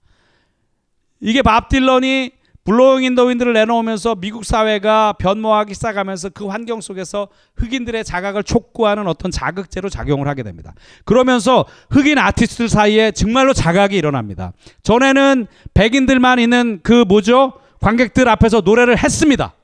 [1.20, 2.30] 이게 밥 딜런이
[2.64, 9.06] Blowin' in the Wind를 내놓으면서 미국 사회가 변모하기 시작하면서 그 환경 속에서 흑인들의 자각을 촉구하는
[9.06, 10.74] 어떤 자극제로 작용을 하게 됩니다.
[11.04, 14.52] 그러면서 흑인 아티스트들 사이에 정말로 자각이 일어납니다.
[14.82, 17.52] 전에는 백인들만 있는 그 뭐죠?
[17.80, 19.54] 관객들 앞에서 노래를 했습니다.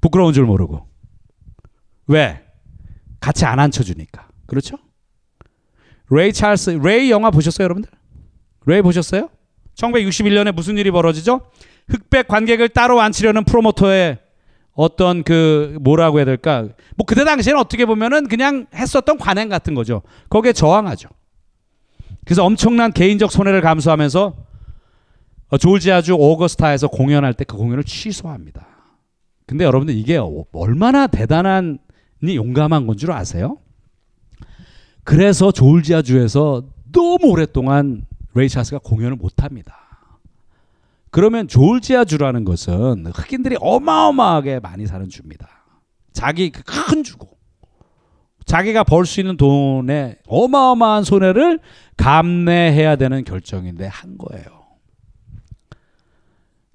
[0.00, 0.88] 부끄러운 줄 모르고.
[2.08, 2.42] 왜?
[3.20, 4.28] 같이 안 앉혀주니까.
[4.46, 4.76] 그렇죠?
[6.10, 7.90] 레이 찰스, 레이 영화 보셨어요, 여러분들?
[8.66, 9.28] 레이 보셨어요?
[9.76, 11.42] 1961년에 무슨 일이 벌어지죠?
[11.88, 14.18] 흑백 관객을 따로 앉히려는 프로모터의
[14.72, 16.68] 어떤 그 뭐라고 해야 될까?
[16.96, 20.02] 뭐 그때 당시에는 어떻게 보면은 그냥 했었던 관행 같은 거죠.
[20.28, 21.08] 거기에 저항하죠.
[22.24, 24.34] 그래서 엄청난 개인적 손해를 감수하면서
[25.48, 28.66] 어, 조지아주 오거스타에서 공연할 때 그 공연을 취소합니다.
[29.46, 30.18] 근데 여러분들 이게
[30.52, 31.78] 얼마나 대단한
[32.24, 33.58] 용감한 건 줄 아세요?
[35.04, 38.04] 그래서 조지아주에서 너무 오랫동안
[38.36, 39.76] 레이 찰스가 공연을 못 합니다.
[41.10, 45.48] 그러면 조지아 주라는 것은 흑인들이 어마어마하게 많이 사는 주입니다.
[46.12, 47.36] 자기 그큰 주고
[48.44, 51.58] 자기가 벌 수 있는 돈에 어마어마한 손해를
[51.96, 54.44] 감내해야 되는 결정인데 한 거예요.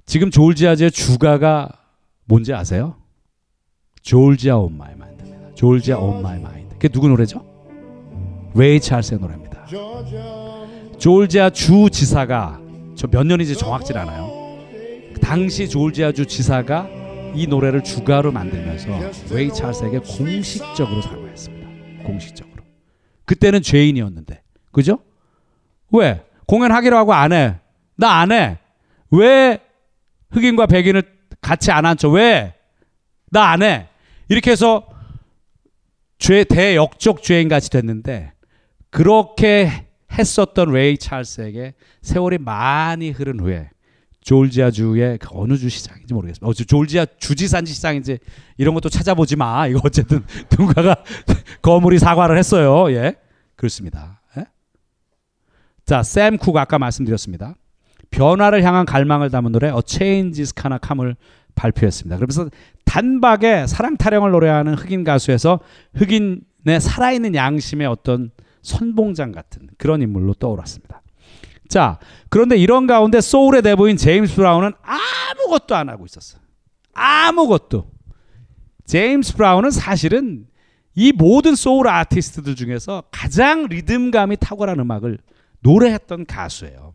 [0.07, 1.69] 지금 조지아주의 주가가
[2.25, 2.95] 뭔지 아세요?
[4.01, 5.53] Georgia on My Mind입니다.
[5.53, 6.73] Georgia on My Mind.
[6.73, 7.45] 그게 누구 노래죠?
[8.55, 9.65] 레이 찰스의 노래입니다.
[11.01, 12.59] 조지아 주 지사가
[12.95, 14.29] 저 몇 년인지 정확질 않아요.
[15.19, 16.87] 당시 조지아 주 지사가
[17.33, 18.87] 이 노래를 주가로 만들면서
[19.33, 22.03] 레이 찰스에게 공식적으로 사과했습니다.
[22.03, 22.63] 공식적으로.
[23.25, 24.43] 그때는 죄인이었는데.
[24.71, 24.99] 그죠?
[25.91, 26.23] 왜?
[26.45, 27.55] 공연하기로 하고 안 해.
[27.95, 28.59] 나 안 해.
[29.09, 29.59] 왜
[30.29, 31.01] 흑인과 백인을
[31.41, 32.09] 같이 안 앉혀?
[32.09, 32.53] 왜?
[33.31, 33.87] 나 안 해.
[34.29, 34.87] 이렇게 해서
[36.19, 38.33] 죄 대역적 죄인 같이 됐는데
[38.91, 43.69] 그렇게 했었던 레이 찰스에게 세월이 많이 흐른 후에
[44.21, 46.47] 조지아 주의 그 어느 주 시장인지 모르겠습니다.
[46.47, 48.19] 어, 조지아 주지산지 시장인지
[48.57, 49.67] 이런 것도 찾아보지 마.
[49.67, 51.03] 이거 어쨌든 누군가가
[51.61, 52.91] 거물이 사과를 했어요.
[52.91, 53.15] 예,
[53.55, 54.21] 그렇습니다.
[54.37, 54.45] 예?
[55.85, 57.55] 자, 샘쿡 아까 말씀드렸습니다.
[58.11, 61.15] 변화를 향한 갈망을 담은 노래 A Change Is Gonna Come을
[61.55, 62.17] 발표했습니다.
[62.17, 62.49] 그러면서
[62.85, 65.61] 단박에 사랑 타령을 노래하는 흑인 가수에서
[65.95, 68.31] 흑인의 살아있는 양심의 어떤
[68.61, 71.01] 선봉장 같은 그런 인물로 떠올랐습니다.
[71.67, 76.37] 자, 그런데 이런 가운데 소울의 대부인 제임스 브라운은 아무것도 안 하고 있었어.
[76.93, 77.89] 아무것도.
[78.85, 80.47] 제임스 브라운은 사실은
[80.93, 85.19] 이 모든 소울 아티스트들 중에서 가장 리듬감이 탁월한 음악을
[85.61, 86.93] 노래했던 가수예요.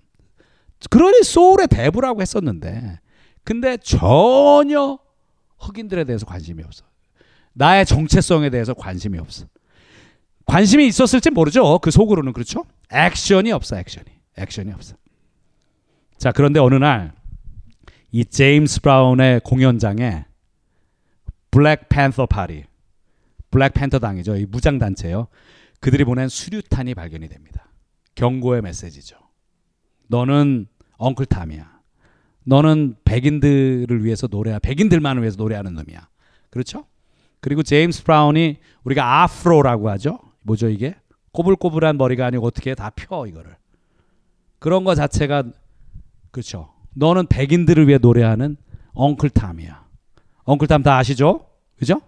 [0.91, 3.01] 그러니 소울의 대부라고 했었는데,
[3.45, 4.99] 근데 전혀
[5.59, 6.85] 흑인들에 대해서 관심이 없어.
[7.55, 9.47] 나의 정체성에 대해서 관심이 없어.
[10.47, 11.79] 관심이 있었을지 모르죠.
[11.81, 12.65] 그 속으로는 그렇죠.
[12.93, 14.07] 액션이 없어, 액션이.
[14.39, 14.97] 액션이 없어.
[16.19, 17.13] 자, 그런데 어느 날
[18.17, 20.25] 이 제임스 브라운의 공연장에
[21.51, 22.65] Black Panther Party,
[23.51, 24.37] Black Panther 당이죠.
[24.37, 25.29] 이 무장 단체요.
[25.81, 27.69] 그들이 보낸 수류탄이 발견이 됩니다.
[28.15, 29.19] 경고의 메시지죠.
[30.07, 30.67] 너는
[30.97, 31.71] Uncle Tom이야.
[32.45, 36.09] 너는 백인들을 위해서 노래하, 백인들만을 위해서 노래하는 놈이야.
[36.49, 36.87] 그렇죠?
[37.41, 40.21] 그리고 제임스 브라운이 우리가 Afro라고 하죠.
[40.47, 40.95] 뭐죠 이게?
[41.33, 43.57] 꼬불꼬불한 머리가 아니고 어떻게 다펴 이거를.
[44.59, 45.45] 그런 거 자체가
[46.31, 46.73] 그렇죠.
[46.95, 48.57] 너는 백인들을 위해 노래하는
[48.95, 49.85] Uncle Tom이야.
[50.45, 51.47] Uncle Tom 다 아시죠?
[51.77, 52.01] 그죠?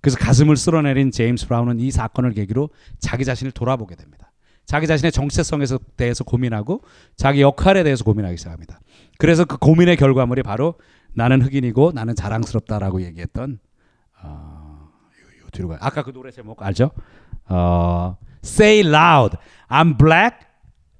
[0.00, 4.32] 그래서 가슴을 쓸어내린 제임스 브라운은 이 사건을 계기로 자기 자신을 돌아보게 됩니다.
[4.64, 5.64] 자기 자신의 정체성에
[5.96, 6.82] 대해서 고민하고
[7.16, 8.80] 자기 역할에 대해서 고민하기 시작합니다.
[9.18, 10.74] 그래서 그 고민의 결과물이 바로
[11.12, 13.58] 나는 흑인이고 나는 자랑스럽다라고 얘기했던
[14.22, 15.78] 어, 요, 요 뒤로 가.
[15.80, 16.92] 아까 그 노래 제목 알죠?
[17.50, 19.36] 어, Say loud,
[19.68, 20.38] I'm black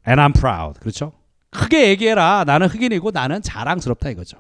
[0.07, 0.79] and I'm proud.
[0.81, 1.13] 그렇죠?
[1.51, 2.45] 크게 얘기해라.
[2.47, 4.39] 나는 흑인이고 나는 자랑스럽다 이거죠.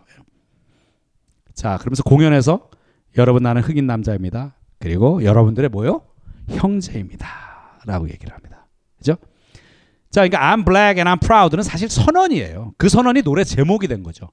[1.54, 2.68] 자, 그러면서 공연에서
[3.16, 4.54] 여러분 나는 흑인 남자입니다.
[4.78, 6.02] 그리고 여러분들의 뭐요?
[6.48, 7.26] 형제입니다.
[7.86, 8.66] 라고 얘기를 합니다.
[8.98, 9.16] 그죠?
[10.10, 12.74] 자, 그러니까 I'm black and I'm proud는 사실 선언이에요.
[12.76, 14.30] 그 선언이 노래 제목이 된 거죠.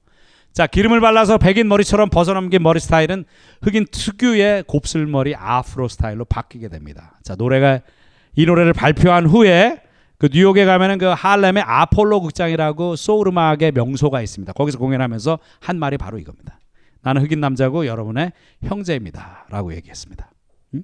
[0.52, 3.24] 자, 기름을 발라서 백인 머리처럼 벗어넘긴 머리 스타일은
[3.62, 7.18] 흑인 특유의 곱슬머리 아프로 스타일로 바뀌게 됩니다.
[7.22, 7.80] 자, 노래가
[8.34, 9.82] 이 노래를 발표한 후에
[10.18, 14.52] 그 뉴욕에 가면은 그 할렘의 아폴로 극장이라고 소울 음악의 명소가 있습니다.
[14.52, 16.58] 거기서 공연하면서 한 말이 바로 이겁니다.
[17.02, 18.32] 나는 흑인 남자고 여러분의
[18.64, 20.30] 형제입니다라고 얘기했습니다.
[20.74, 20.82] 음?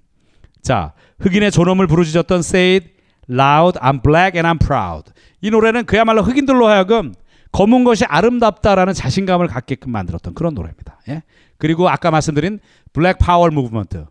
[0.62, 2.95] 자, 흑인의 존엄을 부르짖었던 Say It
[3.28, 5.12] Loud, I'm Black and I'm Proud.
[5.41, 7.12] 이 노래는 그야말로 흑인들로 하여금
[7.55, 11.01] 검은 것이 아름답다라는 자신감을 갖게끔 만들었던 그런 노래입니다.
[11.09, 11.22] 예?
[11.56, 12.59] 그리고 아까 말씀드린
[12.93, 14.06] Black Power Movement.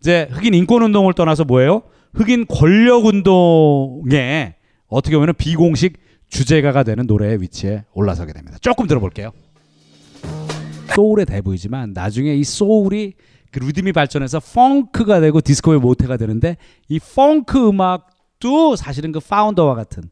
[0.00, 1.82] 이제 흑인 인권 운동을 떠나서 뭐예요?
[2.14, 4.54] 흑인 권력 운동에
[4.86, 5.98] 어떻게 보면 비공식
[6.28, 8.58] 주제가가 되는 노래의 위치에 올라서게 됩니다.
[8.60, 9.32] 조금 들어볼게요.
[10.94, 13.14] 소울의 대부이지만 나중에 이 소울이
[13.50, 16.58] 그 리듬이 발전해서 펑크가 되고 디스코의 모태가 되는데
[16.88, 20.04] 이 펑크 음악도 사실은 그 founder와 같은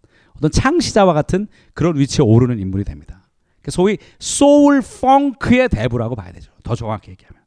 [0.43, 3.23] 어떤 창시자와 같은 그런 위치에 오르는 인물이 됩니다.
[3.61, 6.51] 그러니까 소위 소울 펑크의 대부라고 봐야 되죠.
[6.65, 7.41] 더 정확히 얘기하면.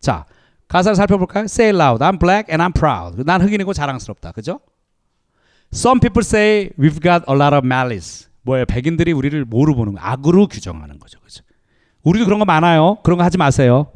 [0.00, 0.26] 자,
[0.66, 1.44] 가사를 살펴볼까요?
[1.44, 2.02] Say loud.
[2.02, 3.22] I'm black and I'm proud.
[3.24, 4.32] 난 흑인이고 자랑스럽다.
[4.32, 4.58] 그죠?
[5.72, 8.26] Some people say we've got a lot of malice.
[8.42, 8.66] 뭐예요?
[8.66, 10.00] 백인들이 우리를 뭐로 보는 거?
[10.00, 11.20] 악으로 규정하는 거죠.
[11.20, 11.44] 그죠?
[12.02, 12.98] 우리도 그런 거 많아요.
[13.04, 13.86] 그런 거 하지 마세요.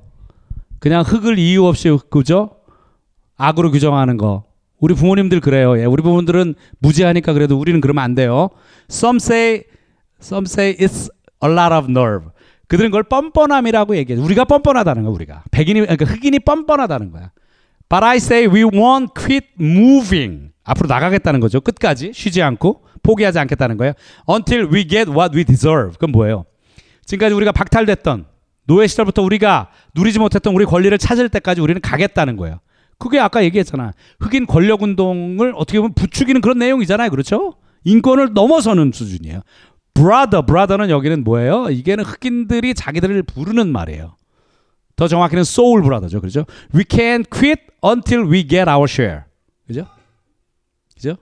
[0.79, 2.61] 그냥 흑을 이유 없이 그죠?
[3.37, 4.45] 악으로 규정하는 거.
[4.79, 5.79] 우리 부모님들 그래요.
[5.79, 8.51] 예, 우리 부모님들은 무지하니까 그래도 우리는 그러면 안 돼요.
[8.91, 9.65] Some say,
[10.21, 11.11] some say it's
[11.45, 12.31] a lot of nerve.
[12.69, 14.19] 그들은 그걸 뻔뻔함이라고 얘기해.
[14.19, 15.45] 우리가 뻔뻔하다는 거야, 우리가.
[15.51, 17.31] 백인이, 그러니까 흑인이 뻔뻔하다는 거야.
[17.89, 20.51] But I say we won't quit moving.
[20.65, 21.61] 앞으로 나가겠다는 거죠.
[21.61, 23.93] 끝까지 쉬지 않고 포기하지 않겠다는 거예요.
[24.29, 25.93] Until we get what we deserve.
[25.93, 26.45] 그건 뭐예요?
[27.05, 28.27] 지금까지 우리가 박탈됐던
[28.67, 32.59] 노예 시절부터 우리가 누리지 못했던 우리 권리를 찾을 때까지 우리는 가겠다는 거예요.
[32.99, 33.93] 그게 아까 얘기했잖아.
[34.21, 37.11] 흑인 권력 운동을 어떻게 보면 부추기는 그런 내용이잖아요.
[37.11, 37.55] 그렇죠?
[37.85, 39.43] 인권을 넘어서는 수준이에요.
[39.95, 41.69] brother, brother는 여기는 뭐예요?
[41.71, 44.17] 이게는 흑인들이 자기들을 부르는 말이에요.
[44.97, 46.21] 더 정확히는 soul brother죠.
[46.21, 46.47] 그렇죠?
[46.75, 49.21] We can't quit until we get our share.
[49.67, 49.87] 그죠?
[50.95, 51.17] 그죠?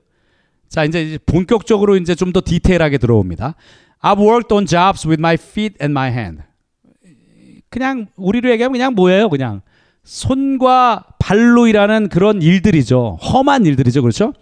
[0.68, 3.54] 자, 이제 본격적으로 이제 좀 더 디테일하게 들어옵니다.
[4.00, 6.42] I've worked on jobs with my feet and my hand.
[7.68, 9.28] 그냥 우리로 얘기하면 그냥 뭐예요?
[9.28, 9.62] 그냥
[10.04, 13.18] 손과 발로 일하는 그런 일들이죠.
[13.22, 14.02] 험한 일들이죠.
[14.02, 14.32] 그렇죠?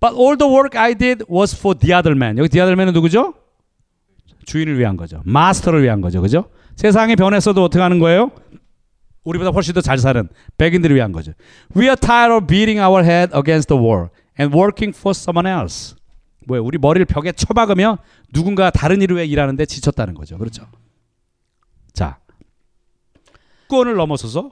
[0.00, 2.38] But all the work I did was for the other man.
[2.38, 3.34] 여기 the other man은 누구죠?
[4.46, 5.22] 주인을 위한 거죠.
[5.24, 6.20] 마스터를 위한 거죠.
[6.20, 6.46] 그죠?
[6.76, 8.30] 세상이 변했어도 어떻게 하는 거예요?
[9.24, 10.28] 우리보다 훨씬 더 잘 사는
[10.58, 11.32] 백인들을 위한 거죠.
[11.76, 14.08] We are tired of beating our head against the wall
[14.40, 15.94] and working for someone else.
[16.48, 16.64] 뭐예요?
[16.64, 17.98] 우리 머리를 벽에 쳐박으며
[18.32, 20.38] 누군가 다른 일을 위해 일하는데 지쳤다는 거죠.
[20.38, 20.66] 그렇죠?
[21.92, 22.18] 자,
[23.68, 24.50] 권을 넘어서서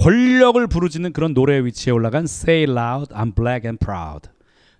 [0.00, 4.28] 권력을 부르짖는 그런 노래의 위치에 올라간 Say Loud, I'm Black and Proud.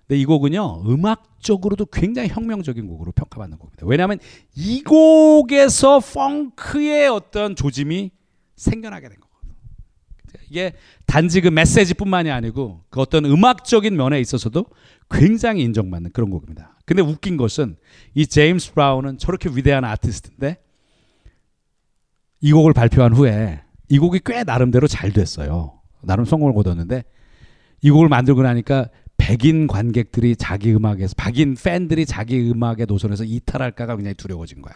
[0.07, 3.85] 근데 이 곡은요 음악적으로도 굉장히 혁명적인 곡으로 평가받는 곡입니다.
[3.85, 4.19] 왜냐하면
[4.55, 8.11] 이 곡에서 펑크의 어떤 조짐이
[8.55, 9.53] 생겨나게 된 거거든요.
[10.49, 10.73] 이게
[11.05, 14.65] 단지 그 메시지뿐만이 아니고 그 어떤 음악적인 면에 있어서도
[15.09, 16.77] 굉장히 인정받는 그런 곡입니다.
[16.85, 17.77] 근데 웃긴 것은
[18.13, 20.57] 이 제임스 브라운은 저렇게 위대한 아티스트인데
[22.41, 25.79] 이 곡을 발표한 후에 이 곡이 꽤 나름대로 잘 됐어요.
[26.01, 27.03] 나름 성공을 거뒀는데
[27.81, 34.15] 이 곡을 만들고 나니까 백인 관객들이 자기 음악에서 백인 팬들이 자기 음악의 노선에서 이탈할까가 굉장히
[34.15, 34.73] 두려워진 거야.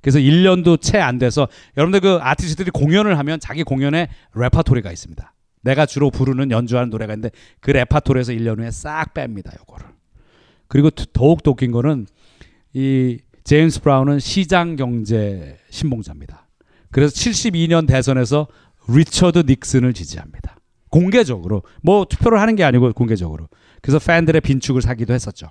[0.00, 5.34] 그래서 1년도 채 안 돼서 여러분들 그 아티스트들이 공연을 하면 자기 공연에 레파토리가 있습니다.
[5.62, 7.30] 내가 주로 부르는 연주하는 노래가 있는데
[7.60, 9.58] 그 레파토리에서 1년 후에 싹 뺍니다.
[9.60, 9.86] 요거를.
[10.68, 12.06] 그리고 더욱 더 웃긴 거는
[12.74, 16.47] 이 제임스 브라운은 시장 경제 신봉자입니다.
[16.90, 18.46] 그래서 72년 대선에서
[18.88, 20.56] 리처드 닉슨을 지지합니다.
[20.90, 23.48] 공개적으로 뭐 투표를 하는 게 아니고 공개적으로.
[23.82, 25.48] 그래서 팬들의 빈축을 사기도 했었죠.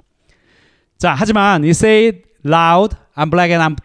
[0.98, 3.78] 자, 하지만 이 Say It Loud, I'm Black and I'm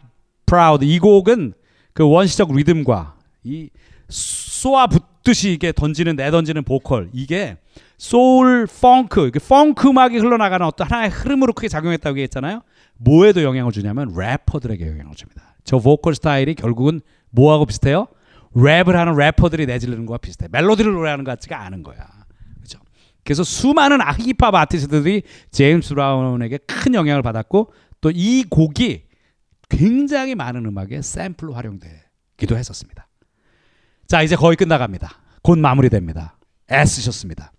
[0.47, 1.53] Proud 이 곡은
[1.93, 3.69] 그 원시적 리듬과 이
[4.09, 7.57] 쏘아 붙듯이 이게 던지는 내던지는 보컬 이게
[7.99, 12.63] 소울, 펑크, 펑크 음악이 흘러나가는 어떤 하나의 흐름으로 크게 작용했다고 얘기했잖아요.
[12.97, 15.55] 뭐에도 영향을 주냐면 래퍼들에게 영향을 줍니다.
[15.65, 17.01] 저 보컬 스타일이 결국은
[17.33, 18.07] 뭐하고 비슷해요?
[18.55, 20.47] 랩을 하는 래퍼들이 내지르는 거와 비슷해.
[20.51, 22.07] 멜로디를 노래하는 것 같지가 않은 거야.
[22.63, 22.79] 그죠?
[23.25, 29.05] 그래서 수많은 힙합 아티스트들이 제임스 브라운에게 큰 영향을 받았고 또 이 곡이
[29.69, 33.09] 굉장히 많은 음악에 샘플로 활용되기도 했었습니다.
[34.07, 35.11] 자, 이제 거의 끝나갑니다.
[35.43, 36.37] 곧 마무리됩니다.
[36.71, 37.53] 애쓰셨습니다.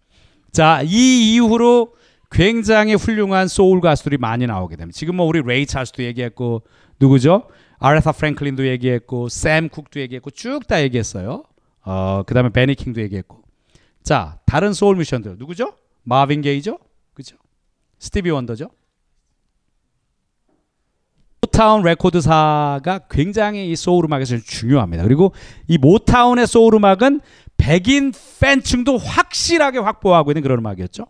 [0.52, 1.94] 자, 이 이후로
[2.30, 4.95] 굉장히 훌륭한 소울 가수들이 많이 나오게 됩니다.
[4.98, 6.64] 지금 뭐 우리 레이 찰스도 얘기했고
[7.00, 7.48] 누구죠?
[7.84, 11.43] 아레사 프랭클린도 얘기했고 샘 쿡도 얘기했고 쭉 다 얘기했어요.
[11.84, 13.43] 어, 그 다음에 베니 킹도 얘기했고.
[14.03, 15.73] 자, 다른 소울 뮤지션들 누구죠?
[16.03, 16.80] 마빈 게이죠?
[17.14, 17.35] 그죠?
[17.99, 18.69] 스티비 원더죠?
[21.41, 25.03] 모타운 레코드사가 굉장히 이 소울 음악에서 중요합니다.
[25.03, 25.34] 그리고
[25.68, 27.19] 이 모타운의 소울 음악은
[27.57, 31.05] 백인 팬층도 확실하게 확보하고 있는 그런 음악이었죠.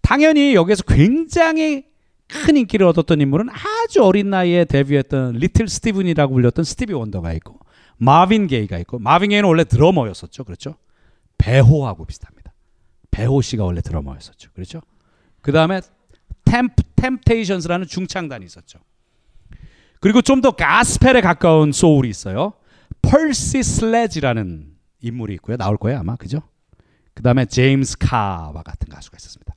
[0.00, 1.84] 당연히 여기서 굉장히
[2.28, 7.58] 큰 인기를 얻었던 인물은 아주 어린 나이에 데뷔했던 리틀 스티븐이라고 불렸던 스티비 원더가 있고
[7.96, 10.44] 마빈 게이가 있고 마빈 게이는 원래 드러머였었죠.
[10.44, 10.76] 그렇죠?
[11.38, 12.52] 배호하고 비슷합니다.
[13.10, 14.50] 배호 씨가 원래 드러머였었죠.
[14.52, 14.80] 그렇죠?
[15.40, 15.80] 그 다음에
[16.44, 18.78] 템프, 템테이션스라는 중창단이 있었죠.
[20.00, 22.52] 그리고 좀 더 가스펠에 가까운 소울이 있어요.
[23.02, 25.56] 펄시 슬레지라는 인물이 있고요.
[25.56, 26.42] 나올 거예요 아마 그죠?
[27.14, 29.54] 그 다음에 제임스 카와 같은 가수가 있었습니다.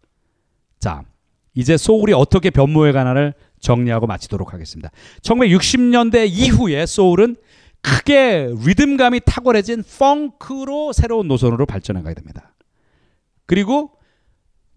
[0.80, 1.04] 자,
[1.54, 4.90] 이제 소울이 어떻게 변모해 가나를 정리하고 마치도록 하겠습니다.
[5.22, 7.36] 1960년대 이후에 소울은
[7.82, 12.54] 크게 리듬감이 탁월해진 펑크로 새로운 노선으로 발전해 가야 됩니다.
[13.46, 13.92] 그리고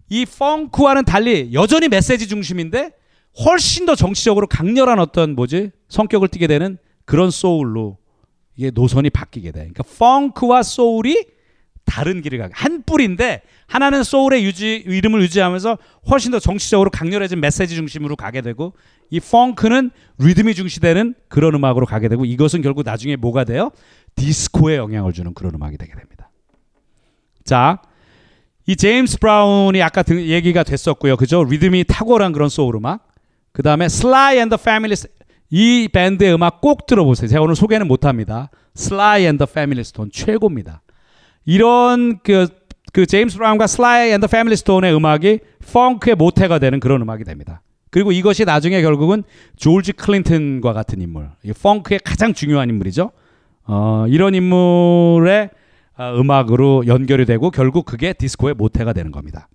[0.09, 2.93] 이 펑크와는 달리 여전히 메시지 중심인데
[3.45, 7.99] 훨씬 더 정치적으로 강렬한 어떤 뭐지 성격을 띠게 되는 그런 소울로
[8.57, 9.69] 이게 노선이 바뀌게 돼.
[9.73, 11.27] 그러니까 펑크와 소울이
[11.85, 15.79] 다른 길을 가게 한 뿔인데 하나는 소울의 유지 이름을 유지하면서
[16.11, 18.75] 훨씬 더 정치적으로 강렬해진 메시지 중심으로 가게 되고
[19.11, 23.71] 이 펑크는 리듬이 중시되는 그런 음악으로 가게 되고 이것은 결국 나중에 뭐가 돼요?
[24.17, 26.31] 디스코에 영향을 주는 그런 음악이 되게 됩니다.
[27.45, 27.81] 자,
[28.67, 31.17] 이 제임스 브라운이 아까 등, 얘기가 됐었고요.
[31.17, 31.45] 그죠?
[31.45, 33.09] 리듬이 탁월한 그런 소울 음악.
[33.53, 35.09] 그 다음에 Sly and the Family Stone
[35.51, 37.29] 이 밴드의 음악 꼭 들어보세요.
[37.29, 38.51] 제가 오늘 소개는 못합니다.
[38.75, 40.83] Sly and the Family Stone 최고입니다.
[41.45, 42.49] 이런 그,
[42.93, 45.41] 그 제임스 브라운과 Sly and the Family Stone의 음악이
[45.73, 47.63] 펑크의 모태가 되는 그런 음악이 됩니다.
[47.91, 49.23] 그리고 이것이 나중에 결국은
[49.57, 53.13] 조지 클린턴과 같은 인물, 이 펑크의 가장 중요한 인물이죠.
[53.67, 55.51] 어, 이런 인물의
[55.97, 59.49] 어, 음악으로 연결이 되고 결국 그게 디스코의 모태가 되는 겁니다.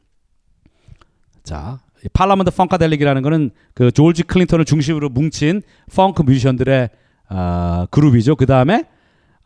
[1.44, 1.80] 자,
[2.14, 5.62] Parliament Funkadelic이라는 거는 그 조지 클린턴을 중심으로 뭉친
[5.94, 6.90] 펑크 뮤지션들의
[7.30, 8.36] 어, 그룹이죠.
[8.36, 8.86] 그 다음에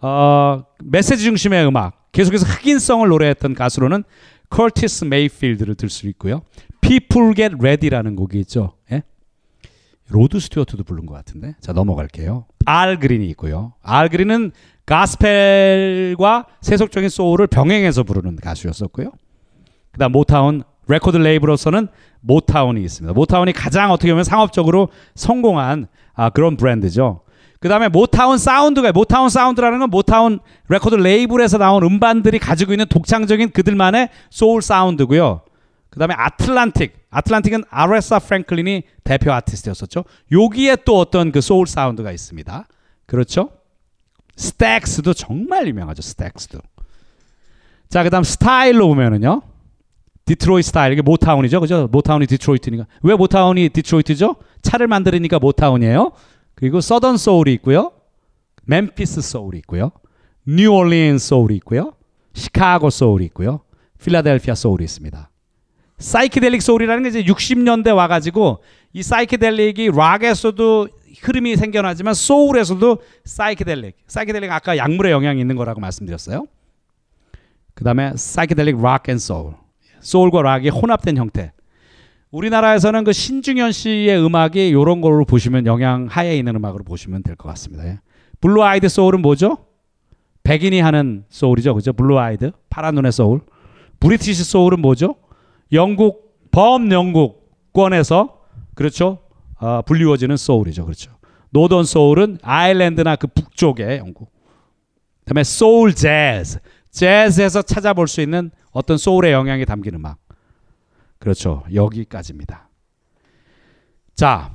[0.01, 4.03] 어, 메시지 중심의 음악, 계속해서 흑인성을 노래했던 가수로는
[4.49, 6.44] 커티스 메이필드를 들 수 있고요.
[6.80, 8.73] People Get Ready라는 곡이 있죠.
[8.91, 9.03] 예?
[10.10, 11.56] 로드 스튜어트도 부른 것 같은데.
[11.60, 12.45] 자 넘어갈게요.
[12.65, 13.73] 알 그린이 있고요.
[13.81, 14.52] 알 그린은
[14.85, 19.11] 가스펠과 세속적인 소울을 병행해서 부르는 가수였었고요.
[19.91, 21.88] 그다음 모타운 레코드 레이블로서는
[22.22, 23.14] 모타운이 있습니다.
[23.14, 27.22] 모타운이 가장 어떻게 보면 상업적으로 성공한 아, 그런 브랜드죠.
[27.64, 33.52] 그 다음에 모타운 사운드가 모타운 사운드라는 건 모타운 레코드 레이블에서 나온 음반들이 가지고 있는 독창적인
[33.52, 35.44] 그들만의 소울 사운드고요.
[35.90, 40.03] 그 다음에 아틀란틱 아틀란틱은 아레사 프랭클린이 대표 아티스트였었죠.
[40.34, 42.68] 여기에 또 어떤 그 소울 사운드가 있습니다.
[43.06, 43.52] 그렇죠?
[44.35, 46.02] 스택스도 정말 유명하죠.
[46.02, 46.60] 스택스도.
[47.88, 49.41] 자, 그 다음 스타일로 보면은요.
[50.26, 51.88] 디트로이트 스타일 이게 모타운이죠, 그죠?
[51.90, 54.35] 모타운이 디트로이트니까 왜 모타운이 디트로이트죠?
[54.61, 56.11] 차를 만들으니까 모타운이에요.
[56.55, 57.91] 그리고 Southern soul이 있고요,
[58.65, 59.91] 멤피스 소울이 있고요,
[60.47, 61.93] 뉴올리언 소울이 있고요,
[62.34, 63.61] 시카고 소울이 있고요,
[64.01, 65.30] 필라델피아 소울이 있습니다.
[65.97, 68.61] 사이키델릭 소울이라는 게 이제 60년대 와가지고
[68.93, 70.88] 이 사이키델릭이 락에서도
[71.21, 76.45] 흐름이 생겨나지만 소울에서도 사이키델릭, 사이키델릭 아까 약물의 영향이 있는 거라고 말씀드렸어요.
[77.73, 79.53] 그 다음에 psychedelic rock and soul.
[80.01, 81.53] 소울과 락이 혼합된 형태.
[82.34, 87.47] 우리나라에서는 그 신중현 씨의 음악이 이런 걸로 보시면 영향 하에 있는 음악으로 보시면 될 것
[87.49, 87.85] 같습니다.
[87.85, 87.99] 예.
[88.41, 89.60] blue-eyed soul은 뭐죠?
[90.43, 91.76] 백인이 하는 소울이죠.
[91.76, 91.93] 그죠?
[91.93, 92.51] Blue-eyed.
[92.72, 93.41] 파란 눈의 소울.
[93.99, 95.15] British soul은 뭐죠?
[95.72, 98.39] 영국, 범영국권에서
[98.73, 99.19] 그렇죠?
[99.60, 100.85] 어, 불리워지는 소울이죠.
[100.85, 101.11] 그렇죠.
[101.51, 104.31] Northern soul은 아일랜드나 그 북쪽의 영국.
[105.19, 106.57] 그다음에 소울 재즈.
[106.89, 110.18] 재즈에서 찾아볼 수 있는 어떤 소울의 영향이 담긴 음악.
[111.23, 111.63] 그렇죠.
[111.73, 112.67] 여기까지입니다.
[114.13, 114.51] 자,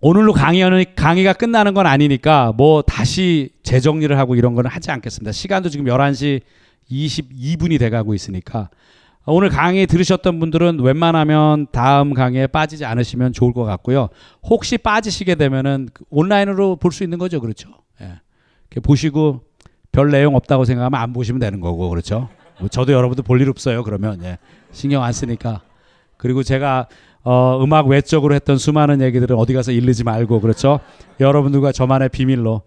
[0.00, 5.32] 오늘로 강의는 강의가 끝나는 건 아니니까 뭐 다시 재정리를 하고 이런 거는 하지 않겠습니다.
[5.32, 6.40] 시간도 지금 11시
[6.90, 8.70] 22분이 돼 가고 있으니까
[9.26, 14.08] 오늘 강의 들으셨던 분들은 웬만하면 다음 강의에 빠지지 않으시면 좋을 것 같고요.
[14.42, 17.42] 혹시 빠지시게 되면은 온라인으로 볼 수 있는 거죠.
[17.42, 17.68] 그렇죠?
[18.00, 18.20] 예.
[18.80, 19.42] 보시고
[19.92, 21.90] 별 내용 없다고 생각하면 안 보시면 되는 거고.
[21.90, 22.30] 그렇죠?
[22.58, 23.84] 뭐 저도 여러분들 볼일 없어요.
[23.84, 24.38] 그러면 예.
[24.72, 25.60] 신경 안 쓰니까.
[26.20, 26.86] 그리고 제가
[27.22, 30.80] 어, 음악 외적으로 했던 수많은 얘기들을 어디 가서 일르지 말고 그렇죠.
[31.18, 32.62] 여러분들과 저만의 비밀로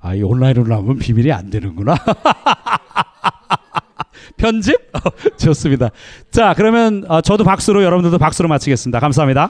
[0.00, 1.96] 아, 이 온라인으로 하면 비밀이 안 되는구나.
[4.38, 4.74] 편집?
[5.36, 5.90] 좋습니다.
[6.30, 9.00] 자, 그러면 어, 저도 박수로 여러분들도 박수로 마치겠습니다.
[9.00, 9.48] 감사합니다.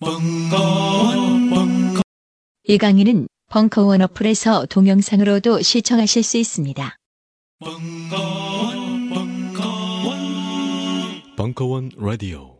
[0.00, 2.02] 벙커원, 벙커.
[2.64, 6.96] 이 강의는 벙커원 어플에서 동영상으로도 시청하실 수 있습니다.
[7.58, 10.18] 벙커원, 벙커원,
[11.36, 12.55] 벙커원 라디오.